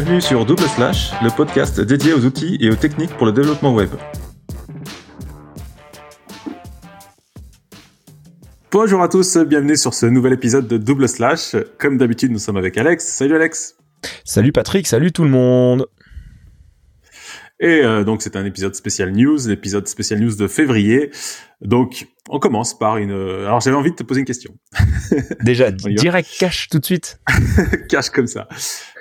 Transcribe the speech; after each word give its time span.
Bienvenue 0.00 0.20
sur 0.20 0.46
Double 0.46 0.62
Slash, 0.62 1.10
le 1.24 1.28
podcast 1.28 1.80
dédié 1.80 2.12
aux 2.12 2.24
outils 2.24 2.56
et 2.60 2.70
aux 2.70 2.76
techniques 2.76 3.10
pour 3.16 3.26
le 3.26 3.32
développement 3.32 3.74
web. 3.74 3.90
Bonjour 8.70 9.02
à 9.02 9.08
tous, 9.08 9.38
bienvenue 9.38 9.76
sur 9.76 9.94
ce 9.94 10.06
nouvel 10.06 10.34
épisode 10.34 10.68
de 10.68 10.76
Double 10.76 11.08
Slash. 11.08 11.56
Comme 11.80 11.98
d'habitude, 11.98 12.30
nous 12.30 12.38
sommes 12.38 12.56
avec 12.56 12.78
Alex. 12.78 13.08
Salut 13.08 13.34
Alex. 13.34 13.74
Salut 14.24 14.52
Patrick, 14.52 14.86
salut 14.86 15.10
tout 15.10 15.24
le 15.24 15.30
monde. 15.30 15.88
Et 17.60 17.82
euh, 17.82 18.04
donc 18.04 18.22
c'est 18.22 18.36
un 18.36 18.44
épisode 18.44 18.74
spécial 18.74 19.10
news, 19.12 19.38
l'épisode 19.48 19.88
spécial 19.88 20.20
news 20.20 20.36
de 20.36 20.46
février. 20.46 21.10
Donc 21.60 22.06
on 22.28 22.38
commence 22.38 22.78
par 22.78 22.98
une. 22.98 23.10
Alors 23.10 23.60
j'avais 23.60 23.76
envie 23.76 23.90
de 23.90 23.96
te 23.96 24.04
poser 24.04 24.20
une 24.20 24.26
question. 24.26 24.56
Déjà 25.42 25.72
direct 25.72 26.30
cash 26.38 26.68
tout 26.68 26.78
de 26.78 26.84
suite. 26.84 27.20
cash 27.88 28.10
comme 28.10 28.28
ça. 28.28 28.48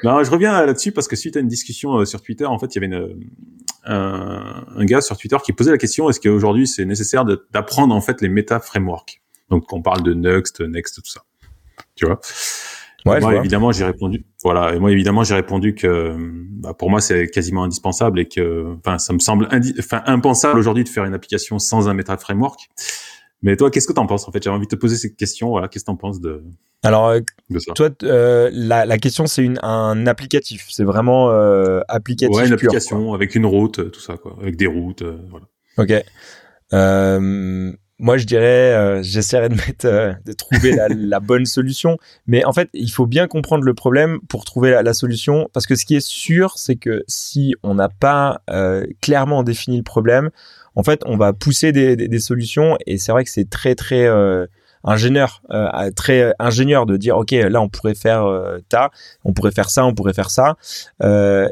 Non, 0.03 0.23
je 0.23 0.31
reviens 0.31 0.65
là-dessus 0.65 0.91
parce 0.91 1.07
que 1.07 1.15
suite 1.15 1.37
à 1.37 1.39
une 1.39 1.47
discussion 1.47 1.99
euh, 1.99 2.05
sur 2.05 2.21
Twitter, 2.21 2.45
en 2.45 2.57
fait 2.57 2.75
il 2.75 2.81
y 2.81 2.85
avait 2.85 2.87
une, 2.87 3.19
un, 3.85 4.65
un, 4.75 4.85
gars 4.85 5.01
sur 5.01 5.17
Twitter 5.17 5.37
qui 5.45 5.53
posait 5.53 5.71
la 5.71 5.77
question 5.77 6.09
est-ce 6.09 6.19
qu'aujourd'hui 6.19 6.65
c'est 6.65 6.85
nécessaire 6.85 7.25
d'apprendre 7.51 7.93
en 7.93 8.01
fait 8.01 8.21
les 8.21 8.29
méta 8.29 8.59
frameworks. 8.59 9.21
Donc 9.49 9.71
on 9.71 9.81
parle 9.83 10.01
de 10.01 10.13
Next, 10.13 10.61
Next, 10.61 10.95
tout 10.95 11.09
ça. 11.09 11.21
Tu 11.95 12.05
vois? 12.05 12.19
Ouais, 13.07 13.19
moi, 13.19 13.35
évidemment, 13.35 13.71
j'ai 13.71 13.85
répondu. 13.85 14.25
Voilà, 14.43 14.75
et 14.75 14.79
moi, 14.79 14.91
évidemment, 14.91 15.23
j'ai 15.23 15.35
répondu 15.35 15.75
que 15.75 16.15
bah, 16.17 16.73
pour 16.73 16.89
moi, 16.89 17.01
c'est 17.01 17.27
quasiment 17.27 17.63
indispensable 17.63 18.19
et 18.19 18.27
que, 18.27 18.75
enfin, 18.77 18.97
ça 18.97 19.13
me 19.13 19.19
semble 19.19 19.47
enfin, 19.79 20.01
impensable 20.05 20.59
aujourd'hui 20.59 20.83
de 20.83 20.89
faire 20.89 21.05
une 21.05 21.13
application 21.13 21.59
sans 21.59 21.87
un 21.89 21.93
meta 21.93 22.17
framework. 22.17 22.69
Mais 23.41 23.55
toi, 23.55 23.69
qu'est-ce 23.69 23.87
que 23.87 23.93
tu 23.93 23.99
en 23.99 24.07
penses 24.07 24.27
en 24.27 24.31
fait? 24.31 24.43
J'avais 24.43 24.55
envie 24.55 24.65
de 24.65 24.71
te 24.71 24.75
poser 24.75 24.95
cette 24.95 25.15
question. 25.15 25.49
Voilà, 25.49 25.67
qu'est-ce 25.67 25.85
que 25.85 25.91
tu 25.91 25.93
en 25.93 25.97
penses 25.97 26.19
de 26.19 26.43
Alors, 26.83 27.07
euh, 27.07 27.19
de 27.49 27.59
ça? 27.59 27.73
toi, 27.73 27.89
euh, 28.03 28.49
la, 28.51 28.85
la, 28.85 28.97
question, 28.97 29.27
c'est 29.27 29.43
une 29.43 29.59
un 29.61 30.07
applicatif. 30.07 30.67
C'est 30.69 30.83
vraiment 30.83 31.29
euh, 31.29 31.81
applicatif. 31.87 32.35
Ouais, 32.35 32.47
une 32.47 32.53
application 32.53 33.13
avec 33.13 33.35
une 33.35 33.45
route, 33.45 33.91
tout 33.91 33.99
ça, 33.99 34.17
quoi, 34.17 34.35
avec 34.41 34.55
des 34.55 34.67
routes, 34.67 35.03
voilà. 35.29 35.45
Ok. 35.77 36.03
Euh, 36.73 37.71
moi, 37.99 38.17
je 38.17 38.25
dirais, 38.25 38.73
euh, 38.75 39.01
j'essaierai 39.01 39.49
de 39.49 39.55
mettre, 39.55 39.85
euh, 39.85 40.13
de 40.25 40.33
trouver 40.33 40.71
la, 40.71 40.87
la, 40.95 41.19
bonne 41.19 41.45
solution. 41.45 41.97
Mais 42.27 42.45
en 42.45 42.53
fait, 42.53 42.69
il 42.73 42.91
faut 42.91 43.07
bien 43.07 43.27
comprendre 43.27 43.63
le 43.63 43.73
problème 43.73 44.19
pour 44.29 44.45
trouver 44.45 44.71
la, 44.71 44.83
la 44.83 44.93
solution. 44.93 45.49
Parce 45.53 45.65
que 45.65 45.75
ce 45.75 45.85
qui 45.85 45.95
est 45.95 46.05
sûr, 46.05 46.57
c'est 46.57 46.75
que 46.75 47.03
si 47.07 47.55
on 47.63 47.75
n'a 47.75 47.89
pas 47.89 48.41
euh, 48.51 48.85
clairement 49.01 49.43
défini 49.43 49.77
le 49.77 49.83
problème, 49.83 50.29
en 50.75 50.83
fait, 50.83 51.01
on 51.05 51.17
va 51.17 51.33
pousser 51.33 51.71
des, 51.71 51.95
des, 51.95 52.07
des 52.07 52.19
solutions. 52.19 52.77
Et 52.85 52.99
c'est 52.99 53.11
vrai 53.11 53.23
que 53.23 53.31
c'est 53.31 53.49
très, 53.49 53.73
très 53.73 54.05
euh, 54.05 54.45
ingénieur, 54.83 55.41
très 55.95 56.33
ingénieur 56.37 56.85
de 56.85 56.97
dire, 56.97 57.17
ok, 57.17 57.31
là, 57.31 57.59
on 57.61 57.67
pourrait 57.67 57.95
faire 57.95 58.25
ta, 58.69 58.91
on 59.25 59.33
pourrait 59.33 59.51
faire 59.51 59.69
ça, 59.69 59.83
on 59.83 59.93
pourrait 59.93 60.13
faire 60.13 60.29
ça. 60.29 60.55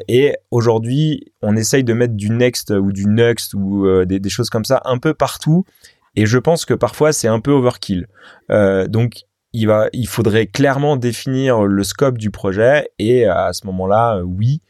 et 0.07 0.35
aujourd'hui, 0.51 1.33
on 1.41 1.57
essaye 1.57 1.83
de 1.83 1.91
mettre 1.93 2.13
du 2.13 2.29
next 2.29 2.69
ou 2.69 2.93
du 2.93 3.07
next 3.07 3.53
ou 3.55 4.05
des, 4.05 4.19
des 4.19 4.29
choses 4.29 4.49
comme 4.49 4.63
ça 4.63 4.81
un 4.85 4.99
peu 4.99 5.13
partout. 5.13 5.65
Et 6.15 6.25
je 6.25 6.37
pense 6.37 6.65
que 6.65 6.73
parfois 6.73 7.13
c'est 7.13 7.27
un 7.27 7.39
peu 7.39 7.51
overkill. 7.51 8.07
Euh, 8.51 8.87
donc 8.87 9.21
il 9.53 9.67
va, 9.67 9.87
il 9.93 10.07
faudrait 10.07 10.47
clairement 10.47 10.97
définir 10.97 11.63
le 11.63 11.83
scope 11.83 12.17
du 12.17 12.29
projet 12.29 12.89
et 12.99 13.25
à 13.25 13.53
ce 13.53 13.65
moment-là, 13.67 14.17
euh, 14.17 14.21
oui. 14.21 14.61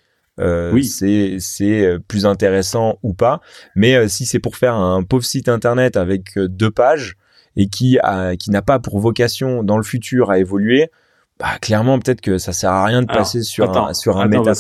Euh, 0.42 0.74
oui. 0.74 0.84
c'est 0.84 1.38
c'est 1.40 1.86
euh, 1.86 2.00
plus 2.06 2.26
intéressant 2.26 3.00
ou 3.04 3.14
pas 3.14 3.40
mais 3.74 3.96
euh, 3.96 4.10
si 4.10 4.26
c'est 4.26 4.40
pour 4.40 4.58
faire 4.58 4.76
un 4.76 5.02
pauvre 5.02 5.24
site 5.24 5.48
internet 5.48 5.96
avec 5.96 6.38
deux 6.38 6.72
pages 6.72 7.16
et 7.56 7.70
qui 7.70 7.98
a, 8.00 8.36
qui 8.36 8.52
n'a 8.52 8.62
pas 8.62 8.80
pour 8.80 9.00
vocation 9.00 9.64
dans 9.64 9.78
le 9.78 9.84
futur 9.84 10.32
à 10.32 10.38
évoluer 10.38 10.92
bah 11.40 11.58
clairement 11.62 12.00
peut-être 12.00 12.20
que 12.20 12.38
ça 12.38 12.52
sert 12.52 12.72
à 12.72 12.84
rien 12.84 13.02
de 13.02 13.08
passer 13.08 13.44
sur 13.44 13.78
un 13.78 13.94
sur 13.94 14.18
un 14.18 14.28
méta 14.28 14.52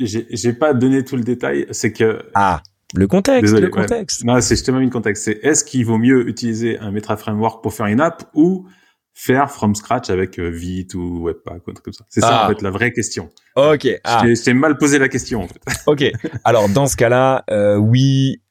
j'ai 0.00 0.52
pas 0.52 0.74
donné 0.74 1.04
tout 1.04 1.14
le 1.14 1.22
détail 1.22 1.66
c'est 1.70 1.92
que 1.92 2.24
ah 2.34 2.60
le 2.94 3.06
contexte, 3.06 3.54
le 3.54 3.68
contexte. 3.68 4.24
Non, 4.24 4.40
c'est 4.40 4.56
justement 4.56 4.80
une 4.80 4.90
contexte. 4.90 5.24
C'est 5.24 5.38
est-ce 5.42 5.64
qu'il 5.64 5.84
vaut 5.86 5.98
mieux 5.98 6.28
utiliser 6.28 6.78
un 6.78 6.90
Meta 6.90 7.16
Framework 7.16 7.62
pour 7.62 7.72
faire 7.72 7.86
une 7.86 8.00
app 8.00 8.24
ou 8.34 8.66
faire 9.14 9.50
from 9.50 9.74
scratch 9.74 10.10
avec 10.10 10.38
euh, 10.38 10.48
Vite 10.48 10.94
ou 10.94 11.24
Webpack 11.24 11.66
ou 11.66 11.70
un 11.70 11.74
truc 11.74 11.84
comme 11.84 11.92
ça? 11.92 12.04
C'est 12.08 12.20
ça 12.20 12.42
en 12.42 12.44
ah. 12.44 12.48
fait 12.48 12.62
la 12.62 12.70
vraie 12.70 12.92
question. 12.92 13.28
Ok. 13.56 13.88
Ah. 14.04 14.22
Je 14.24 14.50
mal 14.52 14.76
posé 14.76 14.98
la 14.98 15.08
question 15.08 15.42
en 15.42 15.48
fait. 15.48 15.60
ok. 15.86 16.04
Alors 16.44 16.68
dans 16.68 16.86
ce 16.86 16.96
cas-là, 16.96 17.44
euh, 17.50 17.76
oui, 17.76 18.42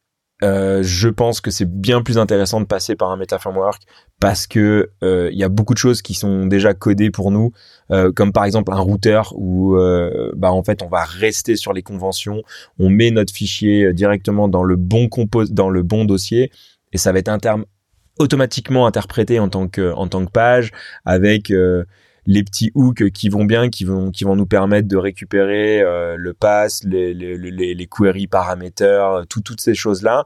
euh, 0.42 0.84
je 0.84 1.10
pense 1.10 1.42
que 1.42 1.52
c'est 1.52 1.70
bien 1.70 2.02
plus 2.02 2.18
intéressant 2.18 2.62
de 2.62 2.66
passer 2.66 2.96
par 2.96 3.12
un 3.12 3.18
meta 3.18 3.40
framework 3.40 3.82
parce 4.22 4.48
que 4.48 4.90
il 5.02 5.38
y 5.38 5.44
a 5.44 5.50
beaucoup 5.50 5.74
de 5.74 5.80
choses 5.80 6.02
qui 6.02 6.14
sont 6.14 6.46
déjà 6.46 6.74
codées 6.74 7.12
pour 7.12 7.32
nous 7.32 7.52
euh, 7.92 8.12
comme 8.12 8.32
par 8.32 8.46
exemple 8.46 8.72
un 8.74 8.80
routeur 8.80 9.34
où 9.36 9.76
euh, 9.76 10.32
bah 10.36 10.52
en 10.52 10.64
fait 10.64 10.82
on 10.82 10.88
va 10.88 11.04
rester 11.04 11.56
sur 11.56 11.74
les 11.74 11.82
conventions, 11.82 12.44
on 12.78 12.90
met 12.90 13.12
notre 13.12 13.34
fichier 13.34 13.86
euh, 13.86 13.94
directement 13.94 14.48
dans 14.48 14.64
le 14.64 14.76
bon 14.76 15.10
compos 15.10 15.46
dans 15.46 15.70
le 15.70 15.84
bon 15.84 16.06
dossier 16.06 16.52
et 16.94 16.98
ça 16.98 17.12
va 17.12 17.20
être 17.20 17.30
un 17.30 17.40
terme 17.40 17.66
automatiquement 18.18 18.86
interprété 18.86 19.40
en 19.40 19.50
tant 19.50 19.68
que 19.68 19.94
en 19.94 20.08
tant 20.08 20.26
que 20.26 20.32
page 20.32 20.72
avec 21.06 21.54
les 22.26 22.44
petits 22.44 22.70
hooks 22.76 23.12
qui 23.12 23.30
vont 23.30 23.46
bien, 23.46 23.70
qui 23.70 23.86
vont 23.86 24.12
qui 24.12 24.26
vont 24.26 24.36
nous 24.36 24.46
permettre 24.46 24.90
de 24.90 24.98
récupérer 24.98 25.82
le 26.18 26.34
pass, 26.34 26.84
les, 26.84 27.14
les, 27.14 27.38
les, 27.38 27.74
les 27.74 27.88
queries 27.88 28.28
paramètres, 28.28 29.26
tout, 29.30 29.40
toutes 29.40 29.62
ces 29.62 29.74
choses 29.74 30.04
là. 30.04 30.26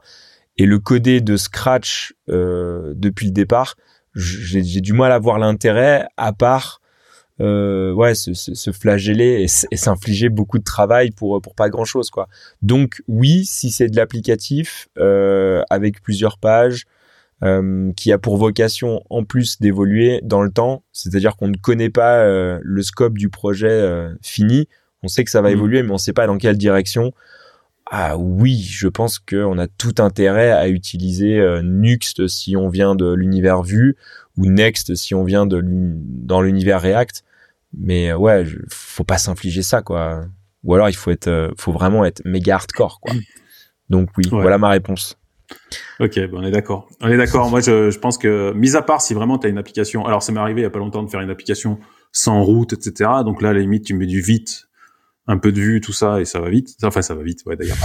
Et 0.56 0.66
le 0.66 0.78
coder 0.78 1.20
de 1.20 1.36
scratch 1.36 2.14
euh, 2.28 2.94
depuis 2.96 3.26
le 3.26 3.32
départ, 3.32 3.74
j'ai 4.14 4.80
du 4.80 4.92
mal 4.92 5.10
à 5.10 5.18
voir 5.18 5.38
l'intérêt 5.38 6.06
à 6.16 6.32
part 6.32 6.80
euh, 7.40 7.92
ouais, 7.92 8.14
se, 8.14 8.32
se, 8.32 8.70
flageller 8.70 9.44
et, 9.70 9.76
s'infliger 9.76 10.28
beaucoup 10.28 10.58
de 10.58 10.64
travail 10.64 11.10
pour 11.10 11.42
pour 11.42 11.54
pas 11.54 11.68
grand 11.68 11.84
chose 11.84 12.10
quoi. 12.10 12.28
Donc 12.62 13.02
oui, 13.08 13.44
si 13.44 13.70
c'est 13.70 13.88
de 13.88 13.96
l'applicatif 13.96 14.88
euh, 14.98 15.62
avec 15.68 16.00
plusieurs 16.00 16.38
pages 16.38 16.84
euh, 17.42 17.92
qui 17.96 18.12
a 18.12 18.18
pour 18.18 18.36
vocation 18.36 19.02
en 19.10 19.24
plus 19.24 19.60
d'évoluer 19.60 20.20
dans 20.22 20.42
le 20.42 20.50
temps, 20.50 20.84
c'est-à-dire 20.92 21.36
qu'on 21.36 21.48
ne 21.48 21.56
connaît 21.56 21.90
pas 21.90 22.18
euh, 22.20 22.60
le 22.62 22.82
scope 22.82 23.18
du 23.18 23.28
projet 23.28 23.68
euh, 23.68 24.14
fini, 24.22 24.68
on 25.02 25.08
sait 25.08 25.24
que 25.24 25.30
ça 25.30 25.42
va 25.42 25.50
mmh. 25.50 25.52
évoluer, 25.52 25.82
mais 25.82 25.90
on 25.90 25.98
sait 25.98 26.12
pas 26.12 26.26
dans 26.26 26.38
quelle 26.38 26.56
direction. 26.56 27.12
Ah 27.90 28.16
oui, 28.16 28.62
je 28.62 28.88
pense 28.88 29.18
qu'on 29.18 29.58
a 29.58 29.66
tout 29.66 29.96
intérêt 29.98 30.50
à 30.50 30.68
utiliser 30.68 31.38
euh, 31.38 31.60
Nuxt 31.62 32.26
si 32.28 32.56
on 32.56 32.68
vient 32.68 32.94
de 32.94 33.12
l'univers 33.12 33.62
Vue 33.62 33.96
ou 34.36 34.46
Next 34.46 34.94
si 34.94 35.14
on 35.14 35.24
vient 35.24 35.46
de 35.46 35.62
dans 35.64 36.42
l'univers 36.42 36.80
React. 36.80 37.24
Mais 37.76 38.10
euh, 38.10 38.16
ouais, 38.16 38.44
faut 38.70 39.04
pas 39.04 39.18
s'infliger 39.18 39.62
ça 39.62 39.82
quoi. 39.82 40.24
Ou 40.62 40.74
alors 40.74 40.88
il 40.88 40.96
faut 40.96 41.10
être, 41.10 41.28
euh, 41.28 41.50
faut 41.58 41.72
vraiment 41.72 42.04
être 42.04 42.22
méga 42.24 42.54
hardcore 42.54 43.00
quoi. 43.00 43.14
Donc 43.90 44.08
oui, 44.16 44.24
voilà 44.30 44.58
ma 44.58 44.70
réponse. 44.70 45.18
Ok, 46.00 46.18
bon, 46.30 46.38
on 46.40 46.42
est 46.42 46.50
d'accord. 46.50 46.88
On 47.00 47.08
est 47.08 47.18
d'accord. 47.18 47.50
Moi, 47.50 47.60
je, 47.60 47.90
je, 47.90 47.98
pense 47.98 48.16
que, 48.16 48.52
mis 48.54 48.76
à 48.76 48.82
part 48.82 49.02
si 49.02 49.12
vraiment 49.12 49.38
tu 49.38 49.46
as 49.46 49.50
une 49.50 49.58
application, 49.58 50.06
alors 50.06 50.22
ça 50.22 50.32
m'est 50.32 50.40
arrivé 50.40 50.62
il 50.62 50.64
y 50.64 50.66
a 50.66 50.70
pas 50.70 50.78
longtemps 50.78 51.02
de 51.02 51.10
faire 51.10 51.20
une 51.20 51.30
application 51.30 51.78
sans 52.12 52.42
route, 52.42 52.72
etc. 52.72 53.10
Donc 53.24 53.42
là, 53.42 53.50
à 53.50 53.52
la 53.52 53.60
limite, 53.60 53.84
tu 53.84 53.94
mets 53.94 54.06
du 54.06 54.22
vite 54.22 54.68
un 55.26 55.38
peu 55.38 55.52
de 55.52 55.60
vue, 55.60 55.80
tout 55.80 55.92
ça, 55.92 56.20
et 56.20 56.24
ça 56.24 56.40
va 56.40 56.50
vite. 56.50 56.76
Enfin, 56.82 57.02
ça 57.02 57.14
va 57.14 57.22
vite, 57.22 57.40
ouais, 57.46 57.56
d'ailleurs. 57.56 57.78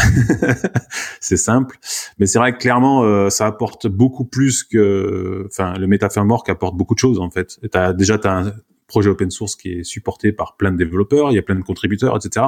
c'est 1.22 1.38
simple. 1.38 1.78
Mais 2.18 2.26
c'est 2.26 2.40
vrai 2.40 2.54
que 2.54 2.58
clairement, 2.58 3.04
euh, 3.04 3.30
ça 3.30 3.48
apporte 3.48 3.88
beaucoup 3.88 4.26
plus 4.26 4.64
que, 4.64 5.46
enfin, 5.48 5.74
le 5.74 5.88
Meta 5.88 6.10
Framework 6.10 6.50
apporte 6.50 6.76
beaucoup 6.76 6.96
de 6.96 7.00
choses, 7.00 7.20
en 7.20 7.30
fait. 7.30 7.58
Et 7.64 7.78
as, 7.78 7.94
déjà, 7.94 8.18
tu 8.18 8.28
as 8.28 8.38
un 8.38 8.54
projet 8.88 9.10
open 9.10 9.32
source 9.32 9.56
qui 9.56 9.70
est 9.72 9.84
supporté 9.84 10.32
par 10.32 10.58
plein 10.58 10.72
de 10.72 10.78
développeurs, 10.78 11.32
il 11.32 11.36
y 11.36 11.40
a 11.40 11.44
plein 11.44 11.56
de 11.56 11.62
contributeurs, 11.64 12.18
etc. 12.18 12.48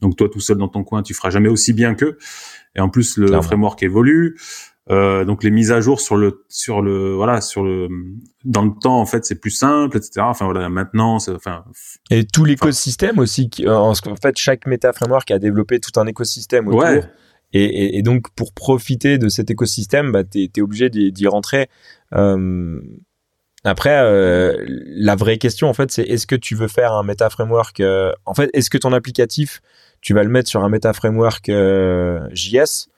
Donc, 0.00 0.16
toi, 0.16 0.28
tout 0.28 0.40
seul 0.40 0.56
dans 0.56 0.68
ton 0.68 0.82
coin, 0.82 1.02
tu 1.02 1.14
feras 1.14 1.30
jamais 1.30 1.48
aussi 1.48 1.72
bien 1.72 1.94
qu'eux. 1.94 2.18
Et 2.74 2.80
en 2.80 2.88
plus, 2.88 3.18
le 3.18 3.40
framework 3.42 3.82
évolue. 3.82 4.36
Euh, 4.90 5.24
donc 5.24 5.44
les 5.44 5.52
mises 5.52 5.70
à 5.70 5.80
jour 5.80 6.00
sur 6.00 6.16
le 6.16 6.44
sur 6.48 6.82
le 6.82 7.14
voilà 7.14 7.40
sur 7.40 7.62
le 7.62 7.88
dans 8.44 8.64
le 8.64 8.72
temps 8.80 8.98
en 9.00 9.06
fait 9.06 9.24
c'est 9.24 9.36
plus 9.36 9.52
simple 9.52 9.96
etc 9.96 10.22
enfin 10.22 10.46
voilà 10.46 10.68
maintenant 10.68 11.18
enfin 11.18 11.64
et 12.10 12.26
tout 12.26 12.44
l'écosystème 12.44 13.20
aussi 13.20 13.48
qui, 13.48 13.64
euh, 13.64 13.76
en 13.76 13.94
fait 13.94 14.36
chaque 14.36 14.66
méta 14.66 14.92
framework 14.92 15.30
a 15.30 15.38
développé 15.38 15.78
tout 15.78 16.00
un 16.00 16.06
écosystème 16.08 16.66
autour. 16.66 16.80
Ouais. 16.80 17.00
et, 17.52 17.62
et, 17.62 17.98
et, 17.98 18.02
donc 18.02 18.34
pour 18.34 18.52
profiter 18.52 19.18
de 19.18 19.28
cet 19.28 19.52
écosystème 19.52 20.10
bah 20.10 20.24
t'es 20.24 20.50
es 20.52 20.60
obligé 20.60 20.90
d'y 20.90 21.26
rentrer. 21.28 21.68
Euh, 22.12 22.80
après 23.62 24.00
euh, 24.00 24.56
la 24.66 25.14
vraie 25.14 25.38
question 25.38 25.68
en 25.68 25.74
fait 25.74 25.92
c'est 25.92 26.02
est-ce 26.02 26.26
que 26.26 26.34
tu 26.34 26.56
veux 26.56 26.66
faire 26.66 26.92
un 26.92 27.04
méta 27.04 27.30
framework 27.30 27.80
en 28.26 28.34
fait 28.34 28.50
est-ce 28.52 28.68
que 28.68 28.78
ton 28.78 28.92
applicatif 28.92 29.60
tu 30.00 30.12
vas 30.12 30.24
le 30.24 30.28
mettre 30.28 30.50
sur 30.50 30.64
un 30.64 30.68
méta 30.68 30.92
framework 30.92 31.52
JS 32.32 32.88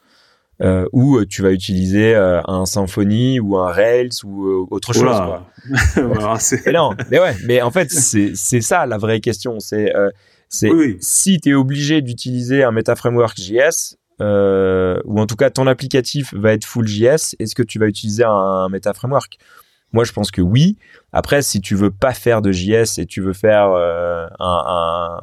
euh, 0.62 0.87
où 0.93 1.17
euh, 1.17 1.27
tu 1.27 1.43
vas 1.43 1.51
utiliser 1.51 2.15
euh, 2.15 2.41
un 2.47 2.65
Symfony 2.65 3.41
ou 3.41 3.56
un 3.56 3.73
Rails 3.73 4.11
ou 4.25 4.47
euh, 4.47 4.67
autre 4.71 4.93
chose. 4.93 5.05
Quoi. 5.05 5.51
mais 6.67 6.73
non, 6.73 6.91
mais 7.11 7.19
ouais, 7.19 7.37
mais 7.45 7.62
en 7.62 7.71
fait 7.71 7.91
c'est 7.91 8.61
ça 8.61 8.87
la 8.87 8.99
vraie 8.99 9.21
question. 9.21 9.59
C'est 9.61 9.93
c'est 10.49 10.71
oui, 10.71 10.97
si 11.01 11.41
tu 11.41 11.51
es 11.51 11.55
obligé 11.55 12.03
d'utiliser 12.03 12.62
un 12.62 12.71
Meta 12.71 12.95
Framework 12.95 13.37
JS 13.37 13.97
ou 14.21 15.21
en 15.21 15.27
tout 15.27 15.37
cas 15.37 15.51
ton 15.51 15.67
applicatif 15.67 16.33
va 16.35 16.53
être 16.53 16.65
full 16.65 16.87
JS, 16.87 17.35
est-ce 17.39 17.55
que 17.55 17.62
tu 17.62 17.79
vas 17.79 17.87
utiliser 17.87 18.25
un, 18.25 18.31
un 18.31 18.69
Meta 18.69 18.93
Framework 18.95 19.39
moi 19.93 20.03
je 20.03 20.11
pense 20.11 20.33
que 20.33 20.41
oui. 20.41 20.77
Après, 21.12 21.41
si 21.41 21.61
tu 21.61 21.77
veux 21.77 21.93
pas 21.93 22.12
faire 22.12 22.43
de 22.43 22.50
JS 22.50 22.99
et 22.99 23.07
tu 23.07 23.21
veux 23.21 23.33
faire 23.33 23.69
un, 23.69 24.29
un, 24.41 25.21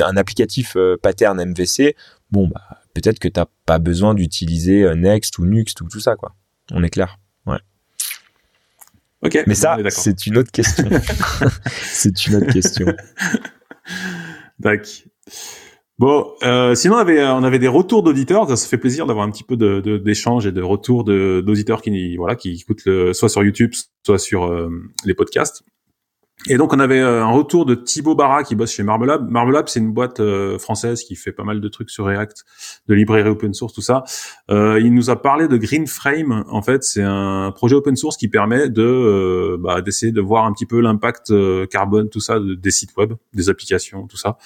un, 0.00 0.16
applicatif 0.16 0.76
pattern 1.02 1.44
MVC, 1.44 1.96
bon 2.30 2.46
bah 2.46 2.81
peut-être 2.94 3.18
que 3.18 3.28
t'as 3.28 3.46
pas 3.66 3.78
besoin 3.78 4.14
d'utiliser 4.14 4.82
euh, 4.82 4.94
Next 4.94 5.38
ou 5.38 5.46
Nuxt 5.46 5.80
ou 5.80 5.88
tout 5.88 6.00
ça 6.00 6.16
quoi. 6.16 6.34
On 6.70 6.82
est 6.82 6.90
clair. 6.90 7.18
Ouais. 7.46 7.58
Ok. 9.22 9.38
Mais 9.46 9.54
ça, 9.54 9.76
c'est 9.90 10.26
une 10.26 10.38
autre 10.38 10.50
question. 10.50 10.88
c'est 11.70 12.26
une 12.26 12.36
autre 12.36 12.52
question. 12.52 12.86
D'accord. 14.58 14.86
Bon, 15.98 16.32
euh, 16.42 16.74
sinon 16.74 16.96
on 16.96 16.98
avait 16.98 17.22
on 17.24 17.44
avait 17.44 17.60
des 17.60 17.68
retours 17.68 18.02
d'auditeurs, 18.02 18.48
ça 18.48 18.56
se 18.56 18.66
fait 18.66 18.78
plaisir 18.78 19.06
d'avoir 19.06 19.24
un 19.24 19.30
petit 19.30 19.44
peu 19.44 19.56
de 19.56 19.98
d'échanges 19.98 20.46
et 20.46 20.50
de 20.50 20.60
retours 20.60 21.04
d'auditeurs 21.04 21.80
qui 21.80 22.16
voilà 22.16 22.34
qui 22.34 22.58
écoutent 22.60 22.84
le, 22.86 23.12
soit 23.12 23.28
sur 23.28 23.44
YouTube, 23.44 23.72
soit 24.04 24.18
sur 24.18 24.46
euh, 24.46 24.68
les 25.04 25.14
podcasts. 25.14 25.62
Et 26.48 26.56
donc 26.56 26.72
on 26.72 26.80
avait 26.80 27.00
euh, 27.00 27.22
un 27.22 27.30
retour 27.30 27.66
de 27.66 27.74
Thibaut 27.74 28.16
Barra 28.16 28.42
qui 28.42 28.56
bosse 28.56 28.72
chez 28.72 28.82
Marmelab. 28.82 29.30
Marmelab 29.30 29.68
c'est 29.68 29.78
une 29.78 29.92
boîte 29.92 30.18
euh, 30.18 30.58
française 30.58 31.04
qui 31.04 31.14
fait 31.14 31.30
pas 31.30 31.44
mal 31.44 31.60
de 31.60 31.68
trucs 31.68 31.90
sur 31.90 32.06
React, 32.06 32.44
de 32.88 32.94
librairie 32.94 33.28
open 33.28 33.54
source, 33.54 33.72
tout 33.72 33.80
ça. 33.80 34.02
Euh, 34.50 34.80
il 34.80 34.92
nous 34.92 35.08
a 35.08 35.22
parlé 35.22 35.46
de 35.46 35.56
Green 35.56 35.86
Frame. 35.86 36.44
En 36.48 36.62
fait, 36.62 36.82
c'est 36.82 37.02
un 37.02 37.52
projet 37.52 37.76
open 37.76 37.94
source 37.94 38.16
qui 38.16 38.28
permet 38.28 38.68
de 38.68 39.56
bah, 39.60 39.82
d'essayer 39.82 40.10
de 40.10 40.20
voir 40.20 40.44
un 40.44 40.52
petit 40.52 40.66
peu 40.66 40.80
l'impact 40.80 41.32
carbone, 41.68 42.08
tout 42.08 42.20
ça, 42.20 42.38
des 42.40 42.70
sites 42.70 42.96
web, 42.96 43.12
des 43.34 43.48
applications, 43.48 44.08
tout 44.08 44.16
ça. 44.16 44.36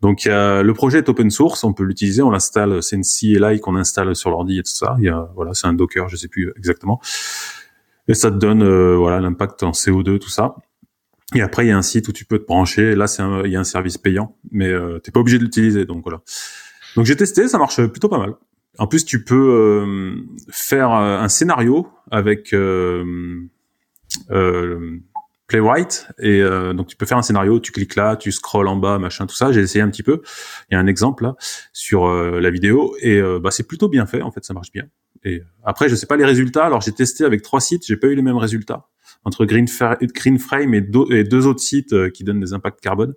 Donc 0.00 0.24
le 0.26 0.72
projet 0.72 0.98
est 0.98 1.08
open 1.08 1.30
source, 1.30 1.62
on 1.64 1.72
peut 1.72 1.84
l'utiliser, 1.84 2.22
on 2.22 2.30
l'installe, 2.30 2.82
c'est 2.82 2.96
une 2.96 3.04
CLI 3.04 3.60
qu'on 3.60 3.76
installe 3.76 4.16
sur 4.16 4.30
l'ordi 4.30 4.58
et 4.58 4.62
tout 4.62 4.72
ça. 4.72 4.96
Il 4.98 5.04
y 5.04 5.08
a, 5.08 5.30
voilà, 5.34 5.54
c'est 5.54 5.66
un 5.66 5.74
Docker, 5.74 6.08
je 6.08 6.16
sais 6.16 6.28
plus 6.28 6.52
exactement. 6.56 7.00
Et 8.08 8.14
ça 8.14 8.30
te 8.30 8.36
donne 8.36 8.62
euh, 8.62 8.96
voilà 8.96 9.20
l'impact 9.20 9.62
en 9.62 9.70
CO2 9.70 10.18
tout 10.18 10.28
ça. 10.28 10.56
Et 11.34 11.42
après 11.42 11.66
il 11.66 11.68
y 11.68 11.72
a 11.72 11.76
un 11.76 11.82
site 11.82 12.08
où 12.08 12.12
tu 12.12 12.24
peux 12.24 12.38
te 12.38 12.46
brancher. 12.46 12.94
Là 12.94 13.06
c'est 13.06 13.22
il 13.44 13.50
y 13.50 13.56
a 13.56 13.60
un 13.60 13.64
service 13.64 13.98
payant, 13.98 14.36
mais 14.50 14.68
euh, 14.68 14.98
t'es 14.98 15.10
pas 15.10 15.20
obligé 15.20 15.38
de 15.38 15.44
l'utiliser. 15.44 15.84
Donc 15.84 16.02
voilà. 16.02 16.22
Donc 16.96 17.06
j'ai 17.06 17.16
testé, 17.16 17.48
ça 17.48 17.58
marche 17.58 17.84
plutôt 17.86 18.08
pas 18.08 18.18
mal. 18.18 18.34
En 18.78 18.86
plus 18.86 19.04
tu 19.04 19.24
peux 19.24 19.34
euh, 19.34 20.14
faire 20.50 20.92
euh, 20.92 21.18
un 21.18 21.28
scénario 21.28 21.88
avec 22.10 22.52
euh, 22.52 23.04
Playwright 25.46 26.08
et 26.18 26.40
euh, 26.40 26.72
donc 26.72 26.86
tu 26.86 26.96
peux 26.96 27.06
faire 27.06 27.18
un 27.18 27.22
scénario, 27.22 27.60
tu 27.60 27.70
cliques 27.70 27.96
là, 27.96 28.16
tu 28.16 28.32
scrolls 28.32 28.68
en 28.68 28.76
bas, 28.76 28.98
machin, 28.98 29.26
tout 29.26 29.34
ça. 29.34 29.52
J'ai 29.52 29.60
essayé 29.60 29.82
un 29.82 29.90
petit 29.90 30.02
peu. 30.02 30.22
Il 30.70 30.74
y 30.74 30.76
a 30.76 30.80
un 30.80 30.86
exemple 30.86 31.24
là 31.24 31.36
sur 31.72 32.06
euh, 32.06 32.40
la 32.40 32.50
vidéo 32.50 32.96
et 33.00 33.18
euh, 33.18 33.38
bah 33.40 33.50
c'est 33.50 33.66
plutôt 33.66 33.88
bien 33.88 34.06
fait 34.06 34.22
en 34.22 34.30
fait, 34.30 34.44
ça 34.44 34.54
marche 34.54 34.72
bien. 34.72 34.84
Et 35.24 35.42
après 35.64 35.88
je 35.88 35.94
sais 35.94 36.06
pas 36.06 36.16
les 36.16 36.24
résultats. 36.24 36.64
Alors 36.64 36.80
j'ai 36.80 36.92
testé 36.92 37.24
avec 37.24 37.42
trois 37.42 37.60
sites, 37.60 37.84
j'ai 37.86 37.96
pas 37.96 38.06
eu 38.06 38.14
les 38.14 38.22
mêmes 38.22 38.36
résultats 38.36 38.88
entre 39.24 39.44
Green, 39.44 39.66
Green 40.14 40.38
Frame 40.38 40.74
et, 40.74 40.86
et, 41.10 41.24
deux 41.24 41.46
autres 41.46 41.60
sites 41.60 42.10
qui 42.12 42.24
donnent 42.24 42.40
des 42.40 42.52
impacts 42.52 42.80
carbone. 42.80 43.14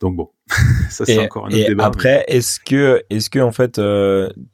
Donc 0.00 0.16
bon, 0.16 0.30
ça 0.90 1.04
c'est 1.04 1.18
encore 1.18 1.46
un 1.46 1.48
autre 1.48 1.56
et 1.56 1.64
débat. 1.64 1.86
Après, 1.86 2.24
est-ce 2.28 2.60
que 2.60 3.02
est-ce 3.10 3.30
que 3.30 3.40
en 3.40 3.52
fait 3.52 3.80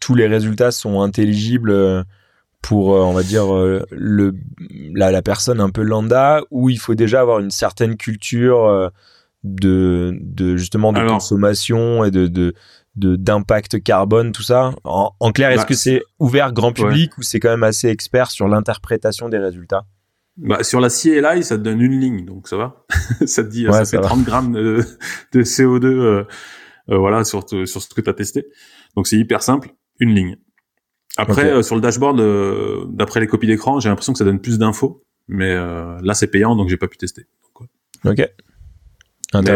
tous 0.01 0.15
les 0.15 0.27
résultats 0.27 0.71
sont 0.71 1.03
intelligibles? 1.03 2.05
pour, 2.65 2.95
euh, 2.95 3.01
on 3.01 3.13
va 3.13 3.23
dire, 3.23 3.55
euh, 3.55 3.85
le, 3.91 4.35
la, 4.95 5.11
la, 5.11 5.21
personne 5.21 5.61
un 5.61 5.69
peu 5.69 5.83
lambda, 5.83 6.41
où 6.51 6.71
il 6.71 6.79
faut 6.79 6.95
déjà 6.95 7.21
avoir 7.21 7.39
une 7.41 7.51
certaine 7.51 7.97
culture 7.97 8.65
euh, 8.65 8.89
de, 9.43 10.17
de 10.23 10.57
justement 10.57 10.93
de 10.93 11.07
consommation 11.07 12.05
et 12.05 12.11
de, 12.11 12.27
de 12.27 12.55
d'impact 12.97 13.83
carbone, 13.83 14.33
tout 14.33 14.43
ça? 14.43 14.73
En, 14.85 15.13
en 15.21 15.33
clair, 15.33 15.51
est-ce 15.51 15.63
bah, 15.63 15.67
que 15.67 15.75
c'est 15.75 16.03
ouvert 16.19 16.53
grand 16.53 16.73
public 16.73 17.19
ou 17.19 17.23
c'est 17.23 17.39
quand 17.39 17.51
même 17.51 17.65
assez 17.65 17.89
expert 17.89 18.31
sur 18.31 18.49
l'interprétation 18.49 19.29
des 19.29 19.39
résultats? 19.39 19.85
Bah, 20.37 20.63
sur 20.63 20.81
la 20.81 20.89
CLI, 20.89 21.45
ça 21.45 21.57
te 21.57 21.63
donne 21.63 21.81
une 21.81 22.01
ligne, 22.01 22.25
donc 22.25 22.49
ça 22.49 22.57
va. 22.57 22.85
ça 23.27 23.45
te 23.45 23.49
dit, 23.49 23.67
ça, 23.71 23.85
fait 23.85 24.01
30 24.01 24.25
grammes 24.25 24.53
de, 24.53 24.85
de 25.33 25.43
CO2, 25.43 25.85
euh, 25.87 26.25
voilà, 26.89 27.25
sur, 27.25 27.49
sur 27.49 27.83
ce 27.83 27.89
que 27.95 28.01
tu 28.01 28.11
as 28.11 28.15
testé. 28.15 28.47
Donc 28.97 29.07
c'est 29.07 29.17
hyper 29.17 29.43
simple, 29.43 29.75
une 30.01 30.15
ligne. 30.15 30.37
Après, 31.17 31.51
euh, 31.51 31.63
sur 31.63 31.77
le 31.77 31.81
dashboard, 31.81 32.21
euh, 32.21 32.85
d'après 32.89 33.21
les 33.21 33.27
copies 33.27 33.47
d'écran, 33.47 33.79
j'ai 33.79 33.89
l'impression 33.89 34.13
que 34.13 34.19
ça 34.19 34.25
donne 34.25 34.41
plus 34.41 34.59
d'infos, 34.59 35.05
mais 35.29 35.51
euh, 35.51 35.99
là 36.03 36.15
c'est 36.15 36.27
payant, 36.27 36.57
donc 36.57 36.69
j'ai 36.69 36.77
pas 36.77 36.89
pu 36.89 36.97
tester. 36.97 37.27
ok. 38.05 38.29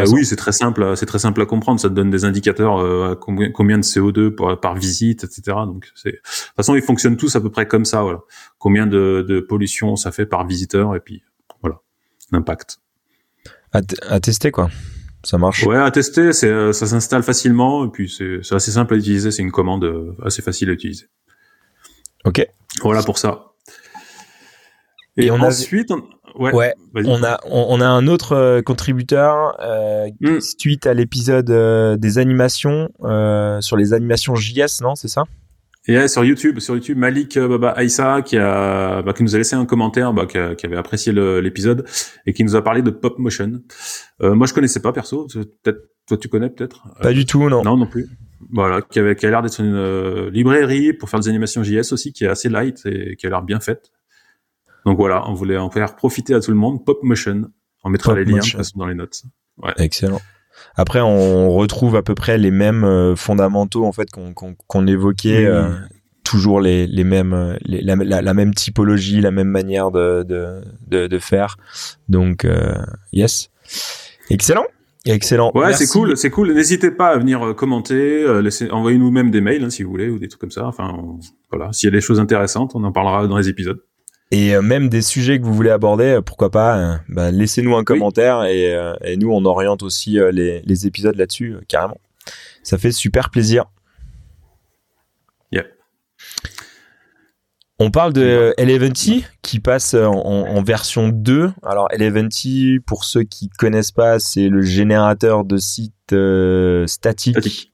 Oui, 0.08 0.24
c'est 0.24 0.36
très 0.36 0.52
simple, 0.52 0.96
c'est 0.96 1.06
très 1.06 1.18
simple 1.18 1.42
à 1.42 1.46
comprendre. 1.46 1.80
Ça 1.80 1.88
te 1.88 1.94
donne 1.94 2.10
des 2.10 2.24
indicateurs 2.24 3.18
combien, 3.20 3.50
combien, 3.50 3.78
de 3.78 3.82
CO2 3.82 4.30
par, 4.30 4.58
par 4.60 4.74
visite, 4.74 5.24
etc. 5.24 5.42
Donc, 5.66 5.88
c'est 5.94 6.12
de 6.12 6.16
toute 6.16 6.56
façon, 6.56 6.74
ils 6.74 6.82
fonctionnent 6.82 7.16
tous 7.16 7.36
à 7.36 7.40
peu 7.40 7.50
près 7.50 7.66
comme 7.66 7.84
ça. 7.84 8.02
Voilà, 8.02 8.20
combien 8.58 8.86
de, 8.86 9.24
de 9.26 9.40
pollution 9.40 9.96
ça 9.96 10.12
fait 10.12 10.26
par 10.26 10.46
visiteur, 10.46 10.96
et 10.96 11.00
puis 11.00 11.22
voilà, 11.60 11.80
l'impact. 12.32 12.78
À, 13.72 13.80
à, 14.08 14.20
tester 14.20 14.50
quoi. 14.50 14.70
Ça 15.24 15.36
marche. 15.36 15.64
Ouais, 15.64 15.76
à 15.76 15.90
tester, 15.90 16.32
c'est 16.32 16.72
ça 16.72 16.86
s'installe 16.86 17.22
facilement, 17.22 17.84
et 17.84 17.88
puis 17.88 18.08
c'est 18.08 18.54
assez 18.54 18.70
simple 18.70 18.94
à 18.94 18.96
utiliser. 18.96 19.30
C'est 19.30 19.42
une 19.42 19.52
commande 19.52 20.14
assez 20.24 20.42
facile 20.42 20.70
à 20.70 20.72
utiliser. 20.72 21.06
Ok. 22.24 22.46
Voilà 22.82 23.02
pour 23.02 23.18
ça. 23.18 23.52
Et, 25.18 25.30
on 25.30 25.40
ensuite, 25.40 25.90
on... 25.90 26.02
Ouais, 26.38 26.72
on 26.94 27.24
a 27.24 27.40
on, 27.46 27.80
a 27.80 27.86
un 27.86 28.06
autre 28.06 28.36
euh, 28.36 28.62
contributeur 28.62 29.56
euh, 29.60 30.08
hmm. 30.20 30.40
suite 30.40 30.86
à 30.86 30.94
l'épisode 30.94 31.50
euh, 31.50 31.96
des 31.96 32.18
animations 32.18 32.88
sur 33.60 33.76
les 33.76 33.92
animations 33.92 34.36
JS, 34.36 34.80
non, 34.82 34.94
c'est 34.94 35.08
ça? 35.08 35.24
Et 35.88 36.06
sur 36.06 36.22
YouTube, 36.22 36.60
sur 36.60 36.74
YouTube, 36.74 36.98
Malik 36.98 37.38
Baba 37.38 37.70
Aïssa 37.70 38.20
qui 38.22 38.36
a 38.36 39.00
bah, 39.02 39.14
qui 39.14 39.22
nous 39.22 39.34
a 39.34 39.38
laissé 39.38 39.56
un 39.56 39.64
commentaire, 39.64 40.12
bah, 40.12 40.26
qui, 40.26 40.36
avait 40.38 40.76
apprécié 40.76 41.12
l'épisode 41.12 41.86
et 42.26 42.34
qui 42.34 42.44
nous 42.44 42.56
a 42.56 42.62
parlé 42.62 42.82
de 42.82 42.90
Pop 42.90 43.18
Motion. 43.18 43.62
moi, 44.20 44.46
je 44.46 44.52
connaissais 44.52 44.80
pas 44.80 44.92
perso. 44.92 45.26
Peut-être 45.62 45.88
toi, 46.08 46.16
tu 46.16 46.28
connais 46.28 46.48
peut-être? 46.48 46.88
Pas 47.02 47.12
du 47.12 47.26
tout, 47.26 47.48
non. 47.50 47.62
Non, 47.62 47.76
non 47.76 47.86
plus. 47.86 48.08
Voilà, 48.50 48.80
qui, 48.80 48.98
avait, 48.98 49.14
qui 49.14 49.26
a 49.26 49.30
l'air 49.30 49.42
d'être 49.42 49.60
une 49.60 49.74
euh, 49.74 50.30
librairie 50.30 50.94
pour 50.94 51.10
faire 51.10 51.20
des 51.20 51.28
animations 51.28 51.62
JS 51.62 51.92
aussi, 51.92 52.14
qui 52.14 52.24
est 52.24 52.28
assez 52.28 52.48
light 52.48 52.80
et 52.86 53.14
qui 53.16 53.26
a 53.26 53.30
l'air 53.30 53.42
bien 53.42 53.60
faite. 53.60 53.90
Donc 54.86 54.96
voilà, 54.96 55.28
on 55.28 55.34
voulait 55.34 55.56
en 55.56 55.70
faire 55.70 55.96
profiter 55.96 56.34
à 56.34 56.40
tout 56.40 56.50
le 56.50 56.56
monde. 56.56 56.84
Pop 56.84 56.98
Motion, 57.02 57.50
on 57.84 57.90
mettra 57.90 58.14
les 58.14 58.24
liens 58.24 58.40
dans 58.74 58.86
les 58.86 58.94
notes. 58.94 59.22
Ouais. 59.62 59.72
Excellent. 59.78 60.20
Après, 60.76 61.00
on 61.00 61.50
retrouve 61.50 61.96
à 61.96 62.02
peu 62.02 62.14
près 62.14 62.38
les 62.38 62.50
mêmes 62.50 62.84
euh, 62.84 63.16
fondamentaux 63.16 63.84
en 63.84 63.92
fait 63.92 64.08
qu'on 64.10 64.86
évoquait. 64.86 65.46
Euh, 65.46 65.70
toujours 66.24 66.60
les, 66.60 66.86
les 66.86 67.04
mêmes 67.04 67.56
les, 67.62 67.80
la, 67.80 67.96
la, 67.96 68.34
même 68.34 68.52
typologie 68.52 69.22
la 69.22 69.30
même 69.30 69.48
manière 69.48 69.90
de 69.90 70.22
de, 70.28 70.60
de, 70.86 71.06
de 71.06 71.18
faire 71.18 71.56
donc 72.10 72.46
yes 73.14 73.48
excellent 74.28 74.66
Excellent. 75.06 75.52
Ouais, 75.54 75.72
c'est 75.74 75.86
cool, 75.86 76.16
c'est 76.16 76.30
cool. 76.30 76.52
N'hésitez 76.52 76.90
pas 76.90 77.08
à 77.08 77.18
venir 77.18 77.42
euh, 77.42 77.54
commenter, 77.54 78.22
euh, 78.24 78.42
envoyez-nous 78.70 79.10
même 79.10 79.30
des 79.30 79.40
mails 79.40 79.64
hein, 79.64 79.70
si 79.70 79.82
vous 79.82 79.90
voulez 79.90 80.08
ou 80.08 80.18
des 80.18 80.28
trucs 80.28 80.40
comme 80.40 80.50
ça. 80.50 80.66
Enfin, 80.66 80.96
voilà, 81.50 81.72
s'il 81.72 81.86
y 81.86 81.92
a 81.92 81.96
des 81.96 82.00
choses 82.00 82.20
intéressantes, 82.20 82.72
on 82.74 82.84
en 82.84 82.92
parlera 82.92 83.26
dans 83.26 83.38
les 83.38 83.48
épisodes. 83.48 83.80
Et 84.30 84.54
euh, 84.54 84.62
même 84.62 84.88
des 84.88 85.02
sujets 85.02 85.38
que 85.38 85.44
vous 85.44 85.54
voulez 85.54 85.70
aborder, 85.70 86.20
pourquoi 86.24 86.50
pas, 86.50 87.00
bah, 87.08 87.30
laissez-nous 87.30 87.76
un 87.76 87.84
commentaire 87.84 88.44
et, 88.44 88.76
et, 89.02 89.16
nous 89.16 89.30
on 89.32 89.44
oriente 89.44 89.82
aussi 89.82 90.18
les, 90.32 90.60
les 90.60 90.86
épisodes 90.86 91.16
là-dessus 91.16 91.56
carrément. 91.66 91.98
Ça 92.62 92.76
fait 92.76 92.92
super 92.92 93.30
plaisir. 93.30 93.66
On 97.80 97.92
parle 97.92 98.12
de 98.12 98.54
Eleventy 98.56 99.24
qui 99.42 99.60
passe 99.60 99.94
en, 99.94 100.62
version 100.62 101.10
2. 101.10 101.52
Alors 101.62 101.86
Eleventy, 101.92 102.80
pour 102.84 103.04
ceux 103.04 103.22
qui 103.22 103.48
connaissent 103.50 103.92
pas, 103.92 104.18
c'est 104.18 104.48
le 104.48 104.62
générateur 104.62 105.44
de 105.44 105.58
sites 105.58 105.94
euh, 106.12 106.88
statiques 106.88 107.72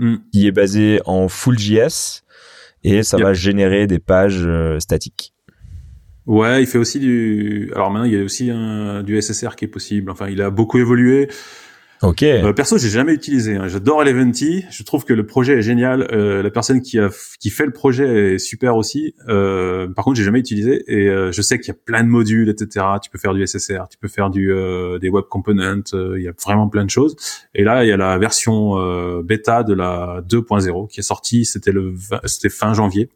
mm. 0.00 0.16
qui 0.32 0.48
est 0.48 0.52
basé 0.52 1.00
en 1.04 1.28
FullJS 1.28 2.22
et 2.82 3.04
ça 3.04 3.16
va 3.16 3.32
générer 3.32 3.86
des 3.86 4.00
pages 4.00 4.42
euh, 4.44 4.80
statiques. 4.80 5.33
Ouais, 6.26 6.62
il 6.62 6.66
fait 6.66 6.78
aussi 6.78 7.00
du. 7.00 7.70
Alors 7.74 7.90
maintenant, 7.90 8.06
il 8.06 8.14
y 8.14 8.18
a 8.18 8.24
aussi 8.24 8.50
un, 8.50 9.02
du 9.02 9.20
SSR 9.20 9.56
qui 9.56 9.66
est 9.66 9.68
possible. 9.68 10.10
Enfin, 10.10 10.28
il 10.28 10.40
a 10.40 10.50
beaucoup 10.50 10.78
évolué. 10.78 11.28
Ok. 12.02 12.22
Euh, 12.22 12.52
perso, 12.52 12.76
j'ai 12.76 12.88
jamais 12.88 13.14
utilisé. 13.14 13.56
Hein. 13.56 13.68
J'adore 13.68 14.02
Eleventy. 14.02 14.64
Je 14.70 14.82
trouve 14.82 15.04
que 15.04 15.12
le 15.12 15.26
projet 15.26 15.54
est 15.54 15.62
génial. 15.62 16.06
Euh, 16.12 16.42
la 16.42 16.50
personne 16.50 16.82
qui 16.82 16.98
a 16.98 17.08
qui 17.40 17.50
fait 17.50 17.64
le 17.64 17.72
projet 17.72 18.34
est 18.34 18.38
super 18.38 18.76
aussi. 18.76 19.14
Euh, 19.28 19.88
par 19.88 20.04
contre, 20.04 20.16
j'ai 20.16 20.24
jamais 20.24 20.40
utilisé 20.40 20.84
et 20.86 21.08
euh, 21.08 21.32
je 21.32 21.40
sais 21.40 21.58
qu'il 21.58 21.68
y 21.68 21.76
a 21.76 21.78
plein 21.82 22.02
de 22.04 22.08
modules, 22.08 22.48
etc. 22.48 22.84
Tu 23.02 23.10
peux 23.10 23.18
faire 23.18 23.32
du 23.32 23.46
SSR, 23.46 23.88
tu 23.90 23.98
peux 23.98 24.08
faire 24.08 24.30
du 24.30 24.52
euh, 24.52 24.98
des 24.98 25.08
web 25.08 25.24
components. 25.30 25.82
Il 25.92 26.22
y 26.22 26.28
a 26.28 26.32
vraiment 26.44 26.68
plein 26.68 26.84
de 26.84 26.90
choses. 26.90 27.16
Et 27.54 27.64
là, 27.64 27.84
il 27.84 27.88
y 27.88 27.92
a 27.92 27.96
la 27.96 28.18
version 28.18 29.22
bêta 29.22 29.62
de 29.62 29.74
la 29.74 30.22
2.0 30.28 30.88
qui 30.88 31.00
est 31.00 31.04
sortie. 31.04 31.44
C'était 31.44 31.72
le 31.72 31.94
c'était 32.24 32.50
fin 32.50 32.74
janvier. 32.74 33.08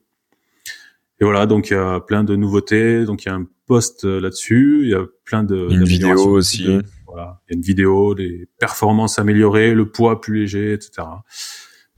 Et 1.21 1.25
voilà, 1.25 1.47
donc 1.47 1.71
il 1.71 1.75
y 1.75 1.77
a 1.77 2.01
plein 2.01 2.25
de 2.25 2.37
nouveautés. 2.37 3.05
Donc 3.05 3.25
il 3.25 3.29
y 3.29 3.31
a 3.31 3.35
un 3.35 3.47
post 3.67 4.05
là-dessus. 4.05 4.81
Il 4.85 4.91
y 4.91 4.95
a 4.95 5.05
plein 5.25 5.43
de 5.45 5.69
une 5.71 5.85
vidéo 5.85 6.29
aussi. 6.29 6.67
Voilà, 7.07 7.41
il 7.49 7.53
y 7.53 7.55
a 7.55 7.57
une 7.57 7.63
vidéo, 7.63 8.15
des 8.15 8.49
performances 8.59 9.19
améliorées, 9.19 9.75
le 9.75 9.91
poids 9.91 10.21
plus 10.21 10.41
léger, 10.41 10.75
etc. 10.75 11.03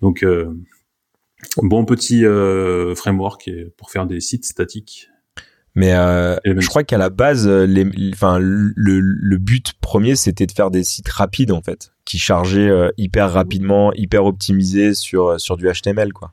Donc 0.00 0.22
euh, 0.22 0.54
bon 1.58 1.84
petit 1.84 2.24
euh, 2.24 2.94
framework 2.94 3.50
pour 3.76 3.90
faire 3.90 4.06
des 4.06 4.20
sites 4.20 4.44
statiques. 4.44 5.08
Mais 5.76 5.94
euh, 5.94 6.36
je 6.44 6.66
crois 6.66 6.82
qu'à 6.82 6.98
la 6.98 7.10
base, 7.10 7.48
les, 7.48 7.86
enfin, 8.12 8.38
le, 8.40 8.72
le 9.00 9.38
but 9.38 9.72
premier, 9.80 10.16
c'était 10.16 10.46
de 10.46 10.52
faire 10.52 10.70
des 10.70 10.82
sites 10.82 11.08
rapides 11.08 11.52
en 11.52 11.62
fait, 11.62 11.92
qui 12.04 12.18
chargeaient 12.18 12.68
euh, 12.68 12.90
hyper 12.96 13.32
rapidement, 13.32 13.92
hyper 13.94 14.24
optimisés 14.24 14.94
sur 14.94 15.40
sur 15.40 15.56
du 15.56 15.70
HTML 15.70 16.12
quoi, 16.12 16.32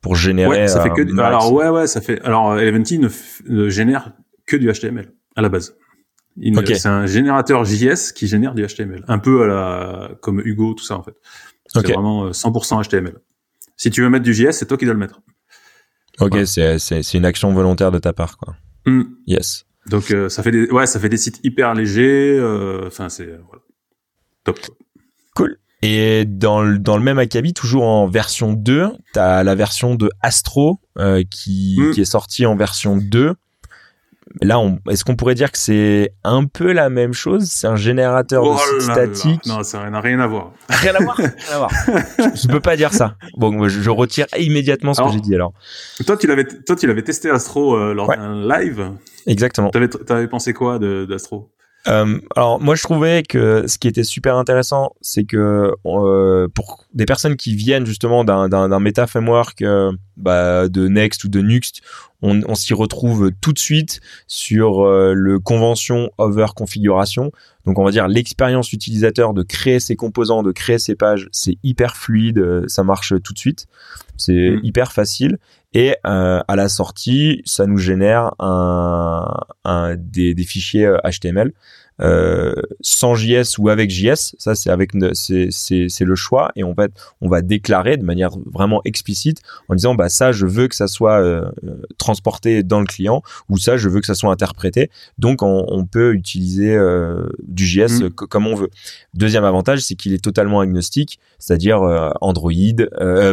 pour 0.00 0.16
générer. 0.16 0.48
Ouais, 0.48 0.68
ça 0.68 0.82
fait 0.82 0.90
que. 0.90 1.20
Alors 1.20 1.52
ouais, 1.52 1.68
ouais, 1.68 1.86
ça 1.86 2.00
fait. 2.00 2.20
Alors 2.22 2.58
Eleventy 2.58 2.98
ne, 2.98 3.08
ne 3.48 3.68
génère 3.68 4.12
que 4.46 4.56
du 4.56 4.70
HTML 4.72 5.12
à 5.36 5.42
la 5.42 5.48
base. 5.48 5.76
C'est 6.36 6.86
un 6.86 7.06
générateur 7.06 7.64
JS 7.64 8.12
qui 8.14 8.26
génère 8.26 8.54
du 8.54 8.66
HTML, 8.66 9.04
un 9.08 9.18
peu 9.18 9.42
à 9.42 9.46
la 9.46 10.10
comme 10.22 10.40
Hugo, 10.40 10.74
tout 10.74 10.84
ça 10.84 10.96
en 10.96 11.02
fait. 11.02 11.14
C'est 11.66 11.92
vraiment 11.92 12.30
100% 12.30 12.78
euh, 12.78 12.82
HTML. 12.82 13.18
Si 13.76 13.90
tu 13.90 14.02
veux 14.02 14.10
mettre 14.10 14.24
du 14.24 14.34
JS, 14.34 14.52
c'est 14.52 14.66
toi 14.66 14.76
qui 14.76 14.84
dois 14.84 14.94
le 14.94 15.00
mettre. 15.00 15.20
Ok, 16.20 16.36
c'est 16.44 17.14
une 17.14 17.24
action 17.24 17.52
volontaire 17.52 17.90
de 17.90 17.98
ta 17.98 18.12
part, 18.12 18.36
quoi. 18.36 18.56
Mm. 18.86 19.02
Yes. 19.26 19.66
Donc 19.86 20.10
euh, 20.10 20.28
ça 20.28 20.42
fait 20.42 20.50
des 20.50 20.70
ouais, 20.70 20.86
ça 20.86 21.00
fait 21.00 21.08
des 21.08 21.16
sites 21.16 21.40
hyper 21.42 21.74
légers. 21.74 22.36
Euh, 22.38 22.86
enfin, 22.86 23.08
c'est 23.08 23.26
voilà. 23.26 23.62
top. 24.44 24.58
Cool. 25.34 25.58
Et 25.82 26.24
dans 26.26 26.62
le, 26.62 26.78
dans 26.78 26.96
le 26.96 27.02
même 27.02 27.18
acabit, 27.18 27.54
toujours 27.54 27.84
en 27.84 28.06
version 28.06 28.52
2, 28.52 28.90
tu 29.14 29.18
as 29.18 29.42
la 29.42 29.54
version 29.54 29.94
de 29.94 30.10
Astro 30.22 30.80
qui, 31.30 31.76
mm. 31.78 31.90
qui 31.92 32.00
est 32.00 32.04
sortie 32.04 32.44
en 32.46 32.56
version 32.56 32.96
2 32.96 33.34
là, 34.42 34.60
est-ce 34.90 35.04
qu'on 35.04 35.16
pourrait 35.16 35.34
dire 35.34 35.50
que 35.50 35.58
c'est 35.58 36.12
un 36.24 36.44
peu 36.44 36.72
la 36.72 36.90
même 36.90 37.12
chose? 37.12 37.44
C'est 37.50 37.66
un 37.66 37.76
générateur 37.76 38.44
de 38.44 38.48
oh 38.48 38.80
statique? 38.80 39.44
Non, 39.46 39.62
ça 39.62 39.88
n'a 39.88 40.00
rien 40.00 40.20
à 40.20 40.26
voir. 40.26 40.52
Rien 40.68 40.94
à 40.94 41.02
voir? 41.02 41.16
rien 41.18 41.30
à 41.52 41.58
voir. 41.58 41.70
je, 42.16 42.46
ne 42.46 42.52
peux 42.52 42.60
pas 42.60 42.76
dire 42.76 42.92
ça. 42.92 43.16
Bon, 43.36 43.68
je, 43.68 43.90
retire 43.90 44.26
immédiatement 44.38 44.94
ce 44.94 45.02
que 45.02 45.12
j'ai 45.12 45.20
dit 45.20 45.34
alors. 45.34 45.52
Toi, 46.06 46.16
tu 46.16 46.26
l'avais, 46.26 46.44
toi, 46.44 46.76
tu 46.76 46.86
l'avais 46.86 47.02
testé 47.02 47.30
Astro 47.30 47.74
euh, 47.74 47.94
lors 47.94 48.08
d'un 48.08 48.46
live. 48.46 48.90
Exactement. 49.26 49.70
T'avais, 49.70 49.88
avais 50.08 50.28
pensé 50.28 50.52
quoi 50.52 50.78
d'Astro? 50.78 51.50
Euh, 51.88 52.18
alors 52.36 52.60
moi 52.60 52.74
je 52.74 52.82
trouvais 52.82 53.22
que 53.22 53.66
ce 53.66 53.78
qui 53.78 53.88
était 53.88 54.04
super 54.04 54.36
intéressant, 54.36 54.92
c'est 55.00 55.24
que 55.24 55.72
euh, 55.86 56.48
pour 56.48 56.84
des 56.92 57.06
personnes 57.06 57.36
qui 57.36 57.54
viennent 57.54 57.86
justement 57.86 58.24
d'un 58.24 58.80
meta 58.80 59.06
framework 59.06 59.62
euh, 59.62 59.92
bah, 60.16 60.68
de 60.68 60.88
Next 60.88 61.24
ou 61.24 61.28
de 61.28 61.40
Nuxt, 61.40 61.80
on, 62.20 62.42
on 62.46 62.54
s'y 62.54 62.74
retrouve 62.74 63.30
tout 63.40 63.54
de 63.54 63.58
suite 63.58 64.00
sur 64.26 64.84
le 64.84 65.38
convention 65.38 66.10
over 66.18 66.48
configuration. 66.54 67.32
Donc 67.64 67.78
on 67.78 67.84
va 67.84 67.90
dire 67.90 68.08
l'expérience 68.08 68.72
utilisateur 68.72 69.32
de 69.32 69.42
créer 69.42 69.80
ses 69.80 69.96
composants, 69.96 70.42
de 70.42 70.52
créer 70.52 70.78
ses 70.78 70.94
pages, 70.94 71.28
c'est 71.32 71.56
hyper 71.62 71.96
fluide, 71.96 72.68
ça 72.68 72.84
marche 72.84 73.14
tout 73.22 73.32
de 73.32 73.38
suite, 73.38 73.66
c'est 74.18 74.50
mm. 74.50 74.60
hyper 74.64 74.92
facile. 74.92 75.38
Et 75.72 75.96
euh, 76.04 76.40
à 76.46 76.56
la 76.56 76.68
sortie, 76.68 77.42
ça 77.44 77.66
nous 77.66 77.78
génère 77.78 78.32
des, 79.64 80.34
des, 80.34 80.44
fichiers 80.44 80.92
HTML 81.04 81.52
euh, 82.00 82.54
sans 82.80 83.14
JS 83.14 83.58
ou 83.58 83.68
avec 83.68 83.90
JS. 83.90 84.34
Ça, 84.38 84.54
c'est 84.54 84.70
avec 84.70 84.92
c'est 85.12 85.48
c'est 85.50 86.04
le 86.04 86.14
choix 86.14 86.50
et 86.56 86.64
en 86.64 86.74
fait, 86.74 86.92
on 87.20 87.28
va 87.28 87.42
déclarer 87.42 87.96
de 87.96 88.04
manière 88.04 88.30
vraiment 88.52 88.80
explicite 88.84 89.40
en 89.68 89.74
disant 89.74 89.94
bah 89.94 90.08
ça, 90.08 90.32
je 90.32 90.46
veux 90.46 90.68
que 90.68 90.74
ça 90.74 90.86
soit 90.86 91.20
euh, 91.20 91.50
transporté 91.98 92.62
dans 92.62 92.80
le 92.80 92.86
client 92.86 93.22
ou 93.48 93.58
ça, 93.58 93.76
je 93.76 93.88
veux 93.88 94.00
que 94.00 94.06
ça 94.06 94.14
soit 94.14 94.30
interprété. 94.30 94.90
Donc, 95.18 95.42
on, 95.42 95.64
on 95.68 95.84
peut 95.84 96.14
utiliser 96.14 96.74
euh, 96.74 97.28
du 97.46 97.66
JS 97.66 98.02
mm. 98.02 98.10
comme 98.10 98.46
on 98.46 98.54
veut. 98.54 98.70
Deuxième 99.14 99.44
avantage, 99.44 99.80
c'est 99.80 99.94
qu'il 99.94 100.12
est 100.12 100.22
totalement 100.22 100.60
agnostique, 100.60 101.18
c'est-à-dire 101.38 101.82
euh, 101.82 102.10
Android, 102.20 102.50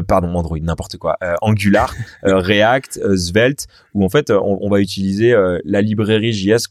pardon 0.07 0.35
Android, 0.35 0.59
n'importe 0.59 0.97
quoi, 0.97 1.17
Angular, 1.41 1.93
React, 2.23 3.15
Svelte, 3.15 3.67
où 3.93 4.03
en 4.03 4.09
fait, 4.09 4.31
on, 4.31 4.59
on 4.61 4.69
va 4.69 4.79
utiliser 4.79 5.35
la 5.65 5.81
librairie 5.81 6.33
JS 6.33 6.67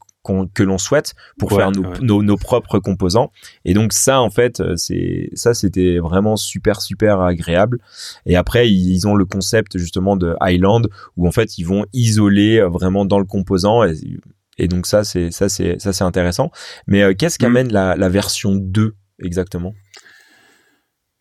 que 0.54 0.62
l'on 0.62 0.78
souhaite 0.78 1.14
pour 1.38 1.52
faire 1.52 1.71
nos, 1.71 2.23
nos, 2.23 2.37
propres 2.37 2.78
composants. 2.78 3.33
Et 3.64 3.75
donc 3.75 3.92
ça, 3.92 4.21
en 4.21 4.30
fait, 4.30 4.61
euh, 4.61 4.75
c'est 4.76 5.30
ça, 5.35 5.54
c'était 5.54 5.99
vraiment 5.99 6.37
super 6.37 6.80
super 6.80 7.21
agréable. 7.21 7.78
Et 8.26 8.37
après, 8.37 8.71
ils 8.71 9.06
ont 9.06 9.14
le 9.14 9.25
concept 9.25 9.78
justement 9.78 10.16
de 10.16 10.35
Island 10.42 10.88
où 11.16 11.26
en 11.26 11.33
fait 11.33 11.59
ils 11.59 11.64
vont 11.64 11.85
isoler 11.92 12.59
euh, 12.59 12.68
vraiment 12.68 13.04
dans 13.04 13.18
le 13.18 13.25
composant. 13.25 13.83
Et, 14.59 14.68
donc 14.68 14.87
ça, 14.87 15.04
c'est 15.04 15.30
ça, 15.30 15.49
c'est 15.49 15.80
ça, 15.80 15.92
c'est 15.92 16.04
intéressant. 16.04 16.50
Mais 16.87 17.02
euh, 17.02 17.14
qu'est-ce 17.14 17.38
qu'amène 17.38 17.68
mm. 17.68 17.73
la, 17.73 17.97
la 17.97 18.09
version 18.09 18.54
2 18.54 18.95
exactement? 19.23 19.75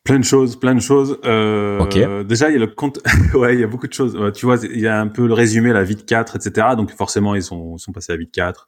Plein 0.06 0.20
de 0.20 0.24
choses, 0.24 0.56
plein 0.56 0.76
de 0.76 0.80
choses. 0.80 1.20
Euh, 1.26 2.24
Déjà, 2.24 2.50
il 2.50 2.54
y 2.54 2.56
a 2.58 2.60
le 2.60 2.68
compte. 2.68 3.00
ouais, 3.34 3.56
il 3.56 3.60
y 3.60 3.64
a 3.64 3.68
beaucoup 3.68 3.88
de 3.88 3.94
choses. 3.94 4.16
Tu 4.36 4.46
vois, 4.46 4.58
il 4.64 4.80
y 4.80 4.86
a 4.86 5.02
un 5.02 5.08
peu 5.08 5.26
le 5.26 5.34
résumé, 5.34 5.74
la 5.74 5.84
vie 5.84 5.96
de 5.96 6.04
4, 6.04 6.36
etc. 6.36 6.68
Donc 6.78 6.92
forcément, 6.92 7.34
ils 7.34 7.42
sont, 7.42 7.80
sont 7.80 7.92
passés 7.92 8.14
à 8.14 8.16
vie 8.16 8.28
de 8.28 8.32
4. 8.32 8.68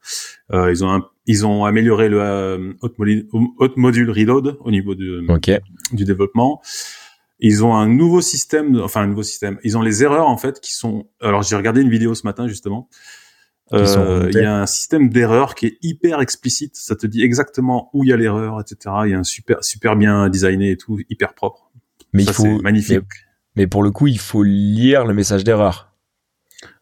Euh, 0.53 0.72
ils 0.72 0.84
ont, 0.84 1.03
ils 1.27 1.46
ont 1.46 1.63
amélioré 1.65 2.10
le 2.10 2.20
euh, 2.20 2.74
hot, 2.82 2.89
module, 2.98 3.27
module, 3.75 4.10
reload 4.10 4.58
au 4.62 4.72
niveau 4.72 4.96
du, 4.96 5.27
du 5.91 6.06
développement. 6.06 6.60
Ils 7.39 7.63
ont 7.63 7.75
un 7.75 7.88
nouveau 7.88 8.22
système, 8.22 8.82
enfin 8.82 9.01
un 9.01 9.08
nouveau 9.08 9.22
système. 9.22 9.60
Ils 9.63 9.77
ont 9.77 9.84
les 9.84 10.01
erreurs 10.01 10.29
en 10.29 10.38
fait 10.38 10.60
qui 10.60 10.74
sont. 10.74 11.06
Alors 11.22 11.44
j'ai 11.44 11.56
regardé 11.56 11.82
une 11.82 11.91
vidéo 11.91 12.15
ce 12.15 12.25
matin 12.25 12.48
justement 12.48 12.89
euh, 13.74 14.30
il 14.32 14.40
y 14.40 14.44
a 14.44 14.62
un 14.62 14.66
système 14.66 15.10
d'erreur 15.10 15.56
qui 15.56 15.66
est 15.68 15.78
hyper 15.82 16.22
explicite. 16.22 16.76
Ça 16.76 16.96
te 16.96 17.06
dit 17.08 17.24
exactement 17.24 17.90
où 17.94 18.04
il 18.04 18.10
y 18.10 18.14
a 18.14 18.18
l'erreur, 18.18 18.62
etc. 18.62 18.96
Il 19.06 19.12
y 19.12 19.14
a 19.14 19.20
un 19.20 19.24
super 19.24 19.64
super 19.64 19.96
bien 19.96 20.30
designé 20.30 20.72
et 20.72 20.78
tout, 20.78 21.00
hyper 21.10 21.34
propre. 21.34 21.72
Mais 22.14 22.24
il 22.24 22.32
faut 22.32 22.62
magnifique. 22.62 23.04
Mais, 23.56 23.66
pour 23.66 23.82
le 23.82 23.90
coup, 23.90 24.06
il 24.06 24.20
faut 24.20 24.44
lire 24.44 25.06
le 25.06 25.16
message 25.16 25.44
d'erreur. 25.44 25.92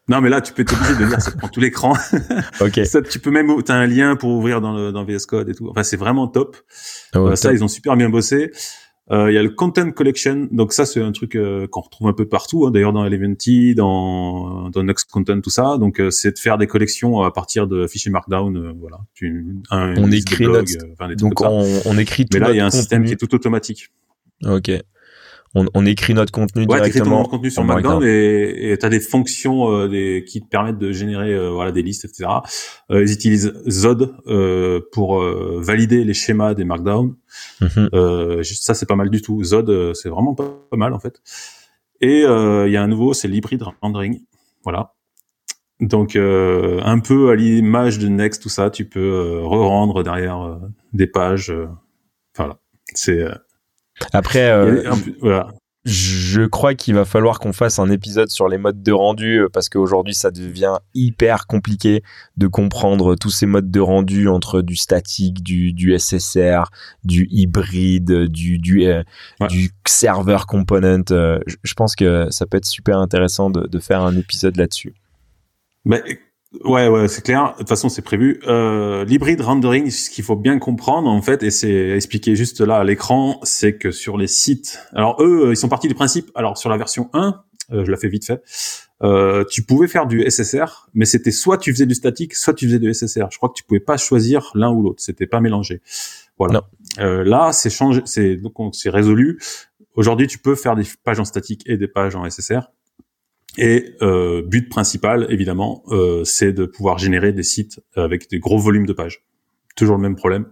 Non, 0.08 0.20
mais 0.20 0.28
là, 0.28 0.40
tu 0.40 0.52
peux 0.52 0.64
t'obliger 0.64 0.94
de 0.94 1.04
lire, 1.06 1.20
ça 1.20 1.32
prend 1.32 1.48
tout 1.48 1.58
l'écran. 1.58 1.94
ok. 2.60 2.80
Ça, 2.84 3.02
tu 3.02 3.18
peux 3.18 3.30
même, 3.30 3.50
t'as 3.64 3.74
un 3.74 3.86
lien 3.86 4.14
pour 4.14 4.30
ouvrir 4.30 4.60
dans 4.60 4.72
le 4.72 4.92
dans 4.92 5.04
VS 5.04 5.26
Code 5.26 5.48
et 5.48 5.54
tout. 5.54 5.68
Enfin, 5.68 5.82
c'est 5.82 5.96
vraiment 5.96 6.28
top. 6.28 6.56
Oh, 7.14 7.28
euh, 7.28 7.34
ça, 7.34 7.52
ils 7.52 7.64
ont 7.64 7.68
super 7.68 7.96
bien 7.96 8.08
bossé. 8.08 8.52
Euh, 9.12 9.30
il 9.30 9.34
y 9.34 9.38
a 9.38 9.42
le 9.42 9.50
Content 9.50 9.92
Collection, 9.92 10.48
donc 10.50 10.72
ça 10.72 10.84
c'est 10.84 11.00
un 11.00 11.12
truc 11.12 11.36
euh, 11.36 11.68
qu'on 11.68 11.80
retrouve 11.80 12.08
un 12.08 12.12
peu 12.12 12.26
partout, 12.26 12.66
hein, 12.66 12.72
d'ailleurs 12.72 12.92
dans 12.92 13.04
Eleventy, 13.04 13.76
dans, 13.76 14.68
dans 14.70 14.82
Next 14.82 15.08
Content, 15.10 15.40
tout 15.40 15.50
ça. 15.50 15.78
Donc 15.78 16.00
euh, 16.00 16.10
c'est 16.10 16.32
de 16.32 16.38
faire 16.40 16.58
des 16.58 16.66
collections 16.66 17.22
à 17.22 17.30
partir 17.30 17.68
de 17.68 17.86
fichiers 17.86 18.10
Markdown, 18.10 18.74
voilà. 18.80 18.98
on 19.70 20.10
écrit 20.10 20.46
donc 21.16 21.40
on, 21.40 21.64
on, 21.84 21.98
écrit 21.98 22.26
tout 22.26 22.36
Mais 22.36 22.44
là 22.44 22.50
il 22.52 22.56
y 22.56 22.60
a 22.60 22.66
un 22.66 22.70
système 22.70 23.04
qui 23.04 23.12
est 23.12 23.16
tout 23.16 23.32
automatique. 23.32 23.90
Ok 24.44 24.72
on, 25.74 25.86
écrit 25.86 26.12
notre 26.12 26.32
contenu 26.32 26.66
ouais, 26.66 26.76
directement. 26.76 27.18
notre 27.18 27.30
contenu 27.30 27.50
sur 27.50 27.64
Markdown 27.64 28.02
et 28.04 28.76
tu 28.78 28.86
as 28.86 28.88
des 28.88 29.00
fonctions 29.00 29.70
euh, 29.70 29.88
des, 29.88 30.24
qui 30.26 30.42
te 30.42 30.48
permettent 30.48 30.78
de 30.78 30.92
générer 30.92 31.32
euh, 31.32 31.50
voilà 31.50 31.72
des 31.72 31.82
listes, 31.82 32.04
etc. 32.04 32.30
Euh, 32.90 33.02
ils 33.02 33.12
utilisent 33.12 33.54
Zod 33.68 34.16
pour 34.92 35.22
valider 35.58 36.04
les 36.04 36.14
schémas 36.14 36.54
des 36.54 36.64
Markdown. 36.64 37.14
Mhm. 37.60 38.42
ça 38.42 38.74
c'est 38.74 38.86
pas 38.86 38.96
mal 38.96 39.10
du 39.10 39.22
tout. 39.22 39.42
Zod 39.42 39.94
c'est 39.94 40.08
vraiment 40.08 40.34
pas, 40.34 40.58
mal 40.72 40.92
en 40.92 41.00
fait. 41.00 41.22
Et 42.00 42.20
il 42.22 42.72
y 42.72 42.76
a 42.76 42.82
un 42.82 42.88
nouveau, 42.88 43.14
c'est 43.14 43.28
l'hybrid 43.28 43.62
rendering. 43.80 44.20
Voilà. 44.64 44.94
Donc 45.80 46.16
un 46.16 46.98
peu 46.98 47.30
à 47.30 47.34
l'image 47.34 47.98
de 47.98 48.08
Next, 48.08 48.42
tout 48.42 48.48
ça, 48.48 48.70
tu 48.70 48.86
peux 48.86 49.40
re-rendre 49.42 50.02
derrière 50.02 50.60
des 50.92 51.06
pages. 51.06 51.52
voilà. 52.36 52.58
C'est 52.94 53.26
après, 54.12 54.50
je 55.86 56.44
crois 56.44 56.74
qu'il 56.74 56.96
va 56.96 57.04
falloir 57.04 57.38
qu'on 57.38 57.52
fasse 57.52 57.78
un 57.78 57.88
épisode 57.90 58.28
sur 58.28 58.48
les 58.48 58.58
modes 58.58 58.82
de 58.82 58.90
rendu 58.90 59.38
euh, 59.38 59.48
parce 59.48 59.68
qu'aujourd'hui 59.68 60.14
ça 60.14 60.32
devient 60.32 60.78
hyper 60.94 61.46
compliqué 61.46 62.02
de 62.36 62.48
comprendre 62.48 63.14
tous 63.14 63.30
ces 63.30 63.46
modes 63.46 63.70
de 63.70 63.78
rendu 63.78 64.26
entre 64.26 64.62
du 64.62 64.74
statique, 64.74 65.44
du, 65.44 65.72
du 65.72 65.96
SSR, 65.96 66.64
du 67.04 67.28
hybride, 67.30 68.24
du 68.26 68.58
du, 68.58 68.84
euh, 68.84 69.04
du 69.48 69.70
server 69.86 70.38
component. 70.48 71.04
Euh, 71.12 71.38
je 71.62 71.74
pense 71.74 71.94
que 71.94 72.26
ça 72.30 72.46
peut 72.46 72.56
être 72.56 72.66
super 72.66 72.98
intéressant 72.98 73.48
de, 73.48 73.68
de 73.68 73.78
faire 73.78 74.00
un 74.00 74.16
épisode 74.16 74.56
là-dessus. 74.56 74.92
Mais 75.84 76.02
Ouais, 76.64 76.88
ouais, 76.88 77.08
c'est 77.08 77.22
clair. 77.22 77.52
De 77.52 77.58
toute 77.58 77.68
façon, 77.68 77.88
c'est 77.88 78.02
prévu. 78.02 78.40
Euh, 78.46 79.04
L'hybride 79.04 79.40
rendering, 79.40 79.90
ce 79.90 80.10
qu'il 80.10 80.24
faut 80.24 80.36
bien 80.36 80.58
comprendre, 80.58 81.08
en 81.08 81.22
fait, 81.22 81.42
et 81.42 81.50
c'est 81.50 81.90
expliqué 81.90 82.36
juste 82.36 82.60
là 82.60 82.76
à 82.76 82.84
l'écran, 82.84 83.40
c'est 83.42 83.76
que 83.76 83.90
sur 83.90 84.16
les 84.16 84.26
sites, 84.26 84.80
alors 84.92 85.16
eux, 85.20 85.50
ils 85.50 85.56
sont 85.56 85.68
partis 85.68 85.88
du 85.88 85.94
principe. 85.94 86.30
Alors 86.34 86.56
sur 86.56 86.70
la 86.70 86.76
version 86.76 87.10
1, 87.12 87.42
euh, 87.72 87.84
je 87.84 87.90
la 87.90 87.96
fais 87.96 88.08
vite 88.08 88.24
fait. 88.24 88.42
Euh, 89.02 89.44
tu 89.50 89.62
pouvais 89.62 89.88
faire 89.88 90.06
du 90.06 90.28
SSR, 90.28 90.88
mais 90.94 91.04
c'était 91.04 91.30
soit 91.30 91.58
tu 91.58 91.72
faisais 91.72 91.86
du 91.86 91.94
statique, 91.94 92.34
soit 92.34 92.54
tu 92.54 92.66
faisais 92.66 92.78
du 92.78 92.92
SSR. 92.92 93.26
Je 93.30 93.36
crois 93.36 93.50
que 93.50 93.54
tu 93.54 93.64
pouvais 93.64 93.80
pas 93.80 93.96
choisir 93.96 94.50
l'un 94.54 94.70
ou 94.70 94.82
l'autre. 94.82 95.02
C'était 95.02 95.26
pas 95.26 95.40
mélangé. 95.40 95.82
Voilà. 96.38 96.68
Euh, 96.98 97.24
là, 97.24 97.52
c'est 97.52 97.70
changé, 97.70 98.02
c'est 98.04 98.36
donc 98.36 98.54
c'est 98.72 98.90
résolu. 98.90 99.38
Aujourd'hui, 99.94 100.26
tu 100.26 100.38
peux 100.38 100.54
faire 100.54 100.76
des 100.76 100.84
pages 101.04 101.20
en 101.20 101.24
statique 101.24 101.62
et 101.66 101.76
des 101.76 101.88
pages 101.88 102.14
en 102.16 102.28
SSR. 102.28 102.70
Et 103.58 103.94
euh, 104.02 104.42
but 104.42 104.68
principal, 104.68 105.26
évidemment, 105.30 105.82
euh, 105.88 106.24
c'est 106.24 106.52
de 106.52 106.66
pouvoir 106.66 106.98
générer 106.98 107.32
des 107.32 107.42
sites 107.42 107.80
avec 107.94 108.28
des 108.30 108.38
gros 108.38 108.58
volumes 108.58 108.86
de 108.86 108.92
pages. 108.92 109.24
Toujours 109.76 109.96
le 109.96 110.02
même 110.02 110.16
problème. 110.16 110.46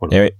Voilà. 0.00 0.26
Et, 0.26 0.34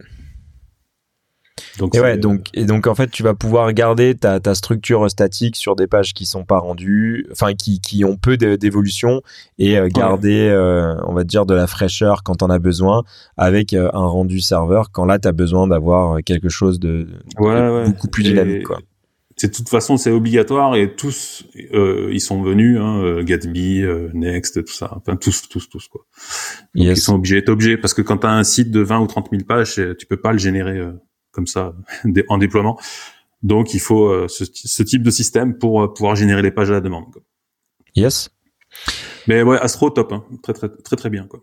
Donc 1.79 1.95
et 1.95 2.01
ouais, 2.01 2.17
donc 2.17 2.47
et 2.55 2.65
donc 2.65 2.87
en 2.87 2.95
fait 2.95 3.11
tu 3.11 3.23
vas 3.23 3.35
pouvoir 3.35 3.73
garder 3.73 4.15
ta, 4.15 4.41
ta 4.41 4.55
structure 4.55 5.11
statique 5.11 5.57
sur 5.57 5.77
des 5.77 5.87
pages 5.87 6.15
qui 6.15 6.25
sont 6.25 6.45
pas 6.45 6.59
rendues, 6.59 7.27
enfin 7.31 7.53
qui 7.55 7.81
qui 7.81 8.05
ont 8.05 8.17
peu 8.17 8.37
d'évolution 8.37 9.21
et 9.59 9.79
euh, 9.79 9.89
garder 9.89 10.49
euh, 10.49 10.97
on 11.05 11.13
va 11.13 11.25
dire 11.25 11.47
de 11.47 11.55
la 11.55 11.67
fraîcheur 11.67 12.23
quand 12.23 12.43
on 12.43 12.49
a 12.49 12.59
besoin 12.59 13.03
avec 13.37 13.75
euh, 13.75 13.91
un 13.93 14.07
rendu 14.07 14.41
serveur 14.41 14.91
quand 14.91 15.05
là 15.05 15.19
tu 15.19 15.29
as 15.29 15.33
besoin 15.33 15.67
d'avoir 15.67 16.23
quelque 16.23 16.49
chose 16.49 16.81
de, 16.81 17.09
beaucoup 17.37 18.09
plus 18.09 18.23
dynamique 18.23 18.65
quoi. 18.65 18.79
C'est 19.41 19.49
de 19.49 19.55
toute 19.55 19.71
façon 19.71 19.97
c'est 19.97 20.11
obligatoire 20.11 20.77
et 20.77 20.95
tous 20.95 21.45
ils 21.55 22.21
sont 22.21 22.43
venus 22.43 22.79
hein, 22.79 23.23
Gatsby, 23.23 23.85
Next, 24.13 24.63
tout 24.65 24.73
ça, 24.73 24.93
enfin 24.97 25.17
tous 25.17 25.49
tous 25.49 25.67
tous 25.69 25.89
quoi. 25.89 26.05
ils 26.75 26.95
sont 26.97 27.15
obligés 27.15 27.37
d'être 27.37 27.49
obligés 27.49 27.79
parce 27.79 27.95
que 27.95 28.03
quand 28.03 28.19
tu 28.19 28.27
as 28.27 28.33
un 28.33 28.45
site 28.45 28.71
de 28.71 28.81
20 28.81 29.01
ou 29.01 29.07
30 29.07 29.29
000 29.31 29.45
pages, 29.45 29.81
tu 29.99 30.07
peux 30.07 30.19
pas 30.19 30.33
le 30.33 30.39
générer 30.39 30.81
comme 31.33 31.47
ça 31.47 31.75
en 32.29 32.37
déploiement. 32.37 32.79
Donc 33.43 33.75
il 33.75 33.81
faut 33.81 34.09
euh, 34.09 34.29
ce, 34.29 34.83
type 34.83 35.03
de 35.03 35.11
système 35.11 35.57
pour 35.57 35.83
euh, 35.83 35.93
pouvoir 35.93 36.15
générer 36.15 36.43
les 36.43 36.51
pages 36.51 36.71
à 36.71 36.75
la 36.75 36.81
demande. 36.81 37.07
Yes. 37.95 38.31
Mais 39.27 39.43
ouais, 39.43 39.59
Astro 39.59 39.91
top, 39.91 40.13
hein. 40.13 40.25
très 40.43 40.53
très 40.53 40.69
très 40.69 40.97
très 40.97 41.11
bien 41.11 41.27
quoi. 41.27 41.43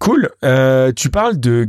Cool. 0.00 0.30
Euh, 0.42 0.92
tu 0.92 1.10
parles 1.10 1.38
de 1.38 1.68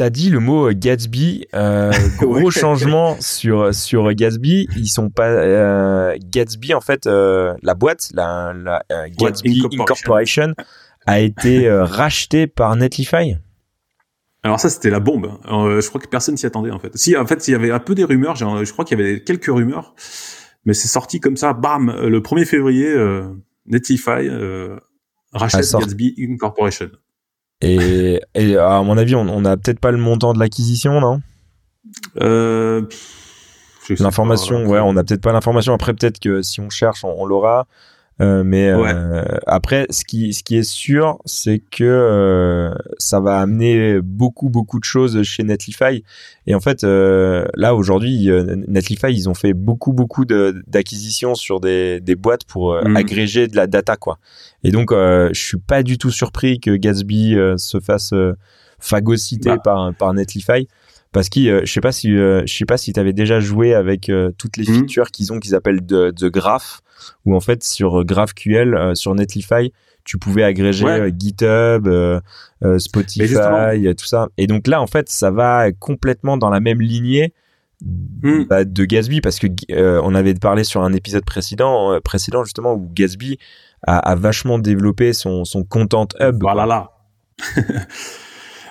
T'as 0.00 0.08
dit 0.08 0.30
le 0.30 0.40
mot 0.40 0.72
Gatsby, 0.72 1.46
gros 2.18 2.50
changement 2.50 3.18
sur 3.20 3.74
sur 3.74 4.10
Gatsby. 4.14 4.66
Ils 4.74 4.88
sont 4.88 5.10
pas 5.10 6.16
Gatsby 6.16 6.72
en 6.72 6.80
fait, 6.80 7.04
la 7.04 7.74
boîte, 7.74 8.08
la, 8.14 8.54
la 8.54 8.82
Gatsby 9.10 9.62
Incorporation. 9.74 10.54
a 11.06 11.20
été 11.20 11.70
rachetée 11.70 12.46
par 12.46 12.76
Netlify. 12.76 13.36
Alors 14.42 14.58
ça, 14.58 14.70
c'était 14.70 14.90
la 14.90 15.00
bombe. 15.00 15.38
Euh, 15.50 15.80
je 15.80 15.88
crois 15.88 16.00
que 16.00 16.08
personne 16.08 16.36
s'y 16.36 16.46
attendait 16.46 16.70
en 16.70 16.78
fait. 16.78 16.96
Si, 16.96 17.16
en 17.16 17.26
fait, 17.26 17.46
il 17.48 17.52
y 17.52 17.54
avait 17.54 17.70
un 17.70 17.78
peu 17.78 17.94
des 17.94 18.04
rumeurs. 18.04 18.36
Je 18.36 18.72
crois 18.72 18.84
qu'il 18.84 18.98
y 18.98 19.02
avait 19.02 19.22
quelques 19.22 19.46
rumeurs, 19.46 19.94
mais 20.64 20.72
c'est 20.72 20.88
sorti 20.88 21.20
comme 21.20 21.36
ça, 21.36 21.52
bam, 21.52 21.94
le 21.94 22.20
1er 22.20 22.46
février, 22.46 22.88
euh, 22.88 23.28
Netlify 23.66 24.28
euh, 24.28 24.78
rachète 25.32 25.70
Gatsby 25.70 26.14
Incorporation. 26.18 26.90
Et, 27.62 28.20
et, 28.34 28.56
à 28.56 28.82
mon 28.82 28.96
avis, 28.96 29.14
on 29.14 29.40
n'a 29.40 29.56
peut-être 29.56 29.80
pas 29.80 29.90
le 29.90 29.98
montant 29.98 30.32
de 30.32 30.38
l'acquisition, 30.38 31.00
non? 31.00 31.20
Euh, 32.20 32.82
L'information, 33.98 34.66
ouais, 34.66 34.78
on 34.78 34.92
n'a 34.92 35.02
peut-être 35.02 35.20
pas 35.20 35.32
l'information. 35.32 35.74
Après, 35.74 35.92
peut-être 35.94 36.20
que 36.20 36.42
si 36.42 36.60
on 36.60 36.70
cherche, 36.70 37.04
on 37.04 37.26
l'aura. 37.26 37.66
Euh, 38.20 38.42
mais 38.44 38.68
euh, 38.68 39.22
après, 39.46 39.86
ce 39.90 40.04
qui, 40.04 40.34
ce 40.34 40.42
qui 40.42 40.56
est 40.56 40.68
sûr, 40.68 41.18
c'est 41.24 41.58
que 41.58 41.84
euh, 41.84 42.74
ça 42.98 43.20
va 43.20 43.40
amener 43.40 44.00
beaucoup, 44.02 44.50
beaucoup 44.50 44.78
de 44.78 44.84
choses 44.84 45.22
chez 45.22 45.42
Netlify. 45.42 46.04
Et 46.46 46.54
en 46.54 46.60
fait, 46.60 46.82
là 46.82 47.74
aujourd'hui, 47.74 48.28
Netlify, 48.68 49.12
ils 49.12 49.28
ont 49.28 49.34
fait 49.34 49.54
beaucoup, 49.54 49.92
beaucoup 49.92 50.24
d'acquisitions 50.24 51.34
sur 51.34 51.60
des, 51.60 52.00
des 52.00 52.16
boîtes 52.16 52.44
pour 52.44 52.74
mm. 52.74 52.96
agréger 52.96 53.48
de 53.48 53.56
la 53.56 53.66
data, 53.66 53.96
quoi. 53.96 54.18
Et 54.64 54.70
donc, 54.70 54.90
je 54.92 55.30
suis 55.32 55.58
pas 55.58 55.82
du 55.82 55.96
tout 55.96 56.10
surpris 56.10 56.60
que 56.60 56.76
Gatsby 56.76 57.36
se 57.56 57.80
fasse 57.80 58.12
phagocyter 58.78 59.50
bah. 59.50 59.58
par, 59.58 59.94
par 59.94 60.14
Netlify 60.14 60.66
parce 61.12 61.28
que 61.28 61.66
je 61.66 61.70
sais 61.70 61.80
pas 61.80 61.92
si 61.92 62.12
je 62.12 62.44
sais 62.46 62.64
pas 62.64 62.78
si 62.78 62.92
tu 62.92 63.00
avais 63.00 63.12
déjà 63.12 63.40
joué 63.40 63.74
avec 63.74 64.10
toutes 64.38 64.56
les 64.56 64.70
mm. 64.70 64.74
features 64.74 65.10
qu'ils 65.10 65.32
ont 65.32 65.38
qu'ils 65.38 65.54
appellent 65.54 65.84
de, 65.84 66.10
de 66.10 66.28
graph 66.28 66.82
où 67.24 67.34
en 67.34 67.40
fait 67.40 67.62
sur 67.62 68.04
GraphQL, 68.04 68.74
euh, 68.74 68.94
sur 68.94 69.14
Netlify, 69.14 69.72
tu 70.04 70.18
pouvais 70.18 70.42
agréger 70.42 70.86
euh, 70.86 71.10
GitHub, 71.16 71.86
euh, 71.86 72.20
Spotify, 72.78 73.94
tout 73.94 74.06
ça. 74.06 74.28
Et 74.36 74.46
donc 74.46 74.66
là, 74.66 74.80
en 74.80 74.86
fait, 74.86 75.08
ça 75.08 75.30
va 75.30 75.70
complètement 75.72 76.36
dans 76.36 76.50
la 76.50 76.60
même 76.60 76.80
lignée 76.80 77.34
hmm. 77.82 78.44
bah, 78.44 78.64
de 78.64 78.84
Gatsby 78.84 79.20
parce 79.20 79.38
que 79.38 79.46
on 80.00 80.14
avait 80.14 80.34
parlé 80.34 80.64
sur 80.64 80.82
un 80.82 80.92
épisode 80.92 81.24
précédent, 81.24 81.98
précédent 82.02 82.44
justement 82.44 82.74
où 82.74 82.90
Gatsby 82.92 83.38
a, 83.86 84.14
vachement 84.14 84.58
développé 84.58 85.12
son, 85.12 85.44
son 85.44 85.64
content 85.64 86.08
hub. 86.18 86.38
Voilà 86.40 86.66
là. 86.66 86.90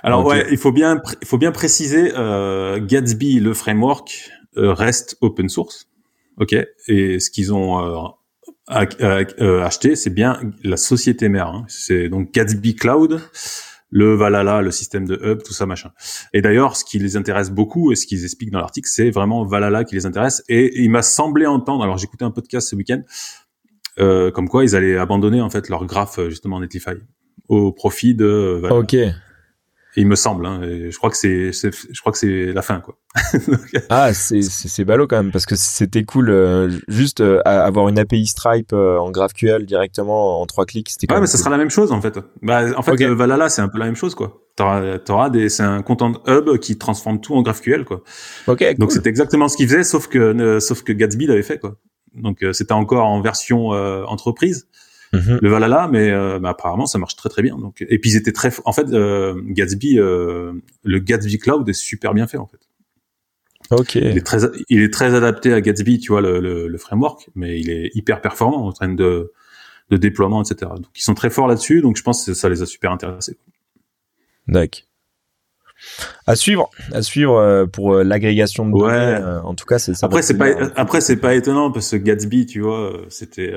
Alors 0.04 0.26
ouais, 0.26 0.48
il 0.50 0.58
faut 0.58 0.72
bien 0.72 1.02
il 1.22 1.28
faut 1.28 1.38
bien 1.38 1.52
préciser 1.52 2.12
Gatsby 2.88 3.40
le 3.40 3.54
framework 3.54 4.32
reste 4.56 5.18
open 5.22 5.50
source. 5.50 5.90
OK? 6.40 6.56
Et 6.88 7.20
ce 7.20 7.30
qu'ils 7.30 7.54
ont 7.54 7.84
euh, 7.84 8.08
acheter, 8.70 9.96
c'est 9.96 10.10
bien 10.10 10.40
la 10.64 10.78
société 10.78 11.30
mère. 11.30 11.48
Hein. 11.48 11.66
C'est 11.68 12.10
donc 12.10 12.34
Gatsby 12.34 12.76
Cloud, 12.76 13.22
le 13.92 14.14
Valhalla, 14.14 14.62
le 14.62 14.72
système 14.72 15.06
de 15.06 15.20
hub, 15.24 15.42
tout 15.44 15.54
ça 15.54 15.66
machin. 15.66 15.92
Et 16.34 16.42
d'ailleurs, 16.42 16.76
ce 16.76 16.86
qui 16.86 17.00
les 17.00 17.18
intéresse 17.18 17.50
beaucoup 17.50 17.92
et 17.92 17.96
ce 17.96 18.06
qu'ils 18.06 18.24
expliquent 18.24 18.52
dans 18.52 18.60
l'article, 18.60 18.88
c'est 18.92 19.10
vraiment 19.10 19.44
Valhalla 19.46 19.84
qui 19.84 19.96
les 19.96 20.06
intéresse. 20.06 20.44
Et 20.48 20.82
il 20.82 20.90
m'a 20.92 21.02
semblé 21.02 21.46
entendre, 21.46 21.84
alors 21.84 21.98
j'écoutais 21.98 22.26
un 22.26 22.32
podcast 22.32 22.70
ce 22.70 22.76
week-end, 22.76 23.02
euh, 24.00 24.32
comme 24.32 24.48
quoi 24.48 24.64
ils 24.64 24.76
allaient 24.76 24.98
abandonner 24.98 25.42
en 25.42 25.50
fait 25.50 25.70
leur 25.70 25.86
graphe 25.86 26.20
justement 26.30 26.60
Netlify 26.60 26.92
au 27.48 27.72
profit 27.72 28.14
de 28.14 28.60
Valhalla. 28.62 28.80
Ok 28.80 28.96
il 29.96 30.08
me 30.08 30.16
semble. 30.16 30.46
Hein, 30.46 30.62
je 30.64 30.96
crois 30.98 31.10
que 31.10 31.18
c'est, 31.18 31.52
je 31.52 32.00
crois 32.00 32.12
que 32.12 32.18
c'est 32.18 32.54
la 32.54 32.62
fin, 32.62 32.80
quoi. 32.80 32.98
ah, 33.90 34.14
c'est, 34.14 34.42
c'est 34.42 34.86
ballot 34.86 35.08
quand 35.08 35.18
même 35.18 35.32
parce 35.32 35.46
que 35.46 35.56
c'était 35.56 36.04
cool. 36.04 36.30
Euh, 36.30 36.70
juste 36.88 37.22
euh, 37.22 37.42
avoir 37.44 37.90
une 37.90 37.98
API 37.98 38.28
Stripe 38.28 38.72
euh, 38.72 38.98
en 39.00 39.10
GraphQL 39.10 39.66
directement 39.66 40.42
en 40.42 40.46
trois 40.46 40.66
clics, 40.66 40.90
c'était. 40.90 41.12
Ouais, 41.12 41.20
mais 41.20 41.28
ça 41.28 41.38
sera 41.38 41.50
la 41.50 41.58
même 41.58 41.72
chose 41.72 41.92
en 41.92 42.02
fait. 42.02 42.20
Bah, 42.42 42.66
en 42.78 42.84
fait, 42.84 43.04
Valhalla, 43.04 43.50
c'est 43.50 43.62
un 43.62 43.70
peu 43.70 43.80
la 43.80 43.86
même 43.86 43.96
chose, 43.96 44.16
quoi. 44.16 44.42
T'auras, 44.56 45.00
t'auras 45.00 45.30
des, 45.30 45.50
c'est 45.50 45.64
un 45.64 45.82
content 45.82 46.14
hub 46.28 46.58
qui 46.60 46.78
transforme 46.78 47.20
tout 47.20 47.36
en 47.36 47.42
GraphQL, 47.42 47.86
quoi. 47.86 48.04
Ok. 48.48 48.64
Donc 48.78 48.92
c'est 48.92 49.08
exactement 49.08 49.48
ce 49.48 49.58
qu'il 49.58 49.68
faisait, 49.68 49.84
sauf 49.84 50.08
que, 50.08 50.60
sauf 50.60 50.84
que 50.84 50.94
Gatsby 50.94 51.26
l'avait 51.26 51.44
fait, 51.44 51.60
quoi. 51.60 51.78
Donc 52.14 52.46
c'était 52.54 52.74
encore 52.74 53.06
en 53.06 53.22
version 53.22 53.70
entreprise. 53.70 54.68
Mhm. 55.14 55.40
le 55.42 55.50
Valhalla, 55.50 55.90
mais, 55.92 56.12
euh, 56.12 56.40
apparemment 56.44 56.86
ça 56.86 57.00
marche 57.00 57.16
très 57.16 57.30
très 57.30 57.42
bien. 57.42 57.58
Donc 57.58 57.86
et 57.88 58.00
puis 58.00 58.12
ils 58.12 58.16
étaient 58.16 58.32
très, 58.32 58.52
en 58.66 58.72
fait, 58.72 58.92
euh, 58.92 59.42
Gatsby, 59.46 60.00
euh, 60.00 60.54
le 60.84 61.00
Gatsby 61.00 61.38
Cloud 61.40 61.68
est 61.68 61.74
super 61.74 62.14
bien 62.14 62.28
fait 62.28 62.38
en 62.38 62.48
fait. 62.48 62.60
Ok. 63.72 63.96
Il 63.96 64.18
est 64.18 64.26
très, 64.26 64.40
il 64.70 64.82
est 64.82 64.94
très 64.94 65.14
adapté 65.14 65.54
à 65.54 65.62
Gatsby, 65.62 66.00
tu 66.00 66.12
vois 66.12 66.22
le, 66.22 66.68
le, 66.68 66.78
framework, 66.78 67.30
mais 67.36 67.60
il 67.60 67.70
est 67.70 67.92
hyper 67.94 68.22
performant 68.22 68.66
en 68.66 68.72
train 68.72 68.90
de 68.90 69.32
de 69.90 69.98
déploiement, 69.98 70.44
etc. 70.44 70.72
Donc 70.76 70.92
ils 70.96 71.02
sont 71.02 71.16
très 71.16 71.30
forts 71.30 71.48
là-dessus, 71.48 71.82
donc 71.82 71.98
je 71.98 72.04
pense 72.04 72.26
que 72.26 72.34
ça 72.34 72.50
les 72.50 72.62
a 72.62 72.66
super 72.66 72.92
intéressés. 72.92 73.38
D'accord. 74.48 74.89
À 76.28 76.36
suivre, 76.36 76.70
à 76.94 77.02
suivre 77.02 77.38
euh, 77.38 77.66
pour 77.66 77.94
euh, 77.94 78.04
l'agrégation 78.04 78.68
de 78.68 78.78
données. 78.78 78.94
Euh, 78.94 79.42
en 79.42 79.56
tout 79.56 79.66
cas, 79.66 79.80
c'est 79.80 79.94
ça. 79.94 80.06
Après, 80.06 80.22
c'est 80.22 80.38
pas 80.38 80.48
après 80.76 81.02
c'est 81.02 81.18
pas 81.18 81.36
étonnant 81.36 81.72
parce 81.72 81.92
que 81.92 81.96
Gatsby, 81.98 82.46
tu 82.46 82.62
vois, 82.62 82.94
c'était, 83.10 83.54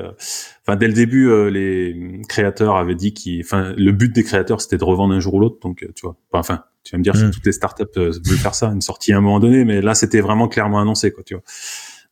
enfin 0.62 0.76
dès 0.76 0.86
le 0.86 0.94
début, 0.94 1.50
les 1.50 2.22
créateurs 2.28 2.76
avaient 2.76 2.94
dit 2.94 3.12
qu'ils, 3.12 3.42
enfin 3.42 3.74
le 3.76 3.92
but 3.92 4.14
des 4.14 4.24
créateurs 4.24 4.60
c'était 4.60 4.78
de 4.78 4.84
revendre 4.84 5.14
un 5.14 5.20
jour 5.20 5.34
ou 5.34 5.40
l'autre, 5.40 5.58
donc 5.62 5.86
tu 5.94 6.02
vois, 6.06 6.16
enfin 6.32 6.64
tu 6.84 6.92
vas 6.92 6.98
me 6.98 7.04
dire 7.04 7.16
si 7.16 7.24
hmm. 7.24 7.30
toutes 7.30 7.46
les 7.46 7.52
startups 7.52 7.84
veulent 7.96 8.38
faire 8.38 8.54
ça, 8.54 8.68
une 8.68 8.80
sortie 8.80 9.12
à 9.12 9.18
un 9.18 9.20
moment 9.20 9.40
donné, 9.40 9.64
mais 9.64 9.80
là 9.80 9.94
c'était 9.94 10.20
vraiment 10.20 10.48
clairement 10.48 10.80
annoncé, 10.80 11.12
quoi, 11.12 11.22
tu 11.24 11.34
vois. 11.34 11.42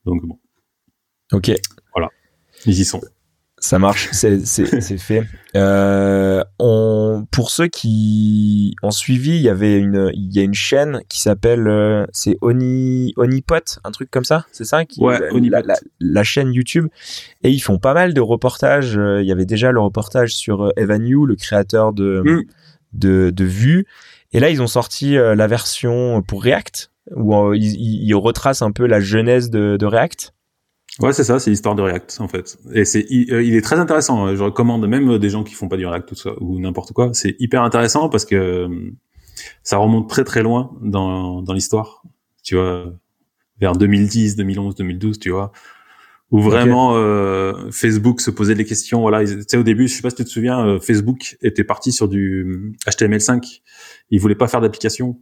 Donc 0.04 0.24
bon. 0.24 0.38
Ok. 1.32 1.50
Voilà, 1.94 2.08
ils 2.66 2.78
y 2.78 2.84
sont. 2.84 3.00
Ça 3.60 3.78
marche, 3.78 4.08
c'est 4.12 4.98
fait. 4.98 5.26
Euh, 5.54 6.42
on, 6.58 7.26
pour 7.30 7.50
ceux 7.50 7.66
qui 7.66 8.74
ont 8.82 8.90
suivi, 8.90 9.36
il 9.36 9.42
y 9.42 9.50
avait 9.50 9.76
une, 9.76 10.10
il 10.14 10.34
y 10.34 10.40
a 10.40 10.42
une 10.42 10.54
chaîne 10.54 11.02
qui 11.10 11.20
s'appelle, 11.20 11.68
euh, 11.68 12.06
c'est 12.10 12.38
Oni, 12.40 13.12
Onipot, 13.16 13.78
un 13.84 13.90
truc 13.90 14.10
comme 14.10 14.24
ça, 14.24 14.46
c'est 14.50 14.64
ça 14.64 14.86
qui, 14.86 15.00
Ouais, 15.00 15.18
la, 15.20 15.60
la, 15.60 15.74
la, 16.00 16.24
chaîne 16.24 16.54
YouTube. 16.54 16.88
Et 17.42 17.50
ils 17.50 17.60
font 17.60 17.78
pas 17.78 17.92
mal 17.92 18.14
de 18.14 18.20
reportages. 18.22 18.96
Euh, 18.96 19.20
il 19.20 19.28
y 19.28 19.32
avait 19.32 19.44
déjà 19.44 19.72
le 19.72 19.80
reportage 19.80 20.34
sur 20.34 20.64
euh, 20.64 20.70
Evan 20.76 21.06
You, 21.06 21.26
le 21.26 21.36
créateur 21.36 21.92
de, 21.92 22.22
mm. 22.24 22.42
de, 22.94 23.30
de 23.30 23.44
Vue. 23.44 23.86
Et 24.32 24.40
là, 24.40 24.48
ils 24.48 24.62
ont 24.62 24.68
sorti 24.68 25.16
la 25.16 25.46
version 25.48 26.22
pour 26.22 26.44
React, 26.44 26.92
où 27.16 27.52
ils, 27.52 27.74
ils, 27.74 28.14
retracent 28.14 28.62
un 28.62 28.70
peu 28.70 28.86
la 28.86 29.00
genèse 29.00 29.50
de, 29.50 29.76
de 29.76 29.86
React. 29.86 30.32
Ouais, 31.00 31.12
c'est 31.12 31.24
ça, 31.24 31.38
c'est 31.38 31.50
l'histoire 31.50 31.74
de 31.74 31.82
React 31.82 32.18
en 32.20 32.28
fait. 32.28 32.58
Et 32.74 32.84
c'est 32.84 33.06
euh, 33.30 33.42
il 33.42 33.54
est 33.54 33.62
très 33.62 33.78
intéressant. 33.78 34.26
Hein. 34.26 34.34
Je 34.34 34.42
recommande 34.42 34.86
même 34.86 35.18
des 35.18 35.30
gens 35.30 35.44
qui 35.44 35.54
font 35.54 35.68
pas 35.68 35.76
du 35.76 35.86
React 35.86 36.08
tout 36.08 36.14
ça 36.14 36.30
ou 36.40 36.60
n'importe 36.60 36.92
quoi. 36.92 37.10
C'est 37.14 37.36
hyper 37.38 37.62
intéressant 37.62 38.08
parce 38.08 38.24
que 38.24 38.34
euh, 38.34 38.68
ça 39.62 39.78
remonte 39.78 40.08
très 40.08 40.24
très 40.24 40.42
loin 40.42 40.76
dans 40.82 41.42
dans 41.42 41.54
l'histoire. 41.54 42.02
Tu 42.42 42.56
vois, 42.56 42.92
vers 43.60 43.72
2010, 43.72 44.36
2011, 44.36 44.74
2012, 44.74 45.18
tu 45.18 45.30
vois, 45.30 45.52
où 46.30 46.40
vraiment 46.40 46.92
euh, 46.94 47.70
Facebook 47.70 48.20
se 48.20 48.30
posait 48.30 48.54
des 48.54 48.66
questions. 48.66 49.00
Voilà, 49.00 49.24
tu 49.24 49.42
sais 49.46 49.56
au 49.56 49.62
début, 49.62 49.88
je 49.88 49.94
sais 49.94 50.02
pas 50.02 50.10
si 50.10 50.16
tu 50.16 50.24
te 50.24 50.30
souviens, 50.30 50.78
Facebook 50.80 51.36
était 51.40 51.64
parti 51.64 51.92
sur 51.92 52.08
du 52.08 52.74
HTML5. 52.86 53.62
Ils 54.10 54.20
voulaient 54.20 54.34
pas 54.34 54.48
faire 54.48 54.60
d'application 54.60 55.18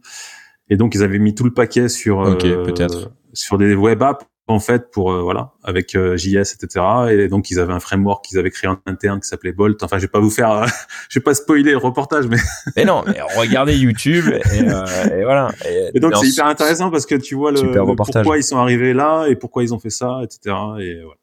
et 0.69 0.75
donc 0.75 0.93
ils 0.93 1.03
avaient 1.03 1.19
mis 1.19 1.35
tout 1.35 1.45
le 1.45 1.53
paquet 1.53 1.87
sur 1.87 2.37
peut-être 2.37 3.11
sur 3.33 3.57
des 3.57 3.75
web 3.75 4.01
apps 4.03 4.25
en 4.51 4.59
fait 4.59 4.91
pour 4.91 5.11
euh, 5.11 5.21
voilà 5.21 5.51
avec 5.63 5.95
euh, 5.95 6.17
JS 6.17 6.55
etc 6.55 6.85
et 7.09 7.27
donc 7.27 7.49
ils 7.51 7.59
avaient 7.59 7.73
un 7.73 7.79
framework 7.79 8.25
qu'ils 8.25 8.39
avaient 8.39 8.49
créé 8.49 8.69
en 8.69 8.77
interne 8.85 9.19
qui 9.19 9.27
s'appelait 9.27 9.51
Bolt. 9.51 9.81
Enfin 9.83 9.97
je 9.97 10.03
vais 10.03 10.07
pas 10.09 10.19
vous 10.19 10.29
faire 10.29 10.65
je 11.09 11.19
vais 11.19 11.23
pas 11.23 11.33
spoiler 11.33 11.71
le 11.71 11.77
reportage 11.77 12.27
mais 12.27 12.37
mais 12.75 12.85
non 12.85 13.03
mais 13.05 13.19
regardez 13.37 13.77
YouTube 13.77 14.25
et, 14.27 14.59
et 14.59 15.23
voilà. 15.23 15.49
Et, 15.93 15.99
donc 15.99 16.15
c'est 16.17 16.27
hyper 16.27 16.45
intéressant 16.45 16.91
parce 16.91 17.05
que 17.05 17.15
tu 17.15 17.35
vois 17.35 17.51
le, 17.51 17.95
pourquoi 17.95 18.37
ils 18.37 18.43
sont 18.43 18.57
arrivés 18.57 18.93
là 18.93 19.27
et 19.27 19.35
pourquoi 19.35 19.63
ils 19.63 19.73
ont 19.73 19.79
fait 19.79 19.89
ça 19.89 20.21
etc 20.23 20.55
et 20.79 21.01
voilà. 21.03 21.19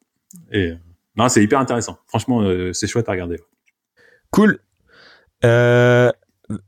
Et 0.52 0.74
non 1.16 1.28
c'est 1.28 1.42
hyper 1.42 1.58
intéressant. 1.58 1.98
Franchement 2.06 2.42
c'est 2.72 2.86
chouette 2.86 3.08
à 3.08 3.12
regarder. 3.12 3.40
Cool. 4.30 4.58
Euh, 5.44 6.10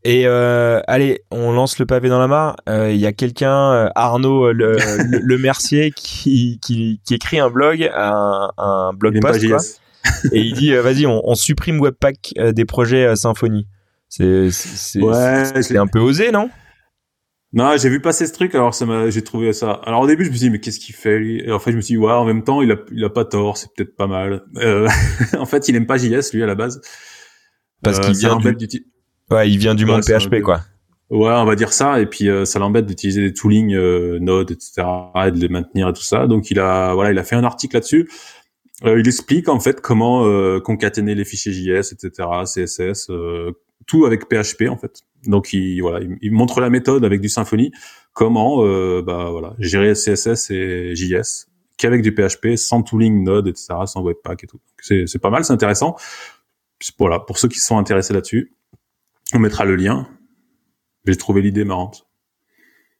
et 0.02 0.26
euh, 0.26 0.80
allez, 0.86 1.22
on 1.30 1.52
lance 1.52 1.78
le 1.78 1.86
pavé 1.86 2.08
dans 2.08 2.18
la 2.18 2.26
mare. 2.26 2.56
Euh, 2.68 2.90
il 2.90 2.98
y 2.98 3.06
a 3.06 3.12
quelqu'un, 3.12 3.72
euh, 3.72 3.88
Arnaud 3.94 4.52
le, 4.52 4.76
le, 5.08 5.38
Mercier, 5.38 5.92
qui, 5.92 6.58
qui, 6.60 7.00
qui, 7.04 7.14
écrit 7.14 7.38
un 7.38 7.50
blog, 7.50 7.88
un, 7.94 8.50
un 8.58 8.92
blog 8.92 9.20
post, 9.20 9.46
quoi, 9.46 9.58
et 10.32 10.40
il 10.40 10.54
dit 10.54 10.72
vas-y, 10.72 11.06
on, 11.06 11.20
on, 11.24 11.34
supprime 11.34 11.80
Webpack 11.80 12.34
des 12.52 12.64
projets 12.64 13.14
Symfony. 13.14 13.66
C'est 14.08 14.50
ouais, 14.96 15.76
un 15.76 15.86
peu 15.86 16.00
osé, 16.00 16.32
non? 16.32 16.50
Non, 17.54 17.76
j'ai 17.78 17.88
vu 17.88 18.00
passer 18.00 18.26
ce 18.26 18.32
truc, 18.32 18.54
alors 18.54 18.74
ça 18.74 18.84
m'a, 18.84 19.08
j'ai 19.08 19.22
trouvé 19.22 19.52
ça. 19.54 19.80
Alors 19.84 20.02
au 20.02 20.06
début, 20.06 20.24
je 20.24 20.30
me 20.30 20.34
suis 20.34 20.46
dit, 20.46 20.50
mais 20.50 20.60
qu'est-ce 20.60 20.80
qu'il 20.80 20.94
fait 20.94 21.18
lui? 21.18 21.40
Et 21.40 21.52
en 21.52 21.58
fait, 21.58 21.70
je 21.72 21.76
me 21.76 21.80
suis 21.80 21.94
dit, 21.94 21.98
ouais, 21.98 22.12
en 22.12 22.24
même 22.24 22.44
temps, 22.44 22.60
il 22.60 22.72
a, 22.72 22.76
il 22.92 23.02
a 23.04 23.10
pas 23.10 23.24
tort, 23.24 23.56
c'est 23.56 23.68
peut-être 23.74 23.96
pas 23.96 24.06
mal. 24.06 24.44
en 25.38 25.46
fait, 25.46 25.68
il 25.68 25.76
aime 25.76 25.86
pas 25.86 25.96
JS 25.96 26.32
lui 26.34 26.42
à 26.42 26.46
la 26.46 26.54
base. 26.54 26.80
Parce 27.82 28.00
qu'il 28.00 28.16
vient 28.16 28.36
du... 28.36 28.84
Ouais, 29.30 29.50
il 29.50 29.58
vient 29.58 29.74
du 29.74 29.84
monde 29.84 30.02
PHP, 30.02 30.40
quoi. 30.42 30.60
Ouais, 31.10 31.32
on 31.32 31.44
va 31.44 31.54
dire 31.54 31.72
ça. 31.72 32.00
Et 32.00 32.06
puis 32.06 32.28
euh, 32.28 32.44
ça 32.44 32.58
l'embête 32.58 32.86
d'utiliser 32.86 33.22
des 33.22 33.32
toolings 33.32 33.74
euh, 33.74 34.18
Node, 34.20 34.50
etc., 34.50 34.86
et 35.26 35.30
de 35.30 35.38
les 35.38 35.48
maintenir 35.48 35.88
et 35.88 35.92
tout 35.92 36.02
ça. 36.02 36.26
Donc 36.26 36.50
il 36.50 36.60
a, 36.60 36.92
voilà, 36.94 37.12
il 37.12 37.18
a 37.18 37.24
fait 37.24 37.36
un 37.36 37.44
article 37.44 37.76
là-dessus. 37.76 38.10
Euh, 38.84 39.00
il 39.00 39.08
explique 39.08 39.48
en 39.48 39.58
fait 39.58 39.80
comment 39.80 40.24
euh, 40.26 40.60
concaténer 40.60 41.14
les 41.14 41.24
fichiers 41.24 41.52
JS, 41.52 41.92
etc., 41.92 42.28
CSS, 42.44 43.10
tout 43.86 44.04
avec 44.04 44.28
PHP 44.28 44.68
en 44.68 44.76
fait. 44.76 45.00
Donc 45.24 45.52
il, 45.52 45.80
voilà, 45.80 46.06
il, 46.20 46.32
montre 46.32 46.60
la 46.60 46.70
méthode 46.70 47.04
avec 47.04 47.20
du 47.20 47.28
Symfony, 47.28 47.72
comment, 48.12 48.62
bah 49.02 49.30
voilà, 49.30 49.54
gérer 49.58 49.94
CSS 49.94 50.50
et 50.50 50.94
JS 50.94 51.48
qu'avec 51.78 52.02
du 52.02 52.12
PHP, 52.12 52.56
sans 52.56 52.82
tooling 52.82 53.24
Node, 53.24 53.48
etc., 53.48 53.68
sans 53.86 54.02
Webpack 54.02 54.44
et 54.44 54.46
tout. 54.46 54.60
C'est 54.82 55.18
pas 55.20 55.30
mal, 55.30 55.44
c'est 55.44 55.52
intéressant. 55.52 55.96
Voilà, 56.98 57.20
pour 57.20 57.38
ceux 57.38 57.48
qui 57.48 57.60
sont 57.60 57.78
intéressés 57.78 58.12
là-dessus. 58.12 58.52
On 59.34 59.38
mettra 59.38 59.64
le 59.64 59.76
lien. 59.76 60.08
J'ai 61.06 61.16
trouvé 61.16 61.42
l'idée 61.42 61.64
marrante. 61.64 62.08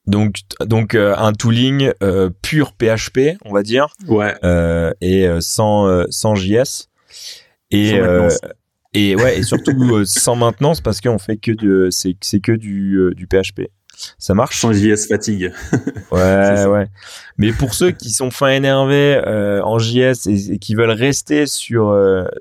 Donc, 0.07 0.37
donc 0.65 0.95
euh, 0.95 1.15
un 1.19 1.35
tooling 1.35 1.93
euh, 2.03 2.31
pur 2.43 2.73
PHP, 2.73 3.37
on 3.45 3.53
va 3.53 3.63
dire. 3.63 3.89
Ouais. 4.07 4.35
Euh, 4.43 4.93
et 5.03 5.29
sans 5.41 6.05
sans 6.11 6.35
JS. 6.35 6.89
Et 7.71 7.99
et 8.95 9.15
ouais 9.17 9.39
et 9.39 9.43
surtout 9.43 10.05
sans 10.07 10.35
maintenance 10.35 10.81
parce 10.81 11.03
qu'on 11.03 11.19
fait 11.19 11.37
que 11.37 11.53
de 11.53 11.89
c'est 11.91 12.17
c'est 12.23 12.41
que 12.41 12.53
du 12.53 13.13
du 13.15 13.27
PHP. 13.27 13.69
Ça 14.19 14.33
marche? 14.33 14.61
Sans 14.61 14.73
JS 14.73 15.09
fatigue. 15.09 15.53
ouais 16.13 16.65
ouais. 16.65 16.87
Mais 17.37 17.53
pour 17.53 17.75
ceux 17.75 17.91
qui 17.91 18.11
sont 18.11 18.31
fin 18.31 18.49
énervés 18.49 19.21
en 19.63 19.79
JS 19.79 20.27
et, 20.27 20.53
et, 20.53 20.59
qui 20.59 20.75
veulent 20.75 20.91
rester 20.91 21.47
sur 21.47 21.95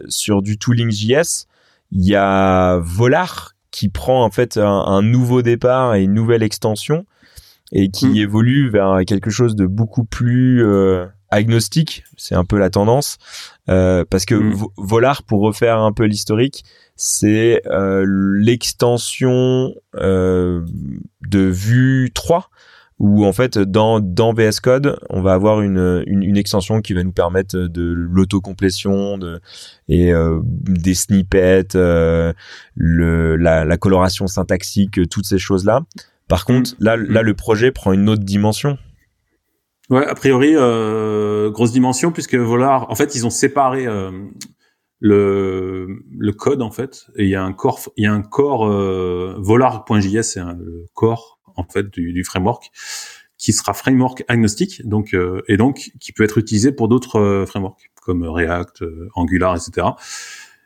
sur 0.07 0.41
du 0.41 0.57
tooling 0.57 0.91
JS, 0.91 1.47
il 1.91 2.05
y 2.05 2.15
a 2.15 2.77
Volar 2.77 3.56
qui 3.77 3.89
prend 3.89 4.23
en 4.23 4.31
fait 4.31 4.57
un, 4.57 5.03
nouveau 5.03 5.43
départ 5.43 5.93
et 5.93 6.01
une 6.01 6.15
nouvelle 6.15 6.41
extension 6.41 7.05
et 7.71 7.91
qui 7.91 8.07
mm. 8.07 8.15
évolue 8.15 8.69
vers 8.71 9.01
quelque 9.05 9.29
chose 9.29 9.55
de 9.55 9.67
beaucoup 9.67 10.03
plus 10.03 10.65
euh, 10.65 11.05
agnostique. 11.29 12.03
C'est 12.15 12.33
un 12.33 12.43
peu 12.43 12.57
la 12.57 12.71
tendance 12.71 13.19
euh, 13.69 14.03
parce 14.09 14.25
que 14.25 14.33
mm. 14.33 14.65
Volar, 14.77 15.21
pour 15.21 15.41
refaire 15.41 15.77
un 15.77 15.91
peu 15.91 16.05
l'historique, 16.05 16.65
c'est 16.95 17.61
euh, 17.67 18.03
l'extension 18.07 19.75
de 19.93 20.63
Vue 21.31 22.09
3 22.15 22.49
où 22.99 23.25
en 23.25 23.33
fait 23.33 23.57
dans 23.57 23.99
dans 23.99 24.33
VS 24.33 24.59
Code 24.61 24.99
on 25.09 25.21
va 25.21 25.33
avoir 25.33 25.61
une, 25.61 26.03
une, 26.07 26.37
extension 26.37 26.81
qui 26.81 26.93
va 26.93 27.03
nous 27.03 27.11
permettre 27.11 27.55
de 27.55 27.93
l'autocomplétion 27.93 29.17
de 29.17 29.39
et 29.87 30.11
euh, 30.11 30.39
des 30.43 30.95
snippets 30.95 31.75
euh, 31.75 32.33
le 32.75 33.35
la, 33.35 33.65
la, 33.65 33.77
coloration 33.77 34.25
syntaxique 34.27 35.07
toutes 35.09 35.25
ces 35.25 35.37
choses 35.37 35.63
là 35.63 35.81
par 36.27 36.45
contre 36.45 36.71
là 36.79 36.97
là 36.97 37.21
mm. 37.21 37.25
le 37.25 37.33
projet 37.35 37.71
prend 37.71 37.93
une 37.93 38.09
autre 38.09 38.23
dimension 38.23 38.79
ouais 39.91 40.05
a 40.05 40.15
priori 40.15 40.53
euh, 40.55 41.51
grosse 41.51 41.71
dimension 41.71 42.11
puisque 42.11 42.35
Volar 42.35 42.89
en 42.89 42.95
fait 42.95 43.13
ils 43.13 43.27
ont 43.27 43.31
séparé 43.31 43.85
euh, 43.85 44.11
le 44.99 45.99
le 46.17 46.31
code 46.31 46.63
en 46.63 46.71
fait 46.71 47.05
et 47.15 47.25
il 47.25 47.29
y 47.29 47.35
a 47.35 47.43
un 47.43 47.53
corps 47.53 47.79
il 47.95 48.05
y 48.05 48.07
a 48.07 48.13
un 48.13 48.23
corps 48.23 48.67
volar.js 49.37 50.23
c'est 50.23 50.39
le 50.39 50.85
corps 50.95 51.36
en 51.57 51.63
fait 51.63 51.89
du, 51.89 52.13
du 52.13 52.23
framework 52.23 52.71
qui 53.37 53.53
sera 53.53 53.73
framework 53.73 54.23
agnostique, 54.27 54.87
donc 54.87 55.13
euh, 55.13 55.41
et 55.47 55.57
donc 55.57 55.91
qui 55.99 56.11
peut 56.11 56.23
être 56.23 56.37
utilisé 56.37 56.71
pour 56.71 56.87
d'autres 56.87 57.19
euh, 57.19 57.45
frameworks 57.45 57.91
comme 58.01 58.23
React, 58.23 58.81
euh, 58.81 59.09
Angular, 59.15 59.55
etc. 59.55 59.87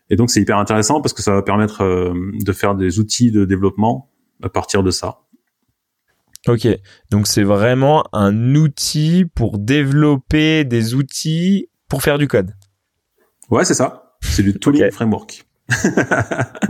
Et 0.10 0.16
donc 0.16 0.30
c'est 0.30 0.42
hyper 0.42 0.58
intéressant 0.58 1.02
parce 1.02 1.14
que 1.14 1.22
ça 1.22 1.34
va 1.34 1.42
permettre 1.42 2.14
de 2.14 2.52
faire 2.54 2.76
des 2.76 3.00
outils 3.00 3.32
de 3.32 3.46
développement 3.46 4.10
à 4.44 4.50
partir 4.50 4.84
de 4.84 4.92
ça. 4.92 5.22
Ok, 6.48 6.68
donc 7.12 7.28
c'est 7.28 7.44
vraiment 7.44 8.04
un 8.12 8.56
outil 8.56 9.26
pour 9.36 9.58
développer 9.58 10.66
des 10.66 10.96
outils 10.96 11.70
pour 11.88 12.04
faire 12.04 12.18
du 12.18 12.28
code. 12.28 12.54
Ouais, 13.50 13.64
c'est 13.64 13.74
ça. 13.74 14.18
C'est 14.22 14.44
du 14.44 14.54
tooling 14.54 14.92
framework. 14.92 15.46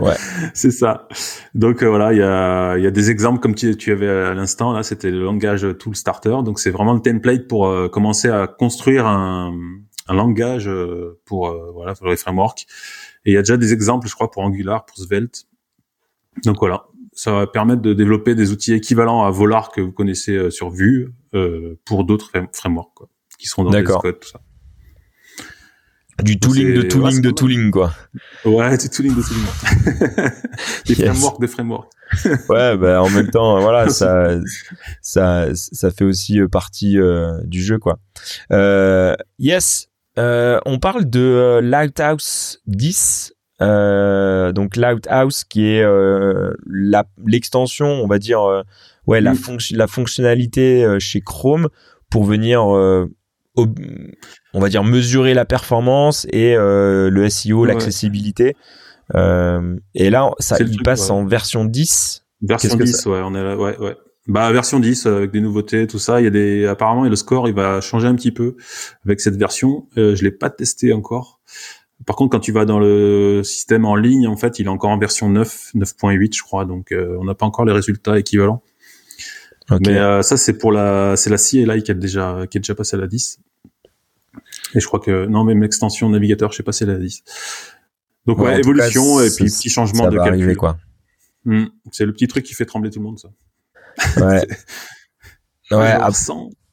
Ouais. 0.00 0.14
C'est 0.54 0.70
ça. 0.70 1.08
Donc 1.54 1.82
euh, 1.82 1.88
voilà, 1.88 2.12
il 2.12 2.18
y 2.18 2.22
a, 2.22 2.76
y 2.78 2.86
a 2.86 2.90
des 2.90 3.10
exemples 3.10 3.40
comme 3.40 3.54
tu, 3.54 3.76
tu 3.76 3.92
avais 3.92 4.08
à 4.08 4.34
l'instant 4.34 4.72
là, 4.72 4.82
c'était 4.82 5.10
le 5.10 5.22
langage 5.22 5.66
Tool 5.78 5.96
Starter. 5.96 6.36
Donc 6.44 6.58
c'est 6.58 6.70
vraiment 6.70 6.94
le 6.94 7.00
template 7.00 7.48
pour 7.48 7.66
euh, 7.66 7.88
commencer 7.88 8.28
à 8.28 8.46
construire 8.46 9.06
un, 9.06 9.54
un 10.08 10.14
langage 10.14 10.68
euh, 10.68 11.20
pour 11.24 11.54
voilà 11.72 11.94
pour 11.94 12.08
les 12.08 12.16
frameworks. 12.16 12.66
Et 13.24 13.30
il 13.30 13.34
y 13.34 13.36
a 13.36 13.42
déjà 13.42 13.56
des 13.56 13.72
exemples, 13.72 14.08
je 14.08 14.14
crois, 14.14 14.30
pour 14.30 14.42
Angular, 14.42 14.84
pour 14.84 14.96
Svelte. 14.96 15.44
Donc 16.44 16.56
voilà, 16.58 16.86
ça 17.12 17.32
va 17.32 17.46
permettre 17.46 17.82
de 17.82 17.92
développer 17.92 18.34
des 18.34 18.50
outils 18.50 18.72
équivalents 18.72 19.24
à 19.24 19.30
Volar 19.30 19.70
que 19.70 19.80
vous 19.80 19.92
connaissez 19.92 20.50
sur 20.50 20.70
Vue 20.70 21.12
pour 21.84 22.04
d'autres 22.04 22.32
frameworks 22.52 22.94
quoi, 22.94 23.08
qui 23.38 23.46
seront 23.46 23.64
dans 23.64 23.70
les 23.70 23.84
codes 23.84 24.18
tout 24.20 24.28
ça. 24.28 24.40
Du 26.22 26.38
tooling 26.38 26.74
de 26.74 26.82
tooling 26.82 27.20
de 27.20 27.30
tooling, 27.30 27.70
quoi. 27.70 27.92
Ouais, 28.44 28.76
du 28.76 28.88
tooling 28.88 29.14
de 29.16 29.22
tooling. 29.22 30.30
des 30.86 30.94
frameworks 30.94 31.40
de 31.40 31.46
frameworks. 31.46 31.90
ouais, 32.48 32.76
bah, 32.76 33.02
en 33.02 33.10
même 33.10 33.30
temps, 33.30 33.60
voilà, 33.60 33.88
ça, 33.88 34.30
ça, 35.00 35.48
ça 35.54 35.90
fait 35.90 36.04
aussi 36.04 36.40
euh, 36.40 36.48
partie 36.48 36.98
euh, 36.98 37.40
du 37.44 37.62
jeu, 37.62 37.78
quoi. 37.78 37.98
Euh, 38.52 39.16
yes, 39.38 39.88
euh, 40.18 40.60
on 40.66 40.78
parle 40.78 41.08
de 41.08 41.20
euh, 41.20 41.60
Lighthouse 41.60 42.60
10. 42.66 43.34
donc 43.60 44.76
Lighthouse 44.76 45.44
qui 45.44 45.66
est 45.66 45.84
l'extension, 47.24 47.86
on 47.86 48.06
va 48.06 48.18
dire, 48.18 48.42
ouais, 49.06 49.20
la, 49.20 49.32
mm. 49.32 49.58
la 49.72 49.86
fonctionnalité 49.86 50.96
chez 50.98 51.20
Chrome 51.20 51.68
pour 52.10 52.24
venir 52.24 52.60
on 53.56 54.60
va 54.60 54.68
dire 54.68 54.84
mesurer 54.84 55.34
la 55.34 55.44
performance 55.44 56.26
et 56.32 56.56
euh, 56.56 57.10
le 57.10 57.28
SEO, 57.28 57.64
l'accessibilité. 57.64 58.56
Euh, 59.14 59.76
et 59.94 60.10
là, 60.10 60.30
ça, 60.38 60.56
il 60.60 60.82
passe 60.82 61.10
en 61.10 61.24
version 61.24 61.64
10. 61.64 62.24
Version 62.42 62.76
10, 62.76 63.06
ouais, 63.06 63.20
on 63.24 63.34
est 63.34 63.54
ouais, 63.54 63.78
ouais. 63.78 63.96
Bah 64.28 64.52
version 64.52 64.78
10 64.78 65.06
euh, 65.06 65.16
avec 65.16 65.32
des 65.32 65.40
nouveautés, 65.40 65.86
tout 65.86 65.98
ça. 65.98 66.20
Il 66.20 66.24
y 66.24 66.26
a 66.28 66.30
des 66.30 66.66
apparemment 66.66 67.04
et 67.04 67.08
le 67.08 67.16
score 67.16 67.48
il 67.48 67.54
va 67.54 67.80
changer 67.80 68.06
un 68.06 68.14
petit 68.14 68.30
peu 68.30 68.56
avec 69.04 69.20
cette 69.20 69.36
version. 69.36 69.88
Euh, 69.98 70.14
je 70.14 70.22
l'ai 70.22 70.30
pas 70.30 70.48
testé 70.48 70.92
encore. 70.92 71.40
Par 72.06 72.16
contre, 72.16 72.30
quand 72.30 72.40
tu 72.40 72.52
vas 72.52 72.64
dans 72.64 72.78
le 72.78 73.42
système 73.44 73.84
en 73.84 73.94
ligne, 73.94 74.26
en 74.26 74.36
fait, 74.36 74.58
il 74.58 74.66
est 74.66 74.68
encore 74.68 74.90
en 74.90 74.98
version 74.98 75.28
9, 75.28 75.72
9.8, 75.76 76.36
je 76.36 76.42
crois. 76.42 76.64
Donc, 76.64 76.92
on 76.92 77.22
n'a 77.22 77.34
pas 77.34 77.46
encore 77.46 77.64
les 77.64 77.72
résultats 77.72 78.18
équivalents. 78.18 78.60
Mais 79.70 79.98
euh, 79.98 80.22
ça, 80.22 80.36
c'est 80.36 80.58
pour 80.58 80.72
la, 80.72 81.16
c'est 81.16 81.30
la 81.30 81.36
CLI 81.36 81.82
qui 81.82 81.90
est 81.90 81.94
déjà, 81.94 82.46
qui 82.50 82.58
est 82.58 82.60
déjà 82.60 82.74
passée 82.74 82.96
à 82.96 83.00
la 83.00 83.06
10. 83.06 83.40
Et 84.74 84.80
je 84.80 84.86
crois 84.86 85.00
que, 85.00 85.26
non, 85.26 85.44
même 85.44 85.62
l'extension 85.62 86.08
navigateur, 86.08 86.50
je 86.52 86.56
sais 86.56 86.62
pas 86.62 86.72
si 86.72 86.80
c'est 86.80 86.86
la 86.86 86.96
10. 86.96 87.22
Donc, 88.26 88.38
ouais, 88.38 88.58
évolution 88.58 89.20
et 89.20 89.30
puis 89.30 89.46
petit 89.46 89.68
changement 89.68 90.08
de 90.08 90.16
calcul. 90.16 90.32
Arriver, 90.32 90.54
quoi. 90.54 90.78
Hmm. 91.44 91.64
c'est 91.90 92.06
le 92.06 92.12
petit 92.12 92.28
truc 92.28 92.44
qui 92.44 92.54
fait 92.54 92.64
trembler 92.64 92.90
tout 92.90 93.00
le 93.00 93.04
monde, 93.04 93.18
ça. 93.18 93.28
Ouais. 94.24 94.46
ouais, 95.72 95.96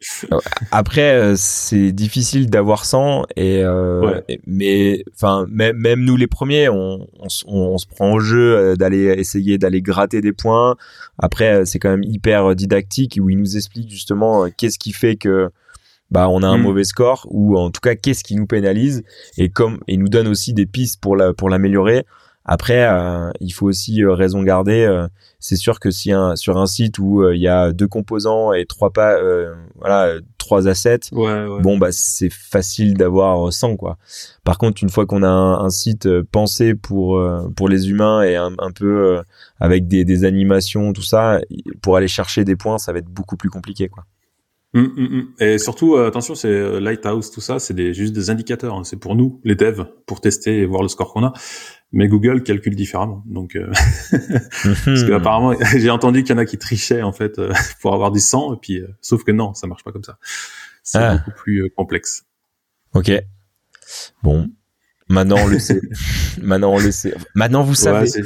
après, 0.71 1.13
euh, 1.13 1.33
c'est 1.35 1.91
difficile 1.91 2.49
d'avoir 2.49 2.85
100 2.85 3.25
et, 3.35 3.63
euh, 3.63 4.21
mais 4.47 5.03
enfin 5.13 5.45
même, 5.49 5.75
même 5.77 6.03
nous 6.03 6.15
les 6.15 6.27
premiers, 6.27 6.69
on, 6.69 7.07
on, 7.47 7.77
se 7.77 7.85
prend 7.87 8.13
au 8.13 8.19
jeu 8.19 8.55
euh, 8.55 8.75
d'aller 8.75 9.13
essayer 9.17 9.57
d'aller 9.57 9.81
gratter 9.81 10.21
des 10.21 10.31
points. 10.31 10.77
Après, 11.17 11.65
c'est 11.65 11.79
quand 11.79 11.89
même 11.89 12.03
hyper 12.03 12.55
didactique 12.55 13.19
où 13.21 13.29
il 13.29 13.37
nous 13.37 13.57
explique 13.57 13.89
justement 13.89 14.49
qu'est-ce 14.49 14.79
qui 14.79 14.93
fait 14.93 15.15
que 15.15 15.49
bah 16.11 16.27
on 16.29 16.41
a 16.41 16.47
un 16.47 16.57
Mm. 16.57 16.63
mauvais 16.63 16.83
score 16.85 17.27
ou 17.29 17.57
en 17.57 17.69
tout 17.69 17.81
cas 17.81 17.95
qu'est-ce 17.95 18.23
qui 18.23 18.35
nous 18.35 18.47
pénalise 18.47 19.03
et 19.37 19.49
comme 19.49 19.79
il 19.87 19.99
nous 19.99 20.09
donne 20.09 20.27
aussi 20.27 20.53
des 20.53 20.65
pistes 20.65 20.99
pour 21.01 21.15
la 21.15 21.33
pour 21.33 21.49
l'améliorer. 21.49 22.05
Après, 22.51 22.83
euh, 22.89 23.29
il 23.41 23.51
faut 23.51 23.67
aussi 23.67 24.03
euh, 24.03 24.13
raison 24.15 24.41
garder. 24.41 24.81
euh, 24.83 25.07
c'est 25.37 25.55
sûr 25.55 25.79
que 25.79 25.91
si 25.91 26.11
un, 26.11 26.35
sur 26.35 26.57
un 26.57 26.65
site 26.65 26.97
où 26.97 27.23
il 27.29 27.39
y 27.39 27.47
a 27.47 27.71
deux 27.71 27.87
composants 27.87 28.53
et 28.53 28.65
trois 28.65 28.89
pas, 28.91 29.17
voilà, 29.75 30.15
trois 30.39 30.67
assets, 30.67 30.99
Ouais, 31.13 31.45
ouais. 31.45 31.61
bon 31.61 31.77
bah 31.77 31.91
c'est 31.91 32.31
facile 32.33 32.95
d'avoir 32.95 33.53
100 33.53 33.77
quoi. 33.77 33.97
Par 34.43 34.57
contre, 34.57 34.83
une 34.83 34.89
fois 34.89 35.05
qu'on 35.05 35.21
a 35.23 35.29
un, 35.29 35.59
un 35.63 35.69
site 35.69 36.09
pensé 36.23 36.73
pour 36.75 37.21
pour 37.55 37.69
les 37.69 37.89
humains 37.89 38.23
et 38.23 38.35
un, 38.35 38.51
un 38.57 38.71
peu 38.71 39.21
avec 39.61 39.87
des, 39.87 40.03
des 40.03 40.25
animations 40.25 40.91
tout 40.91 41.03
ça, 41.03 41.39
pour 41.81 41.95
aller 41.95 42.09
chercher 42.09 42.43
des 42.43 42.57
points, 42.57 42.77
ça 42.79 42.91
va 42.91 42.99
être 42.99 43.05
beaucoup 43.09 43.37
plus 43.37 43.49
compliqué 43.51 43.87
quoi. 43.87 44.03
Hum, 44.75 44.91
hum, 44.97 45.07
hum. 45.11 45.27
Et 45.39 45.57
surtout, 45.57 45.95
attention, 45.97 46.35
c'est 46.35 46.79
Lighthouse, 46.79 47.31
tout 47.31 47.41
ça, 47.41 47.57
c'est 47.57 47.73
des, 47.73 47.93
juste 47.95 48.13
des 48.13 48.29
indicateurs. 48.29 48.75
hein. 48.75 48.83
C'est 48.83 48.97
pour 48.99 49.15
nous, 49.15 49.39
les 49.43 49.55
devs, 49.55 49.85
pour 50.05 50.21
tester 50.21 50.59
et 50.59 50.65
voir 50.67 50.83
le 50.83 50.89
score 50.89 51.11
qu'on 51.11 51.23
a. 51.23 51.33
Mais 51.91 52.07
Google 52.07 52.43
calcule 52.43 52.75
différemment. 52.75 53.23
Donc, 53.25 53.55
euh, 53.55 53.71
parce 54.11 55.03
que 55.03 55.11
apparemment, 55.13 55.53
j'ai 55.77 55.89
entendu 55.89 56.23
qu'il 56.23 56.31
y 56.31 56.35
en 56.35 56.37
a 56.41 56.45
qui 56.45 56.57
trichaient 56.57 57.01
en 57.01 57.11
fait 57.13 57.39
euh, 57.39 57.51
pour 57.81 57.93
avoir 57.93 58.11
du 58.11 58.19
100. 58.19 58.53
Et 58.53 58.57
puis, 58.61 58.79
euh, 58.79 58.87
sauf 59.01 59.23
que 59.23 59.31
non, 59.31 59.53
ça 59.53 59.65
marche 59.67 59.83
pas 59.83 59.91
comme 59.91 60.03
ça. 60.03 60.17
C'est 60.83 60.99
Ah. 60.99 61.17
beaucoup 61.17 61.31
plus 61.37 61.63
euh, 61.63 61.69
complexe. 61.75 62.25
Ok. 62.93 63.11
Bon. 64.23 64.49
Maintenant 65.11 65.37
on 65.39 65.47
le 65.47 65.57
sait. 65.57 65.81
Maintenant 66.39 66.73
on 66.73 66.79
le 66.79 66.91
sait. 66.91 67.15
Maintenant 67.33 67.63
vous 67.63 67.71
Ouais, 67.71 67.75
savez. 67.75 68.07
c'est- 68.07 68.21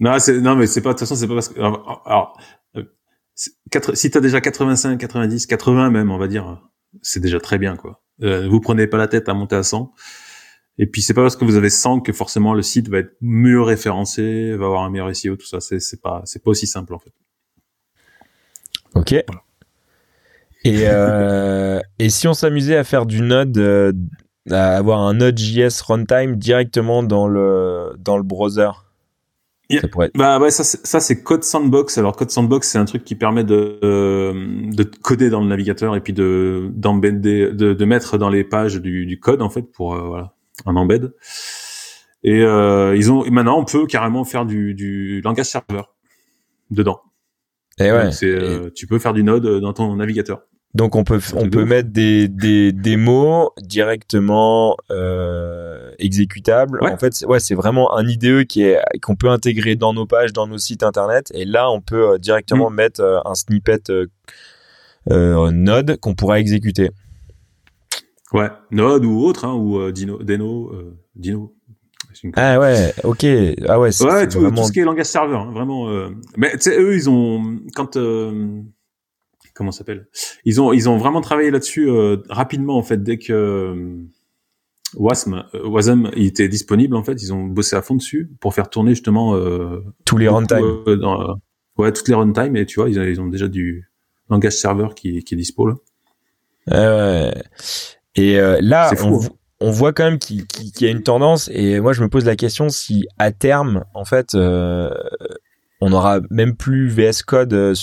non, 0.00 0.16
non, 0.40 0.56
mais 0.56 0.66
c'est 0.66 0.80
pas 0.80 0.90
de 0.90 0.92
toute 0.94 1.00
façon, 1.00 1.14
c'est 1.16 1.26
pas 1.28 1.34
parce 1.34 1.48
que 1.50 1.58
alors, 1.60 2.38
euh, 2.76 2.82
quatre- 3.70 3.94
si 3.94 4.10
t'as 4.10 4.20
déjà 4.20 4.40
85, 4.40 4.98
90, 4.98 5.46
80 5.46 5.90
même, 5.90 6.10
on 6.10 6.16
va 6.16 6.26
dire, 6.26 6.62
c'est 7.02 7.20
déjà 7.20 7.40
très 7.40 7.58
bien 7.58 7.76
quoi. 7.76 8.02
Vous 8.20 8.60
prenez 8.60 8.86
pas 8.86 8.96
la 8.96 9.06
tête 9.08 9.28
à 9.28 9.34
monter 9.34 9.56
à 9.56 9.62
100. 9.62 9.92
Et 10.78 10.86
puis 10.86 11.02
c'est 11.02 11.14
pas 11.14 11.22
parce 11.22 11.36
que 11.36 11.44
vous 11.44 11.54
avez 11.56 11.70
100 11.70 12.00
que 12.00 12.12
forcément 12.12 12.52
le 12.52 12.62
site 12.62 12.88
va 12.88 12.98
être 12.98 13.14
mieux 13.20 13.62
référencé, 13.62 14.56
va 14.56 14.66
avoir 14.66 14.82
un 14.82 14.90
meilleur 14.90 15.14
SEO, 15.14 15.36
tout 15.36 15.46
ça. 15.46 15.60
C'est 15.60 15.78
c'est 15.80 16.00
pas 16.02 16.22
c'est 16.24 16.42
pas 16.42 16.50
aussi 16.50 16.66
simple 16.66 16.94
en 16.94 16.98
fait. 16.98 17.12
Ok. 18.94 19.12
Et, 20.66 20.84
euh, 20.88 21.78
et 21.98 22.08
si 22.08 22.26
on 22.26 22.34
s'amusait 22.34 22.76
à 22.76 22.84
faire 22.84 23.04
du 23.06 23.20
Node, 23.20 23.58
euh, 23.58 23.92
à 24.50 24.76
avoir 24.76 25.00
un 25.00 25.14
Node.js 25.14 25.82
runtime 25.86 26.36
directement 26.36 27.02
dans 27.02 27.28
le, 27.28 27.92
dans 27.98 28.16
le 28.16 28.22
browser 28.22 28.70
Yeah. 29.70 29.80
Ça 29.80 29.88
pourrait 29.88 30.06
être- 30.08 30.16
Bah 30.16 30.38
ouais, 30.38 30.50
ça 30.50 30.62
c'est- 30.62 30.86
ça 30.86 31.00
c'est 31.00 31.22
Code 31.22 31.42
Sandbox. 31.42 31.96
Alors 31.96 32.14
Code 32.16 32.30
Sandbox, 32.30 32.68
c'est 32.68 32.76
un 32.76 32.84
truc 32.84 33.02
qui 33.02 33.14
permet 33.14 33.44
de 33.44 33.78
euh, 33.82 34.34
de 34.70 34.82
coder 34.82 35.30
dans 35.30 35.40
le 35.40 35.46
navigateur 35.46 35.96
et 35.96 36.00
puis 36.02 36.12
de 36.12 36.68
d'embedder, 36.74 37.50
de, 37.50 37.72
de 37.72 37.84
mettre 37.86 38.18
dans 38.18 38.28
les 38.28 38.44
pages 38.44 38.76
du, 38.76 39.06
du 39.06 39.18
code 39.18 39.40
en 39.40 39.48
fait 39.48 39.62
pour 39.62 39.94
euh, 39.94 40.02
voilà 40.02 40.33
un 40.66 40.76
embed. 40.76 41.12
Et 42.22 42.40
euh, 42.42 42.96
ils 42.96 43.12
ont 43.12 43.24
maintenant 43.30 43.58
on 43.58 43.64
peut 43.64 43.86
carrément 43.86 44.24
faire 44.24 44.46
du, 44.46 44.74
du 44.74 45.20
langage 45.22 45.46
serveur 45.46 45.94
dedans. 46.70 47.00
Et 47.78 47.90
ouais. 47.92 48.04
Donc, 48.04 48.14
c'est 48.14 48.26
euh, 48.26 48.70
tu 48.74 48.86
peux 48.86 48.98
faire 48.98 49.12
du 49.12 49.22
Node 49.22 49.60
dans 49.60 49.72
ton 49.72 49.96
navigateur. 49.96 50.42
Donc 50.74 50.96
on 50.96 51.04
peut 51.04 51.20
on 51.36 51.48
peut 51.50 51.62
ouf. 51.62 51.68
mettre 51.68 51.90
des 51.90 52.26
des 52.26 52.72
des 52.72 52.96
mots 52.96 53.52
directement 53.60 54.76
euh, 54.90 55.92
exécutables. 55.98 56.80
Ouais. 56.82 56.92
En 56.92 56.96
fait, 56.98 57.12
c'est- 57.14 57.26
ouais, 57.26 57.38
c'est 57.40 57.54
vraiment 57.54 57.96
un 57.96 58.04
IDE 58.08 58.44
qui 58.46 58.62
est 58.62 58.80
qu'on 59.02 59.14
peut 59.16 59.28
intégrer 59.28 59.76
dans 59.76 59.92
nos 59.92 60.06
pages, 60.06 60.32
dans 60.32 60.46
nos 60.48 60.58
sites 60.58 60.82
internet. 60.82 61.30
Et 61.34 61.44
là, 61.44 61.70
on 61.70 61.80
peut 61.80 62.12
euh, 62.14 62.18
directement 62.18 62.70
Mm. 62.70 62.74
mettre 62.74 63.00
euh, 63.02 63.20
un 63.24 63.34
snippet 63.36 63.88
euh, 63.90 64.06
euh, 65.12 65.50
Node 65.52 65.96
qu'on 66.00 66.14
pourra 66.14 66.40
exécuter. 66.40 66.90
Ouais, 68.34 68.50
Node 68.70 69.04
ou 69.06 69.20
autre 69.20 69.44
hein, 69.46 69.54
ou 69.54 69.78
euh, 69.78 69.92
Dino, 69.92 70.22
Deno, 70.22 70.70
euh, 70.74 70.96
Dino. 71.14 71.54
Une 72.22 72.32
Ah 72.36 72.60
ouais, 72.60 72.92
ok. 73.02 73.24
Ah 73.66 73.80
ouais, 73.80 73.90
c'est 73.92 74.04
Ouais, 74.04 74.28
tout, 74.28 74.40
vraiment. 74.40 74.62
tout 74.62 74.68
ce 74.68 74.72
qui 74.72 74.78
est 74.80 74.84
langage 74.84 75.06
serveur, 75.06 75.40
hein, 75.40 75.50
vraiment. 75.52 75.88
euh, 75.88 76.10
Mais 76.36 76.52
tu 76.52 76.60
sais, 76.60 76.78
eux, 76.80 76.94
ils 76.94 77.10
ont 77.10 77.58
quand 77.74 77.96
euh, 77.96 78.60
comment 79.54 79.72
s'appelle? 79.72 80.06
Ils 80.44 80.60
ont 80.60 80.72
ils 80.72 80.88
ont 80.88 80.96
vraiment 80.96 81.20
travaillé 81.20 81.50
là-dessus 81.50 81.88
euh, 81.90 82.18
rapidement 82.28 82.76
en 82.76 82.82
fait 82.82 83.02
dès 83.02 83.18
que 83.18 83.32
euh, 83.32 83.96
Wasm 84.94 85.44
Wasm 85.64 86.10
il 86.16 86.26
était 86.26 86.48
disponible 86.48 86.94
en 86.94 87.02
fait, 87.02 87.20
ils 87.20 87.32
ont 87.34 87.44
bossé 87.44 87.74
à 87.74 87.82
fond 87.82 87.96
dessus 87.96 88.30
pour 88.40 88.54
faire 88.54 88.70
tourner 88.70 88.90
justement 88.92 89.34
euh, 89.34 89.80
tous 90.04 90.16
les 90.16 90.28
runtime. 90.28 90.84
dans, 91.00 91.36
ouais 91.78 91.92
toutes 91.92 92.06
les 92.08 92.14
runtime 92.14 92.54
et 92.56 92.64
tu 92.66 92.78
vois 92.80 92.88
ils, 92.90 92.98
ont- 93.00 93.04
ils 93.04 93.20
ont 93.20 93.26
déjà 93.26 93.48
du 93.48 93.88
langage 94.30 94.52
serveur 94.54 94.94
qui, 94.94 95.24
qui 95.24 95.34
est 95.34 95.36
dispo 95.36 95.66
là. 95.66 95.74
Euh, 96.72 97.32
et 98.14 98.38
euh, 98.38 98.58
là, 98.60 98.92
on, 99.02 99.20
hein. 99.20 99.28
on 99.60 99.70
voit 99.70 99.92
quand 99.92 100.04
même 100.04 100.18
qu'il 100.18 100.44
y 100.80 100.86
a 100.86 100.90
une 100.90 101.02
tendance. 101.02 101.50
Et 101.52 101.80
moi, 101.80 101.92
je 101.92 102.02
me 102.02 102.08
pose 102.08 102.24
la 102.24 102.36
question 102.36 102.68
si 102.68 103.06
à 103.18 103.32
terme, 103.32 103.84
en 103.94 104.04
fait, 104.04 104.34
euh, 104.34 104.90
on 105.80 105.90
n'aura 105.90 106.20
même 106.30 106.56
plus 106.56 106.88
VS 106.88 107.22
Code 107.26 107.52
euh, 107.52 107.74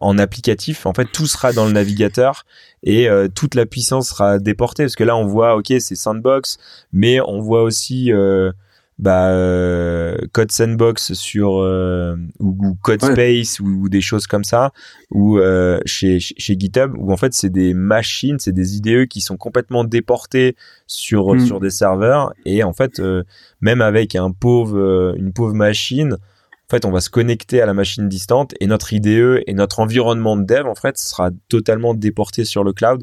en 0.00 0.18
applicatif. 0.18 0.86
En 0.86 0.94
fait, 0.94 1.06
tout 1.06 1.26
sera 1.26 1.52
dans 1.52 1.66
le 1.66 1.72
navigateur 1.72 2.44
et 2.82 3.08
euh, 3.08 3.28
toute 3.28 3.54
la 3.54 3.66
puissance 3.66 4.10
sera 4.10 4.38
déportée. 4.38 4.84
Parce 4.84 4.96
que 4.96 5.04
là, 5.04 5.16
on 5.16 5.26
voit, 5.26 5.56
ok, 5.56 5.72
c'est 5.80 5.96
Sandbox, 5.96 6.58
mais 6.92 7.20
on 7.20 7.40
voit 7.40 7.62
aussi 7.62 8.12
euh, 8.12 8.52
bah, 9.00 9.30
euh, 9.30 10.14
Code 10.32 10.52
Sandbox 10.52 11.14
sur 11.14 11.58
euh, 11.58 12.14
ou, 12.38 12.54
ou 12.60 12.74
Code 12.82 13.02
Ouais. 13.02 13.12
Space 13.12 13.58
ou, 13.58 13.64
ou 13.66 13.88
des 13.88 14.02
choses 14.02 14.26
comme 14.26 14.44
ça, 14.44 14.72
ou 15.10 15.38
euh, 15.38 15.80
chez, 15.86 16.20
chez 16.20 16.54
GitHub, 16.58 16.92
où 16.98 17.10
en 17.12 17.16
fait 17.16 17.32
c'est 17.32 17.48
des 17.48 17.72
machines, 17.72 18.38
c'est 18.38 18.52
des 18.52 18.76
IDE 18.76 19.08
qui 19.08 19.22
sont 19.22 19.38
complètement 19.38 19.84
déportées 19.84 20.54
sur 20.86 21.34
Mm. 21.34 21.46
sur 21.46 21.60
des 21.60 21.70
serveurs 21.70 22.32
et 22.44 22.62
en 22.62 22.72
fait 22.74 23.00
euh, 23.00 23.22
même 23.60 23.80
avec 23.80 24.14
un 24.16 24.32
pauvre 24.32 24.78
euh, 24.78 25.14
une 25.16 25.32
pauvre 25.32 25.54
machine 25.54 26.14
en 26.14 26.70
fait, 26.70 26.84
on 26.84 26.92
va 26.92 27.00
se 27.00 27.10
connecter 27.10 27.60
à 27.60 27.66
la 27.66 27.74
machine 27.74 28.08
distante 28.08 28.54
et 28.60 28.68
notre 28.68 28.92
IDE 28.92 29.42
et 29.44 29.54
notre 29.54 29.80
environnement 29.80 30.36
de 30.36 30.44
dev, 30.44 30.68
en 30.68 30.76
fait, 30.76 30.98
sera 30.98 31.30
totalement 31.48 31.94
déporté 31.94 32.44
sur 32.44 32.62
le 32.62 32.72
cloud. 32.72 33.02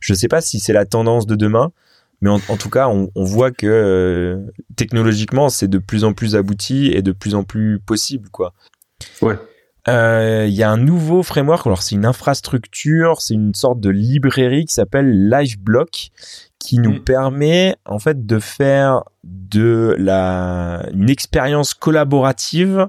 Je 0.00 0.14
ne 0.14 0.16
sais 0.16 0.28
pas 0.28 0.40
si 0.40 0.60
c'est 0.60 0.72
la 0.72 0.86
tendance 0.86 1.26
de 1.26 1.34
demain, 1.34 1.72
mais 2.22 2.30
en, 2.30 2.40
en 2.48 2.56
tout 2.56 2.70
cas, 2.70 2.88
on, 2.88 3.10
on 3.14 3.24
voit 3.24 3.50
que 3.50 3.66
euh, 3.66 4.38
technologiquement, 4.76 5.50
c'est 5.50 5.68
de 5.68 5.78
plus 5.78 6.04
en 6.04 6.14
plus 6.14 6.34
abouti 6.36 6.86
et 6.86 7.02
de 7.02 7.12
plus 7.12 7.34
en 7.34 7.44
plus 7.44 7.78
possible, 7.80 8.30
quoi. 8.30 8.54
Ouais. 9.20 9.36
Euh, 9.88 10.46
Il 10.48 10.54
y 10.54 10.62
a 10.62 10.70
un 10.70 10.76
nouveau 10.76 11.22
framework, 11.24 11.66
alors 11.66 11.82
c'est 11.82 11.96
une 11.96 12.06
infrastructure, 12.06 13.20
c'est 13.20 13.34
une 13.34 13.52
sorte 13.54 13.80
de 13.80 13.90
librairie 13.90 14.64
qui 14.64 14.72
s'appelle 14.74 15.28
LiveBlock, 15.28 16.10
qui 16.60 16.78
nous 16.78 16.92
Mm. 16.94 17.00
permet 17.04 17.76
en 17.84 17.98
fait 17.98 18.24
de 18.24 18.38
faire 18.38 19.02
de 19.24 19.96
la 19.98 20.86
une 20.92 21.10
expérience 21.10 21.74
collaborative. 21.74 22.86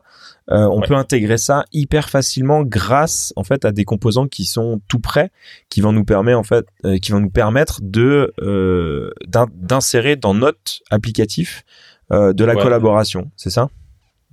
Euh, 0.51 0.67
on 0.71 0.81
Ouais. 0.81 0.87
peut 0.87 0.95
intégrer 0.95 1.37
ça 1.37 1.63
hyper 1.71 2.09
facilement 2.09 2.63
grâce 2.63 3.31
en 3.37 3.43
fait 3.45 3.63
à 3.63 3.71
des 3.71 3.85
composants 3.85 4.27
qui 4.27 4.43
sont 4.45 4.81
tout 4.89 4.99
prêts, 4.99 5.31
qui 5.69 5.79
vont 5.79 5.93
nous 5.93 6.03
permettre 6.03 6.37
en 6.37 6.43
fait, 6.43 6.65
euh, 6.85 6.97
qui 6.97 7.11
vont 7.13 7.21
nous 7.21 7.29
permettre 7.29 7.79
de 7.81 8.33
euh, 8.41 9.11
d'in- 9.25 9.47
d'insérer 9.55 10.15
dans 10.17 10.33
notre 10.33 10.81
applicatif 10.91 11.63
euh, 12.11 12.33
de 12.33 12.43
la 12.43 12.55
Ouais. 12.55 12.61
collaboration. 12.61 13.31
C'est 13.37 13.49
ça? 13.51 13.69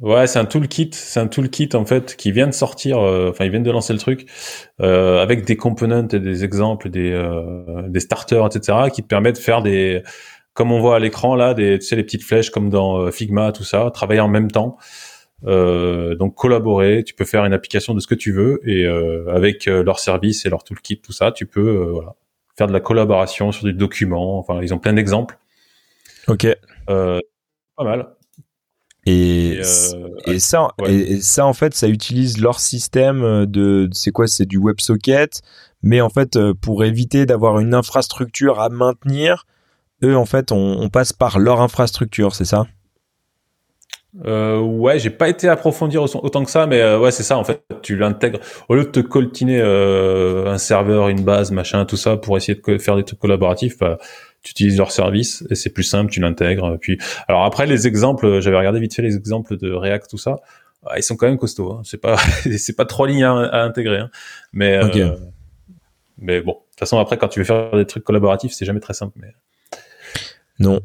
Ouais, 0.01 0.27
c'est 0.27 0.39
un 0.39 0.47
toolkit, 0.47 0.91
c'est 0.95 1.21
un 1.21 1.27
toolkit 1.29 1.69
en 1.75 1.85
fait 1.85 2.17
qui 2.17 2.33
vient 2.33 2.47
de 2.49 2.53
sortir, 2.55 2.99
euh, 2.99 3.29
enfin 3.31 3.45
ils 3.45 3.51
viennent 3.51 3.63
de 3.63 3.71
lancer 3.71 3.93
le 3.93 3.99
truc 3.99 4.27
euh, 4.81 5.23
avec 5.23 5.45
des 5.45 5.57
components 5.57 6.09
et 6.09 6.19
des 6.19 6.43
exemples, 6.43 6.89
des 6.91 7.13
euh, 7.13 7.87
des 7.89 8.01
starters, 8.01 8.47
etc. 8.47 8.79
qui 8.93 9.03
te 9.03 9.07
permettent 9.07 9.37
de 9.37 9.41
faire 9.43 9.63
des, 9.63 10.03
comme 10.55 10.73
on 10.73 10.81
voit 10.81 10.97
à 10.97 10.99
l'écran 10.99 11.37
là, 11.37 11.53
des 11.55 11.79
tu 11.79 11.87
sais 11.87 11.97
les 11.97 12.03
petites 12.03 12.25
flèches 12.25 12.51
comme 12.51 12.69
dans 12.71 13.13
Figma, 13.13 13.53
tout 13.53 13.63
ça, 13.63 13.91
travailler 13.93 14.21
en 14.21 14.29
même 14.29 14.51
temps. 14.51 14.77
Euh, 15.47 16.15
donc 16.17 16.35
collaborer, 16.35 17.03
tu 17.03 17.15
peux 17.15 17.25
faire 17.25 17.47
une 17.47 17.55
application 17.55 17.95
de 17.95 18.01
ce 18.01 18.07
que 18.07 18.15
tu 18.15 18.31
veux 18.31 18.61
et 18.69 18.85
euh, 18.85 19.25
avec 19.35 19.69
euh, 19.69 19.83
leur 19.83 19.99
service 19.99 20.45
et 20.45 20.51
leur 20.51 20.65
toolkit, 20.65 21.01
tout 21.01 21.13
ça, 21.13 21.33
tu 21.33 21.47
peux 21.47 21.61
euh, 21.67 21.93
voilà, 21.93 22.15
faire 22.59 22.67
de 22.67 22.75
la 22.75 22.81
collaboration 22.81 23.51
sur 23.51 23.65
des 23.65 23.73
documents. 23.73 24.39
Enfin, 24.39 24.61
ils 24.63 24.75
ont 24.75 24.79
plein 24.79 24.93
d'exemples. 24.93 25.39
Ok. 26.29 26.47
Pas 26.87 27.21
mal. 27.79 28.09
Et, 29.07 29.61
Et, 30.27 30.31
et 30.33 30.39
ça, 30.39 30.69
ouais. 30.79 30.93
et, 30.93 31.13
et 31.13 31.21
ça 31.23 31.47
en 31.47 31.55
fait, 31.55 31.73
ça 31.75 31.89
utilise 31.89 32.39
leur 32.39 32.61
système 32.61 33.47
de, 33.47 33.89
c'est 33.93 34.13
quoi, 34.13 34.27
c'est 34.27 34.45
du 34.45 34.59
WebSocket, 34.59 35.41
mais 35.83 36.03
en 36.03 36.11
fait, 36.11 36.39
pour 36.61 36.85
éviter 36.85 37.25
d'avoir 37.25 37.61
une 37.61 37.73
infrastructure 37.73 38.61
à 38.61 38.69
maintenir, 38.69 39.47
eux 40.05 40.17
en 40.17 40.27
fait, 40.27 40.53
on, 40.53 40.57
on 40.57 40.91
passe 40.91 41.15
par 41.15 41.39
leur 41.39 41.63
infrastructure, 41.63 42.35
c'est 42.35 42.45
ça? 42.45 42.67
Euh, 44.25 44.59
ouais, 44.59 44.99
j'ai 44.99 45.11
pas 45.11 45.29
été 45.29 45.49
approfondir 45.49 46.03
autant 46.03 46.45
que 46.45 46.51
ça, 46.51 46.67
mais 46.67 46.81
euh, 46.81 46.99
ouais, 46.99 47.13
c'est 47.13 47.23
ça. 47.23 47.39
En 47.39 47.45
fait, 47.45 47.63
tu 47.83 47.97
l'intègres 47.97 48.41
au 48.69 48.75
lieu 48.75 48.85
de 48.85 48.91
te 48.91 49.01
coltiner 49.01 49.61
euh, 49.61 50.47
un 50.47 50.59
serveur, 50.59 51.09
une 51.09 51.23
base, 51.23 51.53
machin, 51.53 51.85
tout 51.85 51.97
ça 51.97 52.17
pour 52.17 52.37
essayer 52.37 52.61
de 52.61 52.79
faire 52.79 52.97
des 52.97 53.05
trucs 53.05 53.21
collaboratifs. 53.21 53.79
bah, 53.79 53.99
tu 54.43 54.53
utilises 54.53 54.79
leur 54.79 54.91
service 54.91 55.45
et 55.51 55.55
c'est 55.55 55.71
plus 55.71 55.83
simple. 55.83 56.11
Tu 56.11 56.21
l'intègres. 56.21 56.79
Puis, 56.81 56.99
alors 57.29 57.45
après 57.45 57.67
les 57.67 57.87
exemples, 57.87 58.41
j'avais 58.41 58.57
regardé 58.57 58.81
vite 58.81 58.95
fait 58.95 59.03
les 59.03 59.17
exemples 59.17 59.59
de 59.59 59.71
React, 59.71 60.11
tout 60.11 60.19
ça. 60.19 60.37
Ah, 60.87 60.99
ils 60.99 61.03
sont 61.03 61.17
quand 61.17 61.27
même 61.27 61.37
costauds. 61.37 61.73
Hein. 61.73 61.83
C'est 61.85 62.01
pas, 62.01 62.17
c'est 62.59 62.75
pas 62.75 62.87
trois 62.87 63.07
lignes 63.07 63.25
à, 63.25 63.33
à 63.33 63.63
intégrer, 63.63 63.99
hein. 63.99 64.11
mais 64.53 64.77
euh, 64.77 65.17
Mais 66.19 66.41
bon, 66.41 66.53
de 66.53 66.59
toute 66.71 66.79
façon, 66.79 66.99
après, 66.99 67.19
quand 67.19 67.29
tu 67.29 67.41
veux 67.41 67.45
faire 67.45 67.77
des 67.77 67.85
trucs 67.85 68.05
collaboratifs, 68.05 68.53
c'est 68.53 68.65
jamais 68.65 68.81
très 68.81 68.95
simple. 68.95 69.19
Mais... 69.21 69.35
Non, 70.59 70.81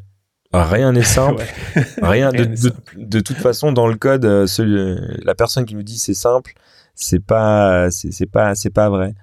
Rien 0.64 0.92
n'est 0.92 1.02
simple. 1.02 1.44
Rien, 2.02 2.30
de, 2.30 2.48
de, 2.96 3.20
toute 3.20 3.36
façon, 3.36 3.72
dans 3.72 3.86
le 3.86 3.96
code, 3.96 4.24
euh, 4.24 4.46
celui, 4.46 4.96
la 5.24 5.34
personne 5.34 5.64
qui 5.64 5.74
nous 5.74 5.82
dit 5.82 5.98
c'est 5.98 6.14
simple, 6.14 6.54
c'est 6.96 7.24
pas, 7.24 7.90
c'est 7.90 8.26
pas, 8.26 8.54
c'est 8.54 8.70
pas 8.70 8.88
vrai. 8.88 9.14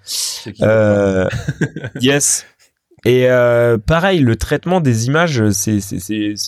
Euh, 0.62 1.28
yes. 2.02 2.46
Et 3.06 3.30
euh, 3.30 3.78
pareil, 3.78 4.20
le 4.20 4.38
traitement 4.38 4.80
des 4.80 5.08
images, 5.08 5.50
c'est 5.52 5.82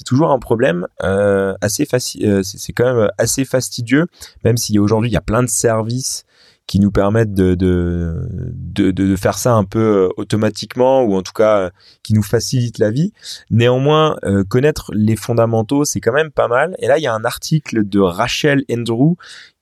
toujours 0.06 0.32
un 0.32 0.39
problème 0.39 0.88
euh, 1.04 1.54
assez 1.60 1.86
facile. 1.86 2.41
C'est 2.43 2.71
quand 2.71 2.95
même 2.95 3.10
assez 3.17 3.43
fastidieux, 3.43 4.06
même 4.45 4.56
si 4.56 4.80
aujourd'hui 4.80 5.10
il 5.10 5.13
y 5.13 5.17
a 5.17 5.21
plein 5.21 5.43
de 5.43 5.50
services 5.50 6.26
qui 6.67 6.80
nous 6.80 6.91
permettent 6.91 7.34
de, 7.34 7.54
de, 7.54 8.28
de, 8.32 8.91
de, 8.91 9.15
faire 9.15 9.38
ça 9.38 9.54
un 9.54 9.63
peu 9.63 9.80
euh, 9.80 10.10
automatiquement 10.17 11.04
ou 11.04 11.15
en 11.15 11.21
tout 11.21 11.34
cas 11.34 11.60
euh, 11.60 11.69
qui 12.01 12.13
nous 12.13 12.23
facilitent 12.23 12.80
la 12.80 12.89
vie. 12.89 13.13
Néanmoins, 13.51 14.17
euh, 14.23 14.43
connaître 14.43 14.91
les 14.93 15.15
fondamentaux, 15.15 15.86
c'est 15.86 15.99
quand 15.99 16.13
même 16.13 16.32
pas 16.32 16.47
mal. 16.47 16.75
Et 16.80 16.88
là, 16.88 16.97
il 16.97 17.04
y 17.04 17.08
a 17.08 17.13
un 17.13 17.23
article 17.23 17.88
de 17.88 17.99
Rachel 17.99 18.63
Andrew 18.71 19.15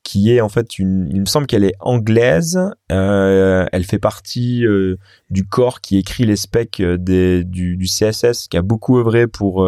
qui 0.04 0.34
est 0.34 0.42
en 0.42 0.50
fait 0.50 0.80
une, 0.80 1.10
il 1.14 1.22
me 1.22 1.26
semble 1.26 1.48
qu'elle 1.48 1.64
est 1.64 1.76
anglaise. 1.80 2.60
Euh, 2.92 3.66
elle 3.72 3.86
fait 3.86 4.00
partie 4.00 4.66
du 5.30 5.46
corps 5.46 5.80
qui 5.80 5.98
écrit 5.98 6.26
les 6.26 6.36
specs 6.36 6.82
des, 6.82 7.46
du, 7.46 7.78
du, 7.78 7.86
CSS, 7.86 8.50
qui 8.50 8.58
a 8.58 8.62
beaucoup 8.62 9.00
œuvré 9.00 9.28
pour 9.28 9.66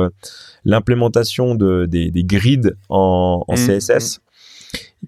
l'implémentation 0.65 1.55
de, 1.55 1.85
des, 1.85 2.11
des 2.11 2.23
grids 2.25 2.69
en, 2.89 3.45
en 3.47 3.53
mmh, 3.53 3.79
CSS 3.79 4.19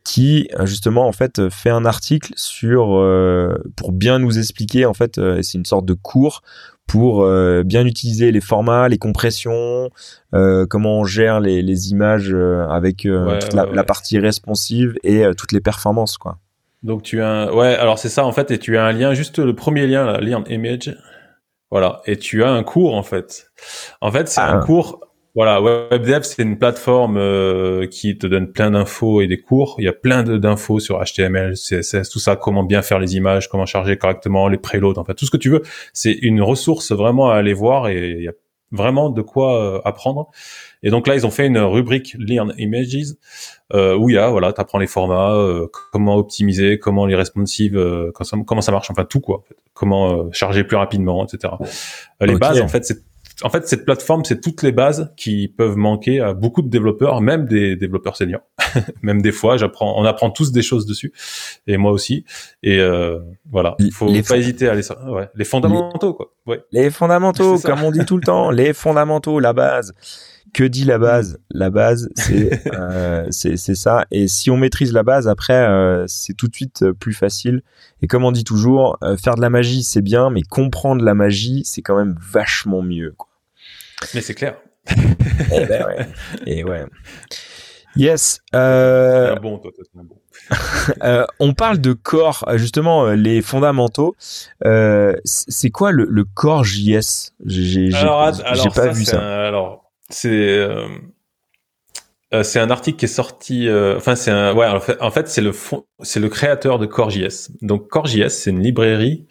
qui 0.03 0.49
justement 0.63 1.07
en 1.07 1.11
fait 1.11 1.49
fait 1.49 1.69
un 1.69 1.85
article 1.85 2.33
sur 2.35 2.95
euh, 2.95 3.55
pour 3.75 3.91
bien 3.91 4.19
nous 4.19 4.37
expliquer 4.37 4.85
en 4.85 4.93
fait 4.93 5.17
euh, 5.17 5.41
c'est 5.41 5.57
une 5.57 5.65
sorte 5.65 5.85
de 5.85 5.93
cours 5.93 6.41
pour 6.87 7.23
euh, 7.23 7.63
bien 7.63 7.85
utiliser 7.85 8.31
les 8.31 8.39
formats, 8.39 8.87
les 8.87 8.97
compressions, 8.97 9.89
comment 10.31 10.99
on 10.99 11.03
gère 11.03 11.41
les, 11.41 11.61
les 11.61 11.91
images 11.91 12.33
avec 12.69 12.99
toute 12.99 13.53
la, 13.53 13.83
partie 13.83 14.19
responsive 14.19 14.95
et 15.03 15.25
toutes 15.37 15.51
les 15.51 15.59
performances 15.59 16.17
quoi. 16.17 16.37
Donc 16.83 17.03
tu 17.03 17.21
as 17.21 17.27
un... 17.27 17.51
ouais 17.51 17.75
alors 17.75 17.99
c'est 17.99 18.09
ça 18.09 18.25
en 18.25 18.31
fait 18.31 18.51
et 18.51 18.59
tu 18.59 18.77
as 18.77 18.85
un 18.85 18.93
lien 18.93 19.13
juste 19.13 19.39
le 19.39 19.53
premier 19.53 19.85
lien 19.87 20.05
là, 20.05 20.21
lien 20.21 20.43
image 20.47 20.95
voilà 21.71 22.01
et 22.05 22.17
tu 22.17 22.43
as 22.43 22.51
un 22.51 22.63
cours 22.63 22.95
en 22.95 23.03
fait. 23.03 23.51
En 23.99 24.11
fait 24.11 24.29
c'est 24.29 24.39
un 24.39 24.59
ah. 24.59 24.65
cours 24.65 25.06
voilà, 25.37 25.61
WebDev, 25.61 26.23
c'est 26.23 26.41
une 26.41 26.57
plateforme 26.57 27.17
euh, 27.17 27.85
qui 27.85 28.17
te 28.17 28.25
donne 28.25 28.51
plein 28.51 28.71
d'infos 28.71 29.21
et 29.21 29.27
des 29.27 29.39
cours. 29.39 29.75
Il 29.77 29.85
y 29.85 29.87
a 29.87 29.93
plein 29.93 30.23
d'infos 30.23 30.79
sur 30.79 30.99
HTML, 30.99 31.53
CSS, 31.53 32.09
tout 32.09 32.17
ça, 32.17 32.35
comment 32.35 32.63
bien 32.63 32.81
faire 32.81 32.97
les 32.97 33.17
images, 33.17 33.47
comment 33.47 33.67
charger 33.67 33.97
correctement 33.97 34.47
les 34.47 34.57
préloads, 34.57 34.95
fait, 35.05 35.13
tout 35.13 35.27
ce 35.27 35.29
que 35.29 35.37
tu 35.37 35.51
veux. 35.51 35.61
C'est 35.93 36.13
une 36.13 36.41
ressource 36.41 36.91
vraiment 36.91 37.29
à 37.29 37.35
aller 37.35 37.53
voir 37.53 37.87
et 37.87 38.09
il 38.09 38.23
y 38.23 38.27
a 38.27 38.31
vraiment 38.71 39.11
de 39.11 39.21
quoi 39.21 39.61
euh, 39.61 39.81
apprendre. 39.85 40.31
Et 40.81 40.89
donc 40.89 41.05
là, 41.05 41.13
ils 41.13 41.23
ont 41.27 41.29
fait 41.29 41.45
une 41.45 41.59
rubrique 41.59 42.15
Learn 42.17 42.55
Images 42.57 43.13
euh, 43.75 43.95
où 43.95 44.09
il 44.09 44.15
y 44.15 44.17
a, 44.17 44.31
voilà, 44.31 44.53
tu 44.53 44.59
apprends 44.59 44.79
les 44.79 44.87
formats, 44.87 45.35
euh, 45.35 45.67
comment 45.91 46.15
optimiser, 46.15 46.79
comment 46.79 47.05
les 47.05 47.15
responsives, 47.15 47.79
comment 48.11 48.61
ça 48.61 48.71
marche, 48.71 48.89
enfin 48.89 49.05
tout 49.05 49.19
quoi. 49.19 49.43
Comment 49.75 50.31
charger 50.31 50.63
plus 50.63 50.77
rapidement, 50.77 51.27
etc. 51.27 51.53
Les 52.21 52.37
bases, 52.37 52.59
en 52.59 52.67
fait, 52.67 52.85
c'est 52.85 53.03
en 53.43 53.49
fait, 53.49 53.67
cette 53.67 53.85
plateforme, 53.85 54.25
c'est 54.25 54.41
toutes 54.41 54.63
les 54.63 54.71
bases 54.71 55.13
qui 55.15 55.47
peuvent 55.47 55.75
manquer 55.75 56.21
à 56.21 56.33
beaucoup 56.33 56.61
de 56.63 56.69
développeurs, 56.69 57.21
même 57.21 57.45
des 57.45 57.75
développeurs 57.75 58.15
seniors. 58.15 58.41
même 59.03 59.21
des 59.21 59.31
fois, 59.31 59.57
j'apprends, 59.57 59.99
on 59.99 60.05
apprend 60.05 60.31
tous 60.31 60.51
des 60.51 60.63
choses 60.63 60.85
dessus, 60.85 61.13
et 61.67 61.77
moi 61.77 61.91
aussi. 61.91 62.25
Et 62.63 62.79
euh, 62.79 63.19
voilà, 63.49 63.75
il 63.79 63.91
faut 63.91 64.07
pas 64.27 64.37
hésiter 64.37 64.67
à 64.67 64.71
aller, 64.71 64.81
ouais, 65.07 65.29
les 65.35 65.45
fondamentaux, 65.45 66.13
quoi. 66.13 66.33
Ouais. 66.47 66.63
Les 66.71 66.89
fondamentaux, 66.89 67.59
comme 67.63 67.83
on 67.83 67.91
dit 67.91 68.05
tout 68.05 68.17
le 68.17 68.23
temps, 68.23 68.49
les 68.49 68.73
fondamentaux, 68.73 69.39
la 69.39 69.53
base. 69.53 69.93
Que 70.57 70.63
dit 70.63 70.85
la 70.85 70.97
base 70.97 71.37
La 71.51 71.69
base, 71.69 72.09
c'est 72.15 72.67
euh, 72.73 73.27
c'est 73.29 73.57
ça. 73.57 74.07
Et 74.09 74.27
si 74.27 74.49
on 74.49 74.57
maîtrise 74.57 74.91
la 74.91 75.03
base, 75.03 75.27
après, 75.27 75.53
euh, 75.53 76.05
c'est 76.07 76.33
tout 76.33 76.47
de 76.47 76.55
suite 76.55 76.81
euh, 76.81 76.93
plus 76.93 77.13
facile. 77.13 77.61
Et 78.01 78.07
comme 78.07 78.25
on 78.25 78.31
dit 78.31 78.43
toujours, 78.43 78.97
faire 79.23 79.35
de 79.35 79.41
la 79.41 79.51
magie, 79.51 79.83
c'est 79.83 80.01
bien, 80.01 80.31
mais 80.31 80.41
comprendre 80.41 81.03
la 81.05 81.13
magie, 81.13 81.61
c'est 81.63 81.83
quand 81.83 81.95
même 81.95 82.17
vachement 82.19 82.81
mieux. 82.81 83.13
Quoi. 83.15 83.29
Mais 84.15 84.21
c'est 84.21 84.33
clair. 84.33 84.57
Et 84.89 84.93
eh 85.61 85.65
ben 85.67 85.85
ouais. 85.85 86.07
Et 86.47 86.63
ouais. 86.63 86.85
Yes. 87.95 88.41
Euh... 88.55 89.35
bon, 89.35 89.59
toi, 89.59 89.69
toi, 89.75 89.85
bon. 89.93 90.17
euh, 91.03 91.25
on 91.39 91.53
parle 91.53 91.79
de 91.79 91.93
corps, 91.93 92.43
justement, 92.55 93.11
les 93.11 93.43
fondamentaux. 93.43 94.15
Euh, 94.65 95.13
c'est 95.23 95.69
quoi 95.69 95.91
le, 95.91 96.07
le 96.09 96.23
corps 96.23 96.63
JS 96.63 97.33
J'ai 97.45 97.91
pas 98.73 98.87
vu 98.91 99.05
ça. 99.05 99.45
alors, 99.45 99.86
c'est 100.09 100.29
euh, 100.29 100.87
euh, 102.33 102.43
c'est 102.43 102.59
un 102.59 102.69
article 102.69 102.97
qui 102.97 103.05
est 103.05 103.07
sorti. 103.07 103.67
Euh, 103.67 103.95
enfin, 103.97 104.15
c'est 104.15 104.31
un. 104.31 104.53
Ouais, 104.53 104.67
en 104.99 105.11
fait, 105.11 105.27
c'est 105.29 105.41
le 105.41 105.53
c'est 106.01 106.19
le 106.19 106.29
créateur 106.29 106.77
de 106.79 106.85
CoreJS. 106.85 107.51
Donc, 107.61 107.87
CoreJS, 107.87 108.29
c'est 108.29 108.49
une 108.49 108.61
librairie 108.61 109.25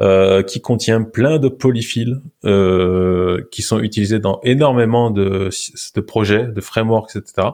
euh, 0.00 0.42
qui 0.42 0.60
contient 0.60 1.02
plein 1.02 1.38
de 1.38 1.48
polyfills 1.48 2.20
euh, 2.44 3.42
qui 3.50 3.62
sont 3.62 3.80
utilisés 3.80 4.18
dans 4.18 4.40
énormément 4.42 5.10
de, 5.10 5.48
de 5.94 6.00
projets, 6.02 6.44
de 6.44 6.60
frameworks, 6.60 7.16
etc. 7.16 7.48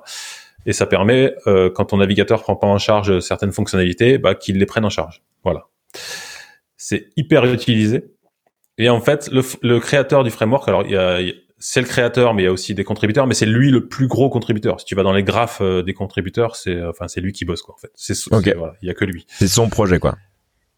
Et 0.67 0.73
ça 0.73 0.87
permet, 0.87 1.37
euh, 1.47 1.71
quand 1.71 1.87
ton 1.87 1.99
navigateur 1.99 2.43
prend 2.43 2.57
pas 2.57 2.67
en 2.67 2.79
charge 2.79 3.21
certaines 3.21 3.53
fonctionnalités, 3.53 4.19
bah, 4.19 4.35
qu'il 4.35 4.59
les 4.59 4.67
prenne 4.67 4.85
en 4.85 4.91
charge. 4.91 5.23
Voilà. 5.45 5.67
C'est 6.77 7.11
hyper 7.17 7.45
utilisé. 7.45 8.11
Et 8.77 8.89
en 8.89 9.01
fait, 9.01 9.29
le, 9.31 9.43
le 9.63 9.79
créateur 9.79 10.25
du 10.25 10.31
framework, 10.31 10.67
alors 10.67 10.83
il 10.85 10.91
y 10.91 10.97
a, 10.97 11.21
c'est 11.65 11.81
le 11.81 11.87
créateur, 11.87 12.35
mais 12.35 12.43
il 12.43 12.47
y 12.47 12.49
a 12.49 12.53
aussi 12.53 12.75
des 12.75 12.83
contributeurs, 12.83 13.29
mais 13.29 13.35
c'est 13.35 13.47
lui 13.47 13.71
le 13.71 13.87
plus 13.87 14.09
gros 14.09 14.29
contributeur. 14.29 14.81
Si 14.81 14.87
tu 14.87 14.97
vas 14.97 15.05
dans 15.05 15.13
les 15.13 15.23
graphes 15.23 15.61
euh, 15.61 15.85
des 15.85 15.95
contributeurs, 15.95 16.57
c'est 16.57 16.75
euh, 16.75 16.91
enfin 16.91 17.07
c'est 17.07 17.21
lui 17.21 17.33
qui 17.33 17.45
bosse 17.45 17.63
quoi 17.63 17.77
en 17.77 17.79
fait. 17.79 17.93
C'est 17.95 18.19
voilà, 18.29 18.75
il 18.83 18.89
y 18.89 18.91
a 18.91 18.95
que 18.95 19.05
lui. 19.05 19.27
C'est 19.29 19.47
son 19.47 19.69
projet 19.69 20.01
quoi. 20.01 20.17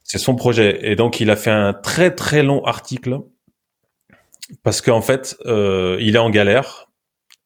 C'est 0.03 0.19
son 0.19 0.37
projet 0.37 0.79
et 0.83 0.95
donc 0.95 1.21
il 1.21 1.31
a 1.31 1.37
fait 1.37 1.51
un 1.51 1.73
très 1.73 2.15
très 2.15 2.43
long 2.43 2.63
article 2.65 3.21
parce 4.63 4.83
qu'en 4.83 5.01
fait 5.01 5.39
euh, 5.47 5.97
il 6.01 6.17
est 6.17 6.19
en 6.19 6.29
galère 6.29 6.91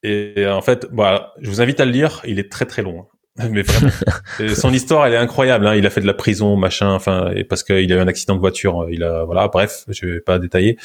et 0.02 0.44
en 0.48 0.60
fait 0.60 0.88
voilà, 0.90 1.32
je 1.40 1.48
vous 1.48 1.60
invite 1.60 1.78
à 1.78 1.84
le 1.84 1.92
lire. 1.92 2.22
Il 2.26 2.40
est 2.40 2.50
très 2.50 2.66
très 2.66 2.82
long. 2.82 3.02
Hein. 3.02 3.06
Mais 3.52 3.62
vraiment, 3.62 3.92
son 4.56 4.72
histoire, 4.72 5.06
elle 5.06 5.12
est 5.12 5.18
incroyable. 5.18 5.68
Hein. 5.68 5.76
Il 5.76 5.86
a 5.86 5.90
fait 5.90 6.00
de 6.00 6.08
la 6.08 6.14
prison, 6.14 6.56
machin, 6.56 6.90
enfin, 6.90 7.30
et 7.36 7.44
parce 7.44 7.62
qu'il 7.62 7.92
a 7.92 7.94
eu 7.94 8.00
un 8.00 8.08
accident 8.08 8.34
de 8.34 8.40
voiture. 8.40 8.88
Il 8.90 9.04
a, 9.04 9.22
voilà, 9.22 9.46
bref, 9.46 9.84
je 9.86 10.06
vais 10.06 10.20
pas 10.20 10.40
détailler. 10.40 10.76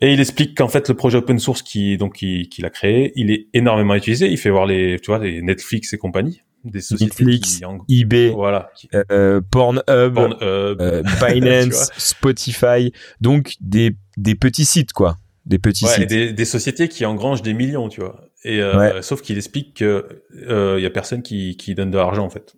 Et 0.00 0.12
il 0.12 0.20
explique 0.20 0.56
qu'en 0.56 0.68
fait 0.68 0.88
le 0.88 0.94
projet 0.94 1.18
open 1.18 1.38
source 1.38 1.62
qui 1.62 1.96
donc 1.96 2.14
qu'il 2.14 2.64
a 2.64 2.70
créé, 2.70 3.12
il 3.16 3.30
est 3.30 3.48
énormément 3.54 3.94
utilisé. 3.94 4.28
Il 4.28 4.36
fait 4.36 4.50
voir 4.50 4.66
les 4.66 4.98
tu 5.00 5.06
vois 5.06 5.18
les 5.18 5.40
Netflix 5.40 5.92
et 5.94 5.98
compagnie, 5.98 6.42
des 6.64 6.82
sociétés 6.82 7.24
Netflix, 7.24 7.60
eBay, 7.88 8.30
voilà, 8.30 8.70
euh, 9.10 9.40
Pornhub, 9.50 9.84
euh, 9.88 11.02
Binance, 11.20 11.90
Spotify, 11.96 12.92
donc 13.22 13.54
des 13.60 13.96
des 14.18 14.34
petits 14.34 14.66
sites 14.66 14.92
quoi, 14.92 15.16
des 15.46 15.58
petits 15.58 15.86
sites. 15.86 16.08
Des, 16.08 16.32
des 16.32 16.44
sociétés 16.44 16.88
qui 16.88 17.06
engrangent 17.06 17.42
des 17.42 17.54
millions, 17.54 17.88
tu 17.88 18.02
vois. 18.02 18.20
Et 18.44 18.60
euh, 18.60 19.00
sauf 19.00 19.22
qu'il 19.22 19.38
explique 19.38 19.78
que 19.78 20.22
il 20.34 20.82
y 20.82 20.86
a 20.86 20.90
personne 20.90 21.22
qui 21.22 21.56
qui 21.56 21.74
donne 21.74 21.90
de 21.90 21.96
l'argent 21.96 22.24
en 22.24 22.30
fait. 22.30 22.54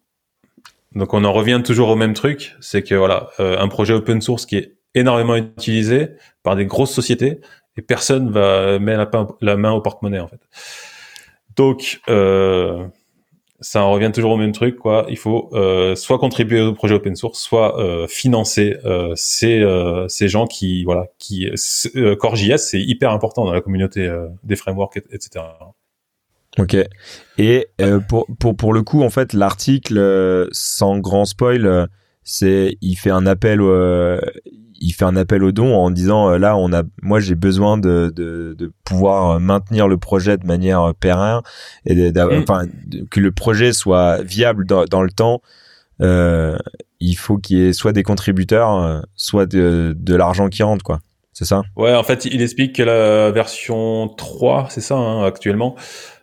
Donc 0.97 1.15
on 1.15 1.23
en 1.23 1.33
revient 1.33 1.61
toujours 1.65 1.91
au 1.91 1.97
même 1.97 2.15
truc, 2.15 2.57
c'est 2.61 2.83
que 2.83 2.97
voilà, 2.97 3.29
un 3.39 3.69
projet 3.69 3.95
open 3.95 4.21
source 4.21 4.45
qui 4.45 4.57
est 4.57 4.78
énormément 4.95 5.37
utilisé 5.37 6.11
par 6.43 6.57
des 6.57 6.67
grosses 6.67 6.93
sociétés 6.93 7.41
et 7.77 7.83
personne 7.83 8.31
va 8.31 8.79
mettre 8.79 9.37
la, 9.41 9.57
main 9.57 9.73
au 9.73 9.81
porte-monnaie 9.81 10.21
en 10.21 10.29
fait. 10.29 10.41
Donc 11.57 12.01
euh, 12.09 12.87
ça 13.61 13.83
en 13.83 13.93
revient 13.93 14.11
toujours 14.13 14.33
au 14.33 14.37
même 14.37 14.53
truc 14.53 14.77
quoi. 14.77 15.07
Il 15.09 15.17
faut 15.17 15.51
euh, 15.53 15.95
soit 15.97 16.19
contribuer 16.19 16.61
au 16.61 16.75
projet 16.75 16.95
open 16.95 17.17
source, 17.17 17.41
soit 17.41 17.81
euh, 17.81 18.07
financer 18.07 18.77
euh, 18.85 19.13
ces 19.17 19.61
euh, 19.61 20.07
ces 20.09 20.29
gens 20.29 20.47
qui 20.47 20.85
voilà 20.85 21.07
qui 21.19 21.51
euh, 21.97 22.17
CoreJS 22.17 22.59
c'est 22.59 22.81
hyper 22.81 23.11
important 23.11 23.45
dans 23.45 23.53
la 23.53 23.61
communauté 23.61 24.09
des 24.45 24.57
frameworks 24.57 24.99
etc. 25.11 25.45
Ok. 26.59 26.77
Et 27.37 27.69
pour, 28.09 28.27
pour, 28.41 28.57
pour 28.57 28.73
le 28.73 28.83
coup, 28.83 29.03
en 29.03 29.11
fait, 29.11 29.33
l'article, 29.33 30.49
sans 30.51 30.99
grand 30.99 31.25
spoil, 31.25 31.89
c'est 32.25 32.77
il 32.81 32.97
fait 32.97 33.11
un 33.11 33.27
appel, 33.27 33.61
il 34.81 34.93
fait 34.93 35.05
un 35.05 35.17
appel 35.17 35.43
au 35.45 35.53
don 35.53 35.75
en 35.75 35.91
disant 35.91 36.31
euh, 36.31 36.39
là 36.39 36.57
on 36.57 36.73
a 36.73 36.83
moi 37.03 37.21
j'ai 37.21 37.35
besoin 37.35 37.79
de, 37.79 38.13
de, 38.15 38.55
de, 38.57 38.73
pouvoir 38.85 39.41
maintenir 39.41 39.89
le 39.89 39.99
projet 39.99 40.37
de 40.37 40.47
manière 40.47 40.83
euh, 40.83 40.93
pérenne 40.93 41.41
et 41.87 42.13
mm. 42.13 42.43
enfin 42.43 42.65
que 43.11 43.21
le 43.21 43.33
projet 43.33 43.73
soit 43.73 44.23
viable 44.23 44.67
dans, 44.67 44.85
dans 44.85 45.03
le 45.03 45.11
temps. 45.11 45.43
Euh, 46.01 46.57
il 47.01 47.15
faut 47.15 47.39
qu'il 47.39 47.59
y 47.59 47.67
ait 47.67 47.73
soit 47.73 47.93
des 47.93 48.05
contributeurs 48.05 48.73
euh, 48.77 49.01
soit 49.17 49.47
de, 49.47 49.97
de 49.99 50.15
l'argent 50.15 50.49
qui 50.49 50.63
rentre 50.63 50.85
quoi. 50.85 51.01
C'est 51.33 51.45
ça? 51.45 51.63
Ouais 51.77 51.95
en 51.95 52.03
fait 52.03 52.25
il 52.25 52.41
explique 52.41 52.77
que 52.77 52.83
la 52.83 53.31
version 53.31 54.09
3 54.09 54.69
c'est 54.71 54.81
ça 54.81 54.95
hein, 54.97 55.25
actuellement 55.25 55.77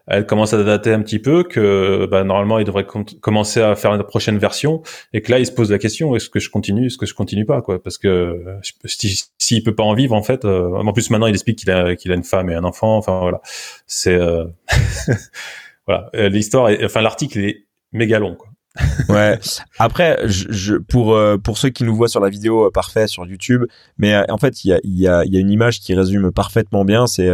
elle 0.08 0.26
commence 0.26 0.54
à 0.54 0.64
dater 0.64 0.94
un 0.94 1.02
petit 1.02 1.20
peu, 1.20 1.44
que 1.44 2.08
bah, 2.10 2.24
normalement 2.24 2.60
il 2.60 2.66
devrait 2.66 2.86
commencer 2.86 3.62
à 3.62 3.76
faire 3.76 3.94
une 3.94 4.04
prochaine 4.04 4.38
version, 4.38 4.82
et 5.14 5.22
que 5.22 5.32
là 5.32 5.40
il 5.40 5.46
se 5.46 5.52
pose 5.52 5.72
la 5.72 5.80
question 5.80 6.16
est-ce 6.16 6.30
que 6.30 6.40
je 6.40 6.50
continue, 6.50 6.88
est-ce 6.88 6.98
que 6.98 7.06
je 7.06 7.14
continue 7.14 7.46
pas 7.46 7.62
quoi 7.62 7.82
Parce 7.82 7.98
que 7.98 8.44
s'il 8.86 9.12
si, 9.38 9.64
peut 9.64 9.76
pas 9.76 9.84
en 9.84 9.94
vivre 9.94 10.14
en 10.14 10.24
fait, 10.24 10.46
euh, 10.46 10.70
en 10.76 10.94
plus 10.94 11.10
maintenant 11.10 11.28
il 11.28 11.34
explique 11.34 11.60
qu'il 11.60 11.72
a 11.72 11.96
qu'il 11.96 12.12
a 12.12 12.16
une 12.16 12.24
femme 12.24 12.50
et 12.50 12.56
un 12.56 12.64
enfant, 12.64 12.98
enfin 12.98 13.20
voilà, 13.20 13.42
c'est 13.88 14.16
euh, 14.16 14.46
voilà 15.88 16.10
l'histoire, 16.14 16.72
enfin 16.84 17.02
l'article 17.02 17.40
est 17.40 17.66
méga 17.92 18.20
long 18.20 18.36
quoi. 18.36 18.50
ouais. 19.08 19.40
Après, 19.80 20.20
je, 20.26 20.76
pour 20.76 21.18
pour 21.42 21.58
ceux 21.58 21.70
qui 21.70 21.86
nous 21.86 21.96
voient 21.96 22.10
sur 22.10 22.20
la 22.20 22.28
vidéo 22.28 22.70
parfait 22.72 23.08
sur 23.08 23.26
YouTube, 23.26 23.64
mais 23.98 24.30
en 24.30 24.38
fait 24.38 24.66
il 24.66 24.68
y 24.68 24.74
a 24.74 24.80
il 24.84 25.00
y 25.00 25.08
a 25.08 25.24
il 25.24 25.34
y 25.34 25.38
a 25.38 25.40
une 25.40 25.50
image 25.50 25.80
qui 25.80 25.96
résume 25.96 26.30
parfaitement 26.34 26.84
bien, 26.84 27.08
c'est 27.08 27.30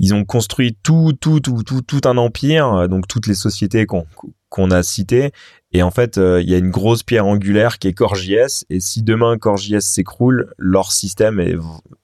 ils 0.00 0.14
ont 0.14 0.24
construit 0.24 0.76
tout, 0.82 1.12
tout, 1.20 1.40
tout, 1.40 1.62
tout, 1.62 1.82
tout 1.82 2.00
un 2.04 2.16
empire, 2.16 2.74
euh, 2.74 2.88
donc 2.88 3.06
toutes 3.06 3.26
les 3.26 3.34
sociétés 3.34 3.84
qu'on 3.84 4.70
a 4.70 4.82
citées. 4.82 5.30
Et 5.72 5.82
en 5.82 5.90
fait, 5.90 6.16
euh, 6.16 6.40
il 6.40 6.50
y 6.50 6.54
a 6.54 6.58
une 6.58 6.70
grosse 6.70 7.02
pierre 7.02 7.26
angulaire 7.26 7.78
qui 7.78 7.86
est 7.86 7.92
CoreJS. 7.92 8.64
Et 8.70 8.80
si 8.80 9.02
demain 9.02 9.36
CoreJS 9.36 9.82
s'écroule, 9.82 10.52
leur 10.56 10.90
système 10.90 11.40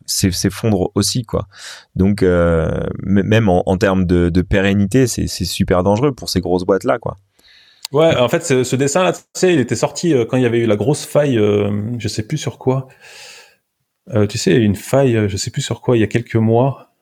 s'effondre 0.04 0.92
aussi, 0.94 1.24
quoi. 1.24 1.48
Donc, 1.96 2.22
euh, 2.22 2.86
même 3.02 3.48
en, 3.48 3.76
termes 3.78 4.04
de, 4.04 4.42
pérennité, 4.42 5.06
c'est 5.06 5.26
super 5.26 5.82
dangereux 5.82 6.12
pour 6.12 6.28
ces 6.28 6.40
grosses 6.40 6.64
boîtes-là, 6.64 6.98
quoi. 6.98 7.16
Ouais, 7.92 8.14
en 8.16 8.28
fait, 8.28 8.44
ce, 8.44 8.62
ce 8.62 8.76
dessin-là, 8.76 9.14
tu 9.14 9.20
sais, 9.32 9.54
il 9.54 9.60
était 9.60 9.76
sorti 9.76 10.12
quand 10.28 10.36
il 10.36 10.42
y 10.42 10.46
avait 10.46 10.58
eu 10.58 10.66
la 10.66 10.76
grosse 10.76 11.06
faille, 11.06 11.40
je 11.98 12.08
sais 12.08 12.24
plus 12.24 12.36
sur 12.36 12.58
quoi. 12.58 12.88
tu 14.28 14.38
sais, 14.38 14.54
une 14.54 14.76
faille, 14.76 15.28
je 15.28 15.36
sais 15.36 15.50
plus 15.50 15.62
sur 15.62 15.80
quoi, 15.80 15.96
il 15.96 16.00
y 16.00 16.04
a 16.04 16.08
quelques 16.08 16.36
mois. 16.36 16.92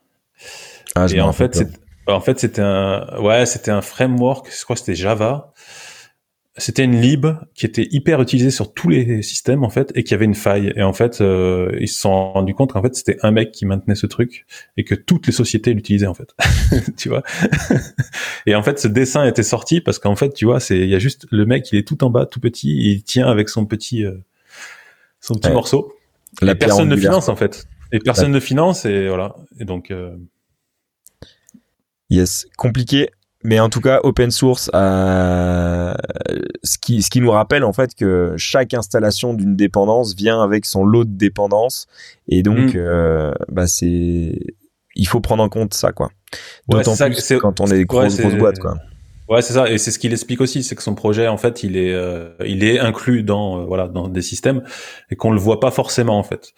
Ah, 0.95 1.07
et 1.13 1.21
en 1.21 1.33
fait, 1.33 1.65
en 2.07 2.21
fait, 2.21 2.39
c'était 2.39 2.63
un, 2.63 3.19
ouais, 3.21 3.47
c'était 3.47 3.71
un 3.71 3.81
framework. 3.81 4.49
Je 4.57 4.63
crois 4.65 4.75
que 4.75 4.81
c'était 4.81 4.95
Java. 4.95 5.53
C'était 6.57 6.85
une 6.85 7.01
lib 7.01 7.27
qui 7.57 7.67
était 7.67 7.89
hyper 7.91 8.23
utilisée 8.23 8.53
sur 8.53 8.73
tous 8.73 8.89
les 8.89 9.23
systèmes 9.23 9.65
en 9.65 9.71
fait 9.71 9.91
et 9.97 10.05
qui 10.05 10.15
avait 10.15 10.25
une 10.25 10.37
faille. 10.37 10.73
Et 10.77 10.85
en 10.85 10.93
fait, 10.93 11.21
euh, 11.21 11.77
ils 11.81 11.89
se 11.89 12.01
sont 12.01 12.33
rendus 12.33 12.55
compte 12.55 12.73
qu'en 12.73 12.83
fait 12.83 12.95
c'était 12.95 13.17
un 13.23 13.33
mec 13.33 13.51
qui 13.51 13.67
maintenait 13.67 13.97
ce 13.97 14.07
truc 14.07 14.47
et 14.77 14.85
que 14.85 14.95
toutes 14.95 15.27
les 15.27 15.33
sociétés 15.33 15.75
l'utilisaient 15.75 16.07
en 16.07 16.15
fait. 16.15 16.33
tu 16.97 17.09
vois? 17.09 17.25
et 18.47 18.55
en 18.55 18.63
fait, 18.63 18.79
ce 18.79 18.87
dessin 18.87 19.27
était 19.27 19.43
sorti 19.43 19.81
parce 19.81 19.99
qu'en 19.99 20.15
fait, 20.15 20.33
tu 20.33 20.45
vois, 20.45 20.61
c'est 20.61 20.79
il 20.79 20.89
y 20.89 20.95
a 20.95 21.01
juste 21.01 21.27
le 21.33 21.45
mec, 21.45 21.73
il 21.73 21.79
est 21.79 21.89
tout 21.89 22.05
en 22.05 22.11
bas, 22.11 22.25
tout 22.25 22.39
petit, 22.39 22.71
et 22.71 22.93
il 22.93 23.03
tient 23.03 23.27
avec 23.27 23.49
son 23.49 23.67
petit 23.67 24.05
euh, 24.05 24.13
son 25.19 25.35
petit 25.35 25.51
morceau. 25.51 25.93
La 26.41 26.55
personne 26.55 26.89
ne 26.89 26.97
finance 26.97 27.29
en 27.29 27.35
fait. 27.35 27.67
Et 27.91 27.99
personne 27.99 28.31
ne 28.31 28.41
finance 28.41 28.85
et 28.85 29.09
voilà. 29.09 29.35
Et 29.59 29.65
donc. 29.65 29.91
Euh, 29.91 30.15
Yes, 32.11 32.47
compliqué, 32.57 33.11
mais 33.45 33.61
en 33.61 33.69
tout 33.69 33.83
cas 33.83 34.01
open 34.03 34.31
source 34.31 34.71
euh, 34.75 35.95
ce 36.63 36.79
qui 36.79 37.03
ce 37.03 37.11
qui 37.11 37.21
nous 37.21 37.31
rappelle 37.31 37.63
en 37.63 37.75
fait 37.75 37.95
que 37.95 38.35
chaque 38.39 38.73
installation 38.73 39.35
d'une 39.35 39.55
dépendance 39.55 40.15
vient 40.15 40.43
avec 40.43 40.65
son 40.65 40.85
lot 40.85 41.05
de 41.05 41.17
dépendances. 41.17 41.87
Et 42.27 42.43
donc 42.43 42.75
mm. 42.75 42.79
euh, 42.79 43.33
bah 43.49 43.67
c'est 43.67 44.39
il 44.97 45.07
faut 45.07 45.21
prendre 45.21 45.43
en 45.43 45.49
compte 45.51 45.75
ça 45.75 45.93
quoi. 45.93 46.11
D'autant 46.69 46.97
plus 46.97 47.39
quand 47.39 47.61
on 47.61 47.67
est 47.67 47.77
des 47.77 47.85
grosses 47.85 48.19
grosses 48.19 48.35
boîtes 48.35 48.59
quoi. 48.59 48.77
Ouais 49.29 49.43
c'est 49.43 49.53
ça. 49.53 49.71
Et 49.71 49.77
c'est 49.77 49.91
ce 49.91 49.99
qu'il 49.99 50.13
explique 50.13 50.41
aussi 50.41 50.63
c'est 50.63 50.75
que 50.75 50.83
son 50.83 50.95
projet 50.95 51.29
en 51.29 51.37
fait 51.37 51.63
il 51.63 51.77
est 51.77 51.93
euh, 51.93 52.31
il 52.47 52.65
est 52.65 52.79
inclus 52.79 53.23
dans 53.23 53.67
voilà 53.67 53.89
dans 53.89 54.09
des 54.09 54.23
systèmes 54.23 54.63
et 55.11 55.17
qu'on 55.17 55.33
le 55.33 55.39
voit 55.39 55.61
pas 55.61 55.71
forcément 55.71 56.19
en 56.19 56.23
fait. 56.23 56.55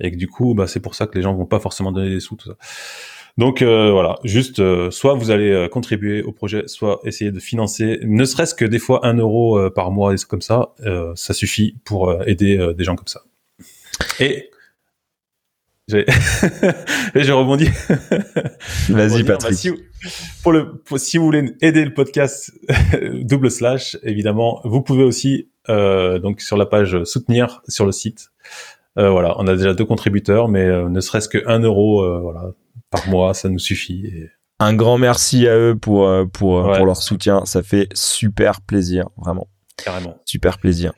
Et 0.00 0.10
que 0.10 0.16
du 0.16 0.28
coup 0.28 0.54
bah 0.54 0.66
c'est 0.66 0.80
pour 0.80 0.94
ça 0.94 1.06
que 1.06 1.16
les 1.16 1.22
gens 1.22 1.34
vont 1.34 1.46
pas 1.46 1.60
forcément 1.60 1.92
donner 1.92 2.10
des 2.10 2.20
sous 2.20 2.36
tout 2.36 2.50
ça 2.50 2.56
donc 3.38 3.60
euh, 3.60 3.90
voilà, 3.92 4.18
juste 4.24 4.60
euh, 4.60 4.90
soit 4.90 5.14
vous 5.14 5.30
allez 5.30 5.50
euh, 5.50 5.68
contribuer 5.68 6.22
au 6.22 6.32
projet, 6.32 6.62
soit 6.66 7.00
essayer 7.04 7.30
de 7.30 7.38
financer, 7.38 8.00
ne 8.02 8.24
serait-ce 8.24 8.54
que 8.54 8.64
des 8.64 8.78
fois 8.78 9.06
un 9.06 9.14
euro 9.14 9.70
par 9.70 9.90
mois, 9.90 10.14
des 10.14 10.24
comme 10.24 10.40
ça, 10.40 10.74
ça 11.14 11.34
suffit 11.34 11.76
pour 11.84 12.14
aider 12.26 12.72
des 12.74 12.84
gens 12.84 12.96
comme 12.96 13.06
ça. 13.06 13.22
Et 14.20 14.50
j'ai 15.88 16.06
j'ai 17.14 17.32
rebondi. 17.32 17.68
Vas-y 18.88 19.22
Patrick. 19.22 19.54
si, 19.54 19.68
vous, 19.68 19.76
pour 20.42 20.52
le 20.52 20.82
si 20.96 21.18
vous 21.18 21.26
voulez 21.26 21.54
aider 21.60 21.84
le 21.84 21.92
podcast 21.92 22.52
double 23.12 23.50
slash, 23.50 23.98
évidemment, 24.02 24.60
vous 24.64 24.80
pouvez 24.80 25.04
aussi 25.04 25.50
donc 25.68 26.40
sur 26.40 26.56
la 26.56 26.64
page 26.64 27.04
soutenir 27.04 27.60
sur 27.68 27.84
le 27.84 27.92
site. 27.92 28.30
voilà, 28.96 29.34
on 29.38 29.46
a 29.46 29.54
déjà 29.54 29.74
deux 29.74 29.84
contributeurs, 29.84 30.48
mais 30.48 30.66
ne 30.88 31.00
serait-ce 31.00 31.28
que 31.28 31.46
un 31.46 31.60
euro, 31.60 32.20
voilà, 32.22 32.52
par 32.90 33.08
mois, 33.08 33.34
ça 33.34 33.48
nous 33.48 33.58
suffit. 33.58 34.28
Un 34.58 34.74
grand 34.74 34.96
merci 34.96 35.46
à 35.46 35.56
eux 35.56 35.76
pour 35.76 36.08
euh, 36.08 36.24
pour 36.24 36.62
pour 36.62 36.86
leur 36.86 36.96
soutien, 36.96 37.44
ça 37.44 37.62
fait 37.62 37.88
super 37.92 38.62
plaisir, 38.62 39.08
vraiment. 39.18 39.48
Carrément. 39.76 40.16
Super 40.24 40.58
plaisir. 40.58 40.92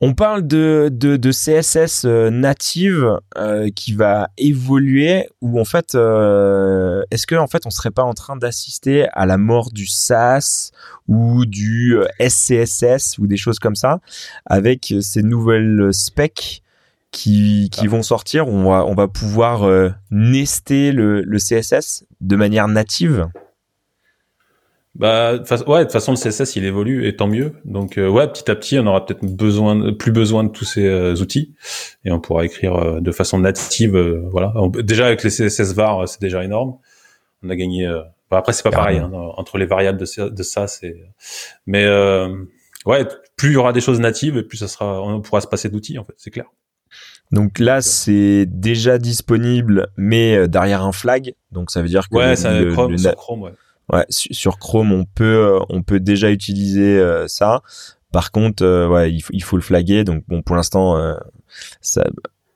On 0.00 0.14
parle 0.14 0.46
de, 0.46 0.90
de, 0.92 1.16
de 1.16 1.32
CSS 1.32 2.04
euh, 2.04 2.30
native 2.30 3.18
euh, 3.36 3.68
qui 3.74 3.92
va 3.94 4.30
évoluer 4.38 5.28
ou 5.40 5.60
en 5.60 5.64
fait 5.64 5.96
est-ce 5.96 7.26
que 7.26 7.34
en 7.34 7.48
fait 7.48 7.66
on 7.66 7.70
serait 7.70 7.90
pas 7.90 8.04
en 8.04 8.14
train 8.14 8.36
d'assister 8.36 9.08
à 9.12 9.26
la 9.26 9.36
mort 9.36 9.70
du 9.72 9.86
SAS 9.86 10.70
ou 11.08 11.44
du 11.44 11.96
SCSS 12.20 13.18
ou 13.18 13.26
des 13.26 13.36
choses 13.36 13.58
comme 13.58 13.74
ça 13.74 14.00
avec 14.46 14.94
ces 15.00 15.22
nouvelles 15.22 15.92
specs? 15.92 16.62
Qui, 17.10 17.68
qui 17.70 17.86
ah. 17.86 17.88
vont 17.88 18.02
sortir. 18.02 18.48
On 18.48 18.70
va, 18.70 18.84
on 18.86 18.94
va 18.94 19.08
pouvoir 19.08 19.64
euh, 19.64 19.90
nester 20.10 20.92
le, 20.92 21.22
le, 21.22 21.38
CSS 21.38 22.04
de 22.20 22.36
manière 22.36 22.68
native. 22.68 23.28
Bah, 24.94 25.34
ouais, 25.34 25.38
de 25.38 25.82
toute 25.84 25.92
façon, 25.92 26.12
le 26.12 26.16
CSS, 26.16 26.56
il 26.56 26.64
évolue 26.64 27.06
et 27.06 27.14
tant 27.14 27.28
mieux. 27.28 27.54
Donc, 27.64 27.98
euh, 27.98 28.08
ouais, 28.08 28.26
petit 28.28 28.50
à 28.50 28.56
petit, 28.56 28.78
on 28.78 28.86
aura 28.86 29.06
peut-être 29.06 29.24
besoin, 29.24 29.92
plus 29.94 30.10
besoin 30.10 30.44
de 30.44 30.48
tous 30.48 30.64
ces 30.64 30.86
euh, 30.86 31.14
outils 31.16 31.54
et 32.04 32.10
on 32.10 32.18
pourra 32.18 32.44
écrire 32.44 33.00
de 33.00 33.12
façon 33.12 33.38
native. 33.38 33.96
voilà. 34.30 34.52
déjà 34.82 35.06
avec 35.06 35.22
les 35.22 35.30
CSS 35.30 35.72
var, 35.74 36.08
c'est 36.08 36.20
déjà 36.20 36.42
énorme. 36.42 36.78
On 37.42 37.50
a 37.50 37.56
gagné. 37.56 37.88
Bah, 38.30 38.38
après, 38.38 38.52
c'est 38.52 38.64
pas 38.64 38.70
pareil 38.70 38.98
hein, 38.98 39.10
entre 39.12 39.56
les 39.56 39.66
variables 39.66 39.98
de, 39.98 40.28
de 40.28 40.42
ça, 40.42 40.66
c'est. 40.66 40.96
Mais 41.66 41.86
ouais, 42.86 43.06
plus 43.36 43.50
il 43.50 43.54
y 43.54 43.56
aura 43.56 43.72
des 43.72 43.80
choses 43.80 44.00
natives, 44.00 44.42
plus 44.42 44.58
ça 44.58 44.68
sera, 44.68 45.00
on 45.00 45.20
pourra 45.20 45.40
se 45.40 45.46
passer 45.46 45.68
d'outils 45.68 45.98
en 45.98 46.04
fait, 46.04 46.14
c'est 46.16 46.30
clair. 46.30 46.46
Donc 47.30 47.58
là, 47.58 47.82
c'est 47.82 48.46
déjà 48.46 48.98
disponible, 48.98 49.88
mais 49.96 50.36
euh, 50.36 50.46
derrière 50.46 50.82
un 50.82 50.92
flag. 50.92 51.34
Donc 51.52 51.70
ça 51.70 51.82
veut 51.82 51.88
dire 51.88 52.08
que 52.08 52.16
ouais, 52.16 52.34
le, 52.60 52.72
Chrome, 52.72 52.96
sur 52.96 53.16
Chrome, 53.16 53.42
ouais. 53.42 53.52
ouais. 53.92 54.06
sur 54.08 54.58
Chrome, 54.58 54.92
on 54.92 55.04
peut 55.04 55.24
euh, 55.24 55.60
on 55.68 55.82
peut 55.82 56.00
déjà 56.00 56.30
utiliser 56.30 56.98
euh, 56.98 57.28
ça. 57.28 57.62
Par 58.12 58.30
contre, 58.30 58.86
ouais, 58.88 59.12
il 59.12 59.20
faut, 59.20 59.32
il 59.34 59.42
faut 59.42 59.56
le 59.56 59.62
flaguer. 59.62 60.04
Donc 60.04 60.24
bon, 60.26 60.40
pour 60.40 60.56
l'instant, 60.56 60.96
ça 61.82 62.04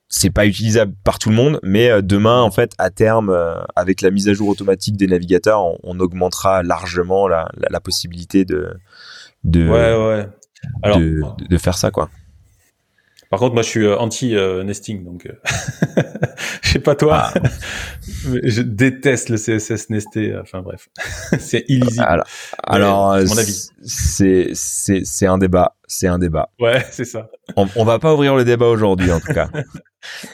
c'est 0.08 0.30
pas 0.30 0.46
utilisable 0.46 0.94
par 1.04 1.18
tout 1.18 1.30
le 1.30 1.34
monde, 1.34 1.58
mais 1.62 2.02
demain, 2.02 2.40
en 2.40 2.50
fait, 2.50 2.72
à 2.78 2.90
terme, 2.90 3.34
avec 3.76 4.00
la 4.00 4.10
mise 4.10 4.28
à 4.28 4.34
jour 4.34 4.48
automatique 4.48 4.96
des 4.96 5.06
navigateurs, 5.06 5.62
on, 5.82 6.00
augmentera 6.00 6.62
largement 6.62 7.28
la, 7.28 7.50
la, 7.56 7.80
possibilité 7.80 8.44
de 8.46 8.74
de, 9.44 9.68
ouais, 9.68 10.06
ouais. 10.06 10.28
Alors, 10.82 10.98
de, 10.98 11.22
de 11.48 11.58
faire 11.58 11.76
ça, 11.76 11.90
quoi. 11.90 12.08
Par 13.32 13.40
contre, 13.40 13.54
moi, 13.54 13.62
je 13.62 13.68
suis 13.68 13.86
euh, 13.86 13.96
anti-nesting, 13.96 15.04
donc 15.04 15.24
euh, 15.24 15.32
je 16.60 16.68
sais 16.68 16.80
pas 16.80 16.94
toi, 16.94 17.32
ah. 17.34 17.40
je 18.44 18.60
déteste 18.60 19.30
le 19.30 19.38
CSS 19.38 19.88
nesté. 19.88 20.36
Enfin 20.36 20.60
bref, 20.60 20.90
c'est 21.38 21.64
illisible. 21.66 22.04
Alors, 22.06 22.26
alors 22.62 23.16
mon 23.24 23.38
avis, 23.38 23.70
c'est 23.82 24.50
c'est 24.52 25.00
c'est 25.04 25.24
un 25.26 25.38
débat, 25.38 25.76
c'est 25.86 26.08
un 26.08 26.18
débat. 26.18 26.50
Ouais, 26.60 26.84
c'est 26.90 27.06
ça. 27.06 27.30
On, 27.56 27.66
on 27.74 27.86
va 27.86 27.98
pas 27.98 28.12
ouvrir 28.12 28.36
le 28.36 28.44
débat 28.44 28.66
aujourd'hui, 28.66 29.10
en 29.10 29.20
tout 29.20 29.32
cas. 29.32 29.48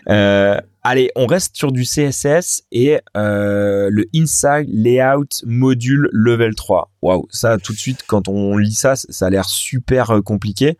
euh, 0.09 0.61
allez, 0.83 1.13
on 1.15 1.27
reste 1.27 1.57
sur 1.57 1.71
du 1.71 1.85
CSS 1.85 2.65
et 2.73 2.99
euh, 3.17 3.91
le 3.93 4.07
Inside 4.13 4.67
Layout 4.69 5.45
Module 5.47 6.09
Level 6.11 6.57
3. 6.57 6.91
Waouh, 7.03 7.29
ça 7.31 7.59
tout 7.59 7.73
de 7.73 7.79
suite, 7.79 8.03
quand 8.09 8.27
on 8.27 8.57
lit 8.57 8.75
ça, 8.75 8.97
ça 8.97 9.27
a 9.27 9.31
l'air 9.31 9.45
super 9.45 10.11
euh, 10.11 10.21
compliqué. 10.21 10.79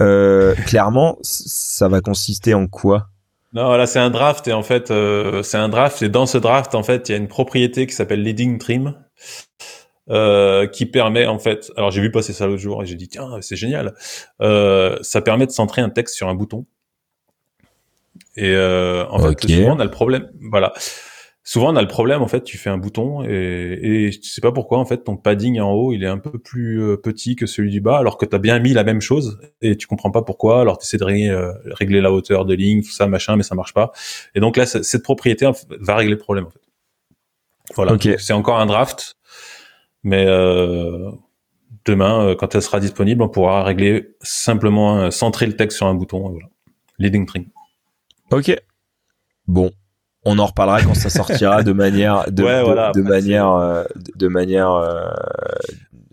Euh, 0.00 0.54
clairement, 0.54 1.18
ça 1.22 1.88
va 1.88 2.00
consister 2.00 2.54
en 2.54 2.66
quoi? 2.66 3.08
Non, 3.52 3.72
là 3.72 3.86
c'est 3.86 3.98
un 3.98 4.10
draft 4.10 4.46
et 4.46 4.52
en 4.52 4.62
fait 4.62 4.90
euh, 4.90 5.42
c'est 5.42 5.56
un 5.56 5.70
draft 5.70 6.02
et 6.02 6.10
dans 6.10 6.26
ce 6.26 6.36
draft 6.36 6.74
en 6.74 6.82
fait 6.82 7.08
il 7.08 7.12
y 7.12 7.14
a 7.14 7.18
une 7.18 7.28
propriété 7.28 7.86
qui 7.86 7.94
s'appelle 7.94 8.22
leading 8.22 8.58
trim 8.58 8.94
euh, 10.10 10.66
qui 10.66 10.84
permet 10.84 11.26
en 11.26 11.38
fait. 11.38 11.72
Alors 11.76 11.90
j'ai 11.90 12.02
vu 12.02 12.10
passer 12.10 12.34
ça 12.34 12.46
l'autre 12.46 12.60
jour 12.60 12.82
et 12.82 12.86
j'ai 12.86 12.94
dit 12.94 13.08
tiens 13.08 13.38
c'est 13.40 13.56
génial. 13.56 13.94
ça 14.40 15.20
permet 15.22 15.46
de 15.46 15.52
centrer 15.52 15.80
un 15.80 15.88
texte 15.88 16.14
sur 16.14 16.28
un 16.28 16.34
bouton. 16.34 16.66
Et 18.36 18.54
en 18.54 19.18
fait 19.18 19.48
souvent 19.48 19.76
on 19.76 19.80
a 19.80 19.84
le 19.84 19.90
problème. 19.90 20.28
Voilà 20.50 20.74
souvent 21.48 21.72
on 21.72 21.76
a 21.76 21.80
le 21.80 21.88
problème 21.88 22.20
en 22.20 22.28
fait 22.28 22.44
tu 22.44 22.58
fais 22.58 22.68
un 22.68 22.76
bouton 22.76 23.24
et, 23.24 23.78
et 23.80 24.10
tu 24.10 24.28
sais 24.28 24.42
pas 24.42 24.52
pourquoi 24.52 24.76
en 24.76 24.84
fait 24.84 25.04
ton 25.04 25.16
padding 25.16 25.58
en 25.60 25.72
haut 25.72 25.94
il 25.94 26.04
est 26.04 26.08
un 26.08 26.18
peu 26.18 26.38
plus 26.38 26.82
euh, 26.82 26.98
petit 26.98 27.36
que 27.36 27.46
celui 27.46 27.70
du 27.70 27.80
bas 27.80 27.96
alors 27.96 28.18
que 28.18 28.26
tu 28.26 28.36
as 28.36 28.38
bien 28.38 28.58
mis 28.58 28.74
la 28.74 28.84
même 28.84 29.00
chose 29.00 29.40
et 29.62 29.74
tu 29.74 29.86
comprends 29.86 30.10
pas 30.10 30.20
pourquoi 30.20 30.60
alors 30.60 30.76
tu 30.76 30.84
essaies 30.84 30.98
de 30.98 31.04
euh, 31.04 31.54
régler, 31.64 32.02
la 32.02 32.12
hauteur 32.12 32.44
de 32.44 32.52
ligne 32.52 32.82
tout 32.82 32.90
ça 32.90 33.06
machin 33.06 33.36
mais 33.36 33.44
ça 33.44 33.54
marche 33.54 33.72
pas 33.72 33.92
et 34.34 34.40
donc 34.40 34.58
là 34.58 34.66
cette 34.66 35.02
propriété 35.02 35.50
va 35.80 35.96
régler 35.96 36.12
le 36.12 36.18
problème 36.18 36.44
en 36.44 36.50
fait 36.50 36.60
voilà 37.74 37.96
c'est 38.18 38.34
encore 38.34 38.60
un 38.60 38.66
draft 38.66 39.16
Mais 40.04 40.26
euh, 40.26 41.10
demain, 41.86 42.34
quand 42.38 42.54
elle 42.54 42.62
sera 42.62 42.78
disponible, 42.78 43.22
on 43.22 43.28
pourra 43.28 43.64
régler 43.64 44.16
simplement 44.20 45.10
centrer 45.10 45.46
le 45.46 45.56
texte 45.56 45.78
sur 45.78 45.86
un 45.86 45.94
bouton. 45.94 46.28
Voilà. 46.30 46.46
Leading 46.98 47.26
trim. 47.26 47.46
Ok. 48.30 48.54
Bon, 49.46 49.70
on 50.24 50.38
en 50.38 50.46
reparlera 50.46 50.82
quand 50.82 50.94
ça 50.94 51.10
sortira 51.10 51.62
de 51.62 51.72
manière 51.72 52.30
de, 52.30 52.42
de, 52.92 53.00
manière 53.02 53.84
de, 54.16 54.28
manière 54.28 54.70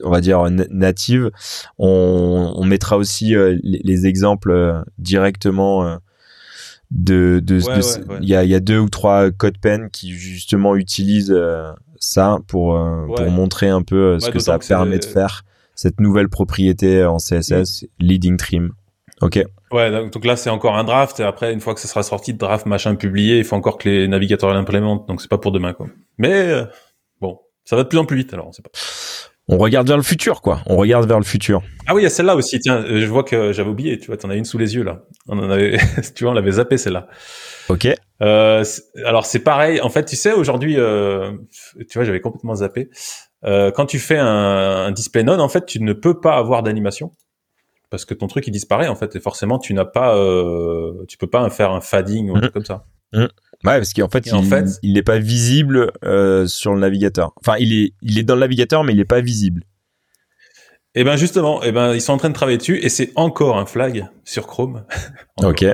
on 0.04 0.10
va 0.10 0.22
dire 0.22 0.48
native. 0.70 1.32
On, 1.78 2.64
mettra 2.64 2.98
aussi 2.98 3.36
les, 3.64 4.06
exemples 4.06 4.84
directement 4.98 6.00
de 6.92 7.42
de 7.44 7.60
il 8.22 8.30
y, 8.30 8.36
a, 8.36 8.44
y 8.44 8.56
a 8.56 8.60
deux 8.60 8.80
ou 8.80 8.90
trois 8.90 9.32
code 9.32 9.58
pen 9.58 9.90
qui 9.92 10.12
justement 10.12 10.76
utilisent 10.76 11.34
euh, 11.36 11.72
ça 12.00 12.40
pour 12.48 12.76
euh, 12.76 13.08
pour 13.16 13.30
montrer 13.32 13.70
un 13.70 13.82
peu 13.82 13.96
euh, 13.96 14.20
ce 14.20 14.30
que 14.30 14.40
ça 14.40 14.60
permet 14.60 15.00
de 15.00 15.06
faire 15.06 15.44
cette 15.74 16.00
nouvelle 16.00 16.30
propriété 16.30 17.04
en 17.04 17.18
CSS 17.18 17.86
leading 18.00 18.38
trim. 18.38 18.72
OK. 19.22 19.40
Ouais, 19.72 20.10
donc 20.10 20.26
là 20.26 20.36
c'est 20.36 20.50
encore 20.50 20.76
un 20.76 20.84
draft 20.84 21.20
et 21.20 21.24
après 21.24 21.54
une 21.54 21.62
fois 21.62 21.74
que 21.74 21.80
ça 21.80 21.88
sera 21.88 22.04
sorti 22.04 22.34
draft 22.34 22.66
machin 22.66 22.96
publié, 22.96 23.38
il 23.38 23.44
faut 23.44 23.56
encore 23.56 23.78
que 23.78 23.90
les 23.90 24.08
navigateurs 24.08 24.54
l'implémentent 24.54 25.08
donc 25.08 25.22
c'est 25.22 25.30
pas 25.30 25.38
pour 25.38 25.52
demain 25.52 25.74
quoi. 25.74 25.88
Mais 26.18 26.54
bon, 27.22 27.40
ça 27.64 27.76
va 27.76 27.84
de 27.84 27.88
plus 27.88 27.98
en 27.98 28.06
plus 28.06 28.18
vite 28.18 28.34
alors 28.34 28.48
on 28.48 28.52
sait 28.52 28.62
pas 28.62 28.72
on 29.48 29.58
regarde 29.58 29.88
vers 29.88 29.98
le 29.98 30.04
futur, 30.04 30.42
quoi. 30.42 30.62
On 30.66 30.76
regarde 30.76 31.08
vers 31.08 31.20
le 31.20 31.26
futur. 31.26 31.62
Ah 31.86 31.94
oui, 31.94 32.02
il 32.02 32.04
y 32.04 32.08
a 32.08 32.10
celle-là 32.10 32.36
aussi. 32.36 32.60
Tiens, 32.60 32.78
euh, 32.78 33.00
je 33.00 33.06
vois 33.06 33.24
que 33.24 33.54
j'avais 33.54 33.70
oublié. 33.70 34.00
Tu 34.00 34.08
vois, 34.08 34.18
t'en 34.18 34.32
as 34.32 34.36
une 34.36 34.46
sous 34.46 34.58
les 34.58 34.74
yeux 34.74 34.84
là. 34.84 35.04
On 35.28 35.38
en 35.38 35.52
avait, 35.52 35.78
tu 36.16 36.24
vois, 36.24 36.32
on 36.32 36.36
l'avait 36.36 36.54
zappé 36.54 36.78
celle-là. 36.78 37.08
Ok. 37.70 37.88
Euh, 38.22 38.64
alors 39.06 39.26
c'est 39.26 39.40
pareil. 39.40 39.82
En 39.82 39.90
fait, 39.90 40.06
tu 40.06 40.16
sais, 40.16 40.34
aujourd'hui, 40.34 40.78
euh, 40.80 41.32
tu 41.88 41.98
vois, 41.98 42.06
j'avais 42.06 42.22
complètement 42.22 42.56
zappé. 42.56 42.90
Euh, 43.44 43.70
quand 43.70 43.86
tu 43.86 44.00
fais 44.00 44.18
un, 44.18 44.26
un, 44.26 44.92
display 44.92 45.24
none, 45.24 45.40
en 45.40 45.50
fait, 45.50 45.66
tu 45.68 45.80
ne 45.80 45.94
peux 45.94 46.20
pas 46.20 46.38
avoir 46.38 46.64
d'animation 46.64 47.12
parce 47.96 48.04
que 48.04 48.14
ton 48.14 48.28
truc 48.28 48.46
il 48.46 48.52
disparaît 48.52 48.90
en 48.90 48.96
fait 48.96 49.16
et 49.16 49.22
forcément 49.22 49.58
tu 49.58 49.74
n'as 49.74 49.86
pas, 49.86 50.18
euh, 50.18 51.06
tu 51.08 51.18
peux 51.18 51.28
pas 51.28 51.50
faire 51.50 51.72
un 51.72 51.80
fading 51.80 52.30
ou 52.30 52.36
un 52.36 52.40
mmh. 52.40 52.42
truc 52.42 52.54
comme 52.54 52.66
ça. 52.66 52.86
Mmh. 53.14 53.22
Ouais, 53.22 53.30
parce 53.64 53.94
qu'en 53.94 54.10
fait, 54.10 54.26
il, 54.26 54.36
en 54.36 54.44
fait, 54.44 54.66
il 54.84 54.94
n'est 54.96 55.02
pas 55.02 55.18
visible 55.18 55.94
euh, 56.04 56.46
sur 56.46 56.74
le 56.74 56.82
navigateur. 56.82 57.32
Enfin, 57.38 57.56
il 57.58 57.72
est, 57.72 57.94
il 58.02 58.20
est 58.20 58.24
dans 58.24 58.36
le 58.36 58.42
navigateur, 58.42 58.84
mais 58.84 58.92
il 58.92 58.98
n'est 58.98 59.06
pas 59.06 59.22
visible. 59.22 59.64
Et 60.94 61.02
eh 61.02 61.04
ben 61.06 61.16
justement, 61.16 61.64
et 61.64 61.70
eh 61.70 61.72
ben 61.72 61.94
ils 61.94 62.02
sont 62.02 62.12
en 62.12 62.18
train 62.18 62.30
de 62.30 62.34
travailler 62.34 62.58
dessus 62.58 62.80
et 62.82 62.90
c'est 62.90 63.12
encore 63.16 63.58
un 63.58 63.66
flag 63.66 64.08
sur 64.26 64.48
Chrome. 64.48 64.84
ok. 65.44 65.66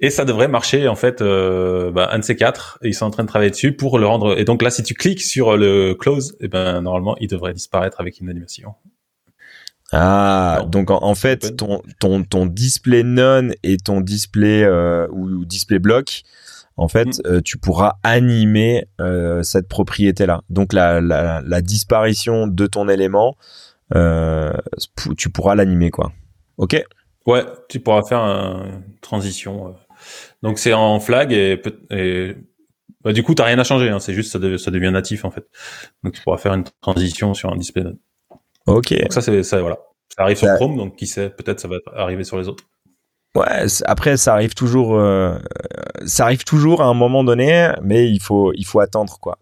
Et 0.00 0.10
ça 0.10 0.24
devrait 0.24 0.48
marcher 0.48 0.88
en 0.88 0.94
fait, 0.94 1.20
euh, 1.20 1.90
bah, 1.90 2.08
un 2.10 2.18
de 2.20 2.24
ces 2.24 2.36
quatre. 2.36 2.78
Et 2.82 2.88
ils 2.88 2.94
sont 2.94 3.04
en 3.04 3.10
train 3.10 3.22
de 3.22 3.28
travailler 3.28 3.50
dessus 3.50 3.72
pour 3.72 3.98
le 3.98 4.06
rendre. 4.06 4.38
Et 4.38 4.44
donc 4.44 4.62
là, 4.62 4.70
si 4.70 4.82
tu 4.82 4.94
cliques 4.94 5.22
sur 5.22 5.58
le 5.58 5.94
close, 5.94 6.36
et 6.40 6.46
eh 6.46 6.48
ben 6.48 6.80
normalement, 6.80 7.16
il 7.20 7.28
devrait 7.28 7.52
disparaître 7.52 8.00
avec 8.00 8.20
une 8.20 8.30
animation. 8.30 8.74
Ah, 9.92 10.64
donc 10.66 10.90
en, 10.90 11.14
fait, 11.14 11.56
ton, 11.56 11.80
ton, 12.00 12.24
ton 12.24 12.46
display 12.46 13.04
none 13.04 13.54
et 13.62 13.76
ton 13.76 14.00
display 14.00 14.64
euh, 14.64 15.06
ou, 15.10 15.44
display 15.44 15.78
block 15.78 16.22
en 16.76 16.88
fait, 16.88 17.06
mm. 17.06 17.22
euh, 17.26 17.40
tu 17.40 17.58
pourras 17.58 17.94
animer 18.02 18.86
euh, 19.00 19.42
cette 19.42 19.68
propriété-là. 19.68 20.42
Donc 20.50 20.72
la, 20.72 21.00
la, 21.00 21.40
la, 21.44 21.60
disparition 21.62 22.46
de 22.46 22.66
ton 22.66 22.88
élément, 22.88 23.36
euh, 23.94 24.52
tu 25.16 25.30
pourras 25.30 25.54
l'animer, 25.54 25.90
quoi. 25.90 26.12
Ok? 26.58 26.82
Ouais, 27.26 27.44
tu 27.68 27.80
pourras 27.80 28.02
faire 28.02 28.20
une 28.20 28.82
transition. 29.00 29.74
Donc 30.42 30.58
c'est 30.58 30.74
en 30.74 31.00
flag 31.00 31.32
et, 31.32 31.62
et 31.90 32.36
bah, 33.02 33.12
du 33.12 33.22
coup, 33.22 33.34
t'as 33.34 33.44
rien 33.44 33.58
à 33.58 33.64
changer. 33.64 33.88
Hein, 33.88 33.98
c'est 33.98 34.14
juste 34.14 34.30
ça, 34.30 34.58
ça, 34.58 34.70
devient 34.70 34.90
natif 34.92 35.24
en 35.24 35.30
fait. 35.30 35.46
Donc 36.04 36.12
tu 36.14 36.22
pourras 36.22 36.38
faire 36.38 36.54
une 36.54 36.64
transition 36.80 37.34
sur 37.34 37.52
un 37.52 37.56
display. 37.56 37.84
Ok. 38.66 38.92
Donc 38.98 39.12
ça 39.12 39.22
c'est 39.22 39.42
ça 39.42 39.60
voilà. 39.60 39.78
Ça 40.16 40.22
arrive 40.22 40.36
sur 40.36 40.54
Chrome, 40.54 40.76
donc 40.76 40.96
qui 40.96 41.06
sait, 41.06 41.30
peut-être 41.30 41.60
ça 41.60 41.68
va 41.68 41.76
arriver 41.94 42.24
sur 42.24 42.38
les 42.38 42.48
autres. 42.48 42.64
Ouais, 43.34 43.66
après 43.84 44.16
ça 44.16 44.32
arrive 44.32 44.54
toujours, 44.54 44.98
euh, 44.98 45.36
ça 46.06 46.24
arrive 46.24 46.44
toujours 46.44 46.80
à 46.80 46.86
un 46.86 46.94
moment 46.94 47.22
donné, 47.22 47.70
mais 47.82 48.08
il 48.10 48.20
faut 48.20 48.52
il 48.54 48.64
faut 48.64 48.80
attendre 48.80 49.18
quoi. 49.20 49.38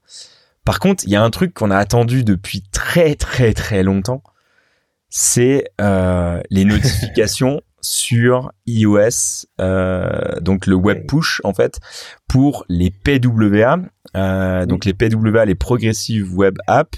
Par 0.64 0.80
contre, 0.80 1.04
il 1.04 1.10
y 1.10 1.16
a 1.16 1.22
un 1.22 1.30
truc 1.30 1.54
qu'on 1.54 1.70
a 1.70 1.76
attendu 1.76 2.24
depuis 2.24 2.62
très 2.72 3.14
très 3.14 3.52
très 3.54 3.82
longtemps, 3.84 4.22
c'est 5.10 5.70
euh, 5.80 6.40
les 6.50 6.64
notifications 6.64 7.60
sur 7.84 8.50
iOS, 8.66 9.46
euh, 9.60 10.40
donc 10.40 10.66
le 10.66 10.74
web 10.74 11.06
push 11.06 11.40
en 11.44 11.52
fait, 11.52 11.78
pour 12.28 12.64
les 12.68 12.90
PWA, 12.90 13.78
euh, 14.16 14.66
donc 14.66 14.86
les 14.86 14.94
PWA, 14.94 15.44
les 15.44 15.54
Progressive 15.54 16.34
Web 16.34 16.56
App. 16.66 16.96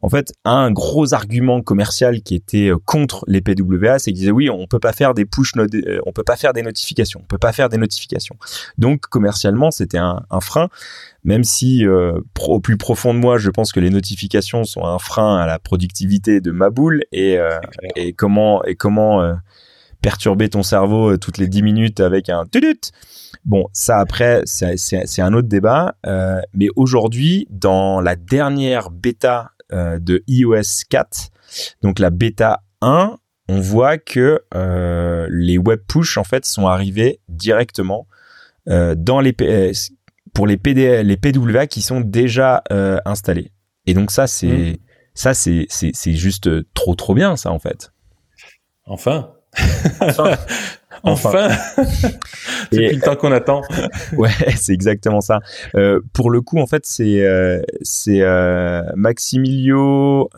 En 0.00 0.08
fait, 0.08 0.32
un 0.44 0.70
gros 0.70 1.12
argument 1.12 1.60
commercial 1.60 2.22
qui 2.22 2.36
était 2.36 2.68
euh, 2.68 2.78
contre 2.84 3.24
les 3.26 3.40
PWA, 3.40 3.98
c'est 3.98 4.12
qu'ils 4.12 4.20
disaient 4.20 4.30
oui, 4.30 4.48
on 4.48 4.66
peut 4.68 4.78
pas 4.78 4.92
faire 4.92 5.14
des 5.14 5.24
push, 5.24 5.52
on 6.06 6.12
peut 6.12 6.22
pas 6.22 6.36
faire 6.36 6.52
des 6.52 6.62
notifications, 6.62 7.20
on 7.22 7.26
peut 7.26 7.38
pas 7.38 7.52
faire 7.52 7.68
des 7.68 7.78
notifications. 7.78 8.36
Donc 8.78 9.00
commercialement, 9.02 9.72
c'était 9.72 9.98
un, 9.98 10.24
un, 10.30 10.40
frein, 10.40 10.68
même 11.24 11.42
si 11.42 11.84
euh, 11.84 12.20
au 12.46 12.60
plus 12.60 12.76
profond 12.76 13.12
de 13.12 13.18
moi, 13.18 13.38
je 13.38 13.50
pense 13.50 13.72
que 13.72 13.80
les 13.80 13.90
notifications 13.90 14.62
sont 14.62 14.84
un 14.84 15.00
frein 15.00 15.36
à 15.38 15.46
la 15.46 15.58
productivité 15.58 16.40
de 16.40 16.52
ma 16.52 16.70
boule 16.70 17.02
et, 17.10 17.38
et 17.96 18.12
comment 18.12 18.62
et 18.64 18.76
comment 18.76 19.34
perturber 20.02 20.48
ton 20.48 20.62
cerveau 20.62 21.12
euh, 21.12 21.18
toutes 21.18 21.38
les 21.38 21.48
10 21.48 21.62
minutes 21.62 22.00
avec 22.00 22.28
un 22.28 22.44
tutut. 22.46 22.92
Bon, 23.44 23.66
ça 23.72 23.98
après, 23.98 24.42
c'est 24.44 25.22
un 25.22 25.32
autre 25.32 25.48
débat. 25.48 25.96
Euh, 26.06 26.40
mais 26.54 26.68
aujourd'hui, 26.76 27.46
dans 27.50 28.00
la 28.00 28.16
dernière 28.16 28.90
bêta 28.90 29.52
euh, 29.72 29.98
de 29.98 30.22
iOS 30.26 30.84
4, 30.88 31.30
donc 31.82 31.98
la 31.98 32.10
bêta 32.10 32.62
1, 32.80 33.16
on 33.48 33.60
voit 33.60 33.96
que 33.96 34.42
les 35.30 35.56
web 35.56 35.80
push 35.88 36.18
en 36.18 36.24
fait 36.24 36.44
sont 36.44 36.66
arrivés 36.66 37.20
directement 37.28 38.06
dans 38.66 39.20
les 39.20 39.34
pour 40.34 40.46
les 40.46 40.58
PD, 40.58 41.02
les 41.02 41.16
PWA 41.16 41.66
qui 41.66 41.80
sont 41.80 42.00
déjà 42.00 42.62
installés. 43.06 43.50
Et 43.86 43.94
donc 43.94 44.10
ça 44.10 44.26
c'est 44.26 44.46
mmh. 44.46 44.76
ça 45.14 45.32
c'est 45.32 46.12
juste 46.12 46.50
trop 46.74 46.94
trop 46.94 47.14
bien 47.14 47.36
ça 47.36 47.50
en 47.50 47.58
fait. 47.58 47.90
Enfin. 48.84 49.32
Enfin. 51.02 51.48
c'est 51.76 52.12
depuis 52.72 52.96
le 52.96 53.00
temps 53.00 53.16
qu'on 53.16 53.32
attend. 53.32 53.62
ouais, 54.16 54.30
c'est 54.56 54.72
exactement 54.72 55.20
ça. 55.20 55.40
Euh, 55.74 56.00
pour 56.12 56.30
le 56.30 56.40
coup, 56.40 56.58
en 56.58 56.66
fait, 56.66 56.84
c'est 56.86 57.24
euh, 57.24 57.60
c'est 57.82 58.22
euh, 58.22 58.82
Maximilio 58.96 60.30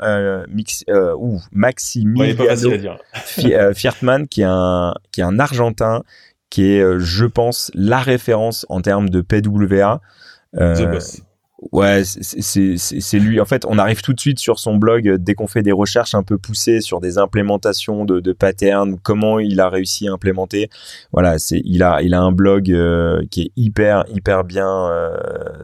Mix, 0.48 0.84
ou 1.18 1.40
Maximiliano 1.52 2.70
Fiertman 3.74 4.28
qui 4.28 4.42
est 4.42 4.48
un 4.48 4.94
qui 5.12 5.20
est 5.20 5.24
un 5.24 5.38
Argentin 5.38 6.02
qui 6.50 6.72
est, 6.72 6.98
je 6.98 7.26
pense, 7.26 7.70
la 7.74 8.00
référence 8.00 8.66
en 8.68 8.80
termes 8.80 9.08
de 9.08 9.20
PWA. 9.20 10.00
The 10.52 10.90
boss. 10.90 11.22
Ouais, 11.72 12.04
c'est 12.04 13.18
lui. 13.18 13.38
En 13.38 13.44
fait, 13.44 13.66
on 13.66 13.76
arrive 13.76 14.00
tout 14.00 14.14
de 14.14 14.20
suite 14.20 14.38
sur 14.38 14.58
son 14.58 14.76
blog 14.76 15.06
euh, 15.06 15.18
dès 15.18 15.34
qu'on 15.34 15.46
fait 15.46 15.62
des 15.62 15.72
recherches 15.72 16.14
un 16.14 16.22
peu 16.22 16.38
poussées 16.38 16.80
sur 16.80 17.00
des 17.00 17.18
implémentations 17.18 18.06
de, 18.06 18.18
de 18.18 18.32
patterns, 18.32 18.98
comment 19.02 19.38
il 19.38 19.61
a 19.61 19.68
réussi 19.68 20.08
à 20.08 20.12
implémenter. 20.12 20.70
Voilà, 21.12 21.38
c'est 21.38 21.61
il 21.66 21.82
a 21.82 22.00
il 22.00 22.14
a 22.14 22.20
un 22.22 22.32
blog 22.32 22.70
euh, 22.70 23.22
qui 23.30 23.42
est 23.42 23.52
hyper 23.56 24.04
hyper 24.08 24.44
bien 24.44 24.88
euh, 24.88 25.18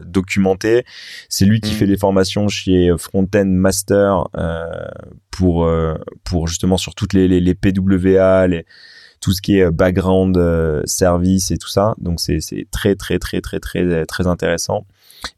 documenté. 0.05 0.85
C'est 1.29 1.45
lui 1.45 1.61
qui 1.61 1.73
mm. 1.73 1.77
fait 1.77 1.85
les 1.87 1.97
formations 1.97 2.47
chez 2.47 2.91
Frontend 2.95 3.45
Master 3.45 4.25
pour 5.31 5.67
pour 6.23 6.47
justement 6.47 6.77
sur 6.77 6.93
toutes 6.93 7.13
les 7.13 7.27
les, 7.27 7.39
les 7.39 7.55
PWA, 7.55 8.45
les 8.45 8.65
tout 9.19 9.31
ce 9.31 9.41
qui 9.41 9.57
est 9.57 9.71
background 9.71 10.39
service 10.85 11.49
et 11.49 11.57
tout 11.57 11.69
ça. 11.69 11.95
Donc 11.97 12.19
c'est 12.19 12.39
c'est 12.39 12.67
très 12.69 12.93
très 12.93 13.17
très 13.17 13.41
très 13.41 13.59
très 13.59 14.05
très 14.05 14.27
intéressant. 14.27 14.85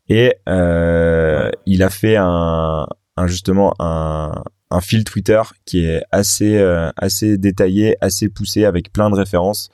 Et 0.07 0.35
euh, 0.47 1.49
il 1.65 1.83
a 1.83 1.89
fait 1.89 2.17
un, 2.17 2.87
un 3.17 3.27
justement 3.27 3.73
un, 3.79 4.43
un 4.71 4.81
fil 4.81 5.03
Twitter 5.03 5.41
qui 5.65 5.85
est 5.85 6.03
assez 6.11 6.57
euh, 6.57 6.89
assez 6.95 7.37
détaillé, 7.37 7.95
assez 8.01 8.29
poussé 8.29 8.65
avec 8.65 8.91
plein 8.91 9.09
de 9.09 9.15
références. 9.15 9.69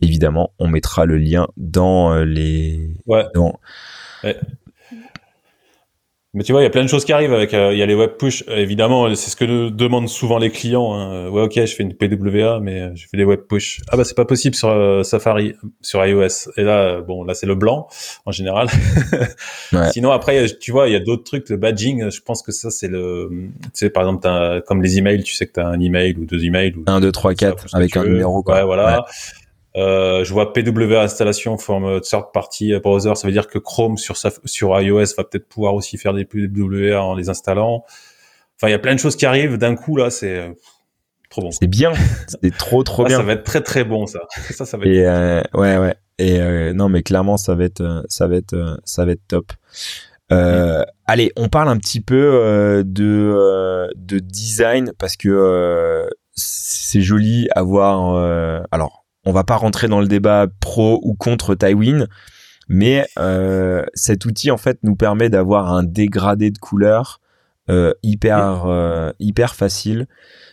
Évidemment, 0.00 0.52
on 0.58 0.68
mettra 0.68 1.04
le 1.04 1.18
lien 1.18 1.48
dans 1.56 2.12
euh, 2.12 2.24
les 2.24 2.96
ouais. 3.06 3.26
dans 3.34 3.58
ouais. 4.24 4.38
Mais 6.34 6.44
tu 6.44 6.52
vois, 6.52 6.60
il 6.60 6.64
y 6.64 6.66
a 6.66 6.70
plein 6.70 6.82
de 6.82 6.88
choses 6.88 7.06
qui 7.06 7.12
arrivent 7.14 7.32
avec. 7.32 7.54
Euh, 7.54 7.72
il 7.72 7.78
y 7.78 7.82
a 7.82 7.86
les 7.86 7.94
web 7.94 8.10
push, 8.18 8.44
évidemment, 8.48 9.14
c'est 9.14 9.30
ce 9.30 9.36
que 9.36 9.70
demandent 9.70 10.10
souvent 10.10 10.36
les 10.36 10.50
clients. 10.50 10.92
Hein. 10.92 11.30
Ouais, 11.30 11.42
ok, 11.42 11.54
je 11.54 11.74
fais 11.74 11.82
une 11.82 11.94
PWA, 11.94 12.60
mais 12.60 12.94
je 12.96 13.06
fais 13.10 13.16
des 13.16 13.24
web 13.24 13.40
push. 13.48 13.80
Ah 13.88 13.96
bah 13.96 14.04
c'est 14.04 14.14
pas 14.14 14.26
possible 14.26 14.54
sur 14.54 14.68
euh, 14.68 15.02
Safari, 15.02 15.54
sur 15.80 16.04
iOS. 16.04 16.50
Et 16.58 16.64
là, 16.64 17.00
bon, 17.00 17.24
là 17.24 17.32
c'est 17.32 17.46
le 17.46 17.54
blanc 17.54 17.88
en 18.26 18.30
général. 18.30 18.68
ouais. 19.72 19.90
Sinon 19.90 20.10
après, 20.10 20.44
tu 20.60 20.70
vois, 20.70 20.88
il 20.88 20.92
y 20.92 20.96
a 20.96 21.00
d'autres 21.00 21.24
trucs, 21.24 21.48
le 21.48 21.56
badging. 21.56 22.10
Je 22.10 22.20
pense 22.20 22.42
que 22.42 22.52
ça 22.52 22.70
c'est 22.70 22.88
le, 22.88 23.30
tu 23.62 23.70
sais, 23.72 23.88
par 23.88 24.02
exemple, 24.02 24.28
as, 24.28 24.60
comme 24.66 24.82
les 24.82 24.98
emails, 24.98 25.22
tu 25.22 25.34
sais 25.34 25.46
que 25.46 25.54
tu 25.54 25.60
as 25.60 25.66
un 25.66 25.80
email 25.80 26.14
ou 26.18 26.26
deux 26.26 26.44
emails. 26.44 26.74
Ou, 26.76 26.84
1, 26.86 27.00
2, 27.00 27.10
3, 27.10 27.34
4 27.34 27.66
avec 27.74 27.96
un 27.96 28.04
numéro. 28.04 28.42
Quoi. 28.42 28.56
Ouais, 28.56 28.64
voilà. 28.64 29.06
Euh, 29.78 30.24
je 30.24 30.32
vois 30.32 30.52
PWA 30.52 31.02
installation 31.02 31.56
forme 31.56 32.00
third 32.00 32.32
party 32.32 32.78
browser, 32.80 33.14
ça 33.14 33.26
veut 33.26 33.32
dire 33.32 33.46
que 33.46 33.58
Chrome 33.58 33.96
sur 33.96 34.16
sur 34.16 34.80
iOS 34.80 35.14
va 35.16 35.24
peut-être 35.24 35.48
pouvoir 35.48 35.74
aussi 35.74 35.96
faire 35.96 36.14
des 36.14 36.24
PWA 36.24 37.00
en 37.02 37.14
les 37.14 37.28
installant. 37.28 37.84
Enfin, 38.56 38.68
il 38.68 38.72
y 38.72 38.74
a 38.74 38.78
plein 38.78 38.94
de 38.94 39.00
choses 39.00 39.16
qui 39.16 39.26
arrivent 39.26 39.56
d'un 39.56 39.76
coup 39.76 39.96
là, 39.96 40.10
c'est 40.10 40.52
trop 41.30 41.42
bon. 41.42 41.50
C'est 41.50 41.68
bien, 41.68 41.92
c'est 42.42 42.56
trop 42.56 42.82
trop 42.82 43.04
bien. 43.04 43.18
Ça 43.18 43.22
va 43.22 43.32
être 43.32 43.44
très 43.44 43.60
très 43.60 43.84
bon 43.84 44.06
ça. 44.06 44.20
ça, 44.50 44.66
ça 44.66 44.76
va 44.76 44.84
être... 44.84 44.92
Et 44.92 45.58
ouais 45.58 45.78
ouais. 45.78 45.94
Et 46.18 46.72
non 46.72 46.88
mais 46.88 47.02
clairement 47.02 47.36
ça 47.36 47.54
va 47.54 47.64
être 47.64 48.04
ça 48.08 48.26
va 48.26 48.36
être 48.36 48.80
ça 48.84 49.04
va 49.04 49.12
être 49.12 49.26
top. 49.28 49.52
Euh, 50.30 50.84
allez, 51.06 51.32
on 51.36 51.48
parle 51.48 51.68
un 51.68 51.78
petit 51.78 52.00
peu 52.00 52.16
euh, 52.16 52.82
de, 52.84 53.32
euh, 53.34 53.88
de 53.96 54.18
design 54.18 54.92
parce 54.98 55.16
que 55.16 56.08
c'est 56.34 57.00
joli 57.00 57.48
avoir. 57.54 58.16
alors, 58.70 59.04
on 59.28 59.32
va 59.32 59.44
pas 59.44 59.56
rentrer 59.56 59.88
dans 59.88 60.00
le 60.00 60.08
débat 60.08 60.46
pro 60.60 61.00
ou 61.02 61.14
contre 61.14 61.54
Tywin, 61.54 62.06
mais 62.68 63.06
cet 63.94 64.24
outil 64.24 64.50
en 64.50 64.56
fait 64.56 64.78
nous 64.82 64.96
permet 64.96 65.28
d'avoir 65.28 65.72
un 65.72 65.82
dégradé 65.82 66.50
de 66.50 66.58
couleurs 66.58 67.20
hyper 68.02 69.12
hyper 69.18 69.54
facile. 69.54 70.06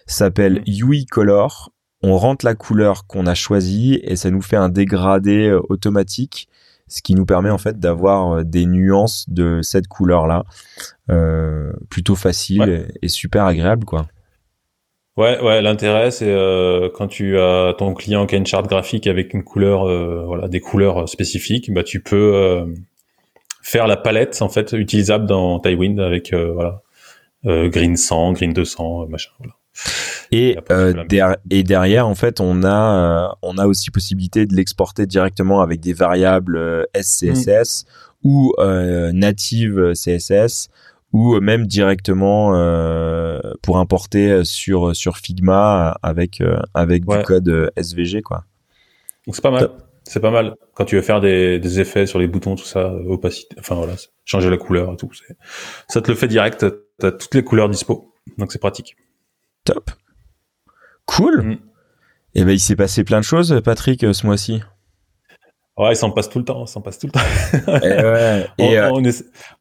S'appelle 0.08 0.62
UI 0.68 1.06
Color. 1.06 1.72
On 2.04 2.18
rentre 2.18 2.46
la 2.46 2.56
couleur 2.56 3.08
qu'on 3.08 3.26
a 3.26 3.34
choisie 3.34 4.00
et 4.04 4.16
ça 4.16 4.30
nous 4.30 4.42
fait 4.42 4.58
un 4.58 4.70
dégradé 4.70 5.52
automatique 5.70 6.50
ce 6.88 7.02
qui 7.02 7.16
nous 7.16 7.26
permet 7.26 7.50
en 7.50 7.58
fait 7.58 7.80
d'avoir 7.80 8.32
euh, 8.32 8.44
des 8.44 8.66
nuances 8.66 9.26
de 9.28 9.62
cette 9.62 9.88
couleur 9.88 10.28
là 10.28 10.46
euh, 11.10 11.74
plutôt 11.90 12.16
facile 12.16 12.88
et, 13.02 13.08
super 13.08 13.46
agréable 13.46 13.86
quoi. 13.86 14.08
Ouais, 15.18 15.40
ouais, 15.42 15.62
l'intérêt 15.62 16.12
c'est 16.12 16.30
euh, 16.30 16.90
quand 16.94 17.08
tu 17.08 17.40
as 17.40 17.74
ton 17.78 17.94
client 17.94 18.26
qui 18.26 18.36
a 18.36 18.38
une 18.38 18.46
charte 18.46 18.68
graphique 18.68 19.08
avec 19.08 19.34
une 19.34 19.44
couleur, 19.44 19.86
voilà, 20.26 20.48
des 20.48 20.60
couleurs 20.60 21.08
spécifiques, 21.08 21.74
bah 21.74 21.84
tu 21.84 22.02
peux 22.02 22.66
faire 23.62 23.88
la 23.88 23.98
palette 23.98 24.42
en 24.42 24.50
fait 24.50 24.74
utilisable 24.74 25.26
dans 25.26 25.60
Tailwind 25.60 26.00
avec 26.00 26.34
voilà 26.34 26.82
green 27.44 27.96
100, 27.96 28.34
green 28.34 28.54
200, 28.54 29.08
machin. 29.08 29.32
Voilà. 29.40 29.56
Et, 30.32 30.58
euh, 30.72 31.04
et 31.50 31.64
derrière, 31.64 32.08
en 32.08 32.16
fait, 32.16 32.40
on 32.40 32.64
a, 32.64 33.30
euh, 33.30 33.36
on 33.42 33.58
a 33.58 33.68
aussi 33.68 33.92
possibilité 33.92 34.46
de 34.46 34.56
l'exporter 34.56 35.06
directement 35.06 35.62
avec 35.62 35.80
des 35.80 35.94
variables 35.94 36.58
euh, 36.58 36.84
SCSS 37.00 37.86
mm. 38.24 38.30
ou 38.30 38.54
native 39.14 39.94
CSS 39.94 40.70
ou 41.16 41.40
même 41.40 41.66
directement 41.66 42.52
pour 43.62 43.78
importer 43.78 44.44
sur 44.44 44.94
sur 44.94 45.18
Figma 45.18 45.98
avec 46.04 46.44
avec 46.74 47.06
du 47.06 47.24
code 47.24 47.72
SVG 47.78 48.22
quoi. 48.22 48.44
Donc 49.26 49.36
c'est 49.36 49.42
pas 49.42 49.52
mal. 49.52 49.70
C'est 50.04 50.20
pas 50.20 50.30
mal 50.30 50.56
quand 50.76 50.86
tu 50.86 50.96
veux 50.98 51.02
faire 51.02 51.20
des, 51.20 51.58
des, 51.58 51.80
effets 51.80 52.06
sur 52.06 52.20
les 52.20 52.28
boutons, 52.28 52.56
tout 52.56 52.66
ça, 52.66 52.94
opacité, 53.08 53.56
enfin 53.58 53.74
voilà, 53.74 53.94
changer 54.24 54.52
la 54.52 54.58
couleur 54.58 54.94
et 54.94 54.98
tout. 54.98 55.10
Ça 55.88 56.00
te 56.00 56.12
le 56.12 56.16
fait 56.16 56.28
direct, 56.28 56.64
t'as 57.00 57.12
toutes 57.12 57.34
les 57.34 57.44
couleurs 57.44 57.70
dispo, 57.70 58.14
donc 58.38 58.52
c'est 58.52 58.60
pratique. 58.60 58.98
Top. 59.64 59.90
Cool. 61.06 61.42
Mm. 61.42 61.52
Et 61.52 62.42
eh 62.42 62.44
ben 62.44 62.52
il 62.52 62.60
s'est 62.60 62.76
passé 62.76 63.04
plein 63.04 63.20
de 63.20 63.26
choses, 63.26 63.62
Patrick, 63.64 64.04
euh, 64.04 64.14
ce 64.14 64.28
mois-ci. 64.28 64.62
Ouais, 65.78 65.92
il 65.92 65.96
s'en 65.98 66.10
passe 66.12 66.30
tout 66.30 66.40
le 66.40 66.46
temps, 66.46 66.66
s'en 66.66 66.80
passe 66.80 67.00
tout 67.00 67.08
le 67.08 67.12
temps. 67.12 67.20
et 67.84 67.90
ouais, 67.90 68.48
et 68.60 68.80
on, 68.80 69.04
euh, 69.04 69.12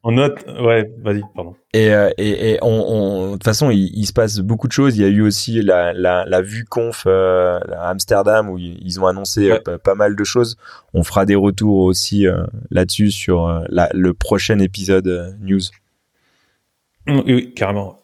on, 0.05 0.13
note, 0.13 0.45
ouais, 0.61 0.89
vas-y, 1.03 1.23
pardon. 1.35 1.57
Et, 1.73 1.93
euh, 1.93 2.11
et, 2.19 2.53
et 2.53 2.59
on, 2.63 3.27
de 3.27 3.33
toute 3.33 3.45
façon, 3.45 3.71
il, 3.71 4.07
se 4.07 4.13
passe 4.13 4.39
beaucoup 4.39 4.69
de 4.69 4.73
choses. 4.73 4.97
Il 4.97 5.03
y 5.03 5.05
a 5.05 5.09
eu 5.09 5.23
aussi 5.23 5.61
la, 5.61 5.93
la, 5.93 6.25
la 6.25 6.41
vue 6.41 6.65
conf 6.65 7.07
à 7.07 7.89
Amsterdam 7.89 8.49
où 8.49 8.59
ils 8.59 9.01
ont 9.01 9.07
annoncé 9.07 9.53
pas, 9.83 9.95
mal 9.97 10.15
de 10.15 10.25
choses. 10.25 10.57
On 10.93 11.03
fera 11.03 11.27
des 11.27 11.35
retours 11.35 11.79
aussi 11.79 12.27
là-dessus 12.71 13.11
sur 13.11 13.65
le 13.69 14.15
prochain 14.15 14.61
épisode 14.61 15.37
news. 15.41 15.63
Oui, 17.09 17.53
carrément. 17.55 17.99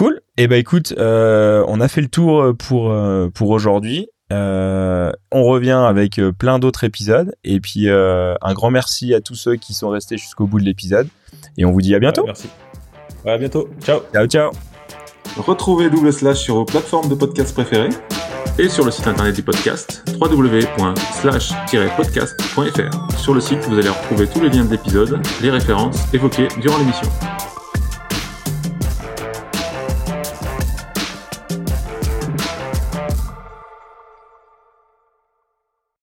Cool. 0.00 0.22
Et 0.38 0.44
eh 0.44 0.48
ben 0.48 0.56
écoute, 0.56 0.94
euh, 0.96 1.62
on 1.68 1.78
a 1.78 1.86
fait 1.86 2.00
le 2.00 2.08
tour 2.08 2.40
euh, 2.40 2.52
pour 2.54 2.90
euh, 2.90 3.28
pour 3.28 3.50
aujourd'hui. 3.50 4.08
On 4.30 5.44
revient 5.44 5.82
avec 5.86 6.20
plein 6.38 6.58
d'autres 6.58 6.84
épisodes 6.84 7.34
et 7.44 7.60
puis 7.60 7.88
un 7.90 8.54
grand 8.54 8.70
merci 8.70 9.12
à 9.14 9.20
tous 9.20 9.34
ceux 9.34 9.56
qui 9.56 9.74
sont 9.74 9.90
restés 9.90 10.16
jusqu'au 10.16 10.46
bout 10.46 10.60
de 10.60 10.64
l'épisode 10.64 11.08
et 11.56 11.64
on 11.64 11.72
vous 11.72 11.80
dit 11.82 11.94
à 11.94 11.98
bientôt. 11.98 12.24
merci. 12.24 12.48
à 13.26 13.36
bientôt. 13.38 13.68
Ciao. 13.82 14.00
Ciao 14.12 14.26
ciao. 14.26 14.50
Retrouvez 15.36 15.90
Double 15.90 16.12
Slash 16.12 16.38
sur 16.38 16.56
vos 16.56 16.64
plateformes 16.64 17.08
de 17.08 17.14
podcast 17.14 17.54
préférées 17.54 17.90
et 18.58 18.68
sur 18.68 18.84
le 18.84 18.90
site 18.90 19.06
internet 19.06 19.34
du 19.34 19.42
podcast 19.42 20.04
www.slash-podcast.fr. 20.20 23.18
Sur 23.18 23.34
le 23.34 23.40
site, 23.40 23.64
vous 23.68 23.78
allez 23.78 23.88
retrouver 23.88 24.26
tous 24.26 24.40
les 24.40 24.50
liens 24.50 24.64
de 24.64 24.70
l'épisode, 24.70 25.20
les 25.40 25.50
références 25.50 26.12
évoquées 26.12 26.48
durant 26.60 26.78
l'émission. 26.78 27.08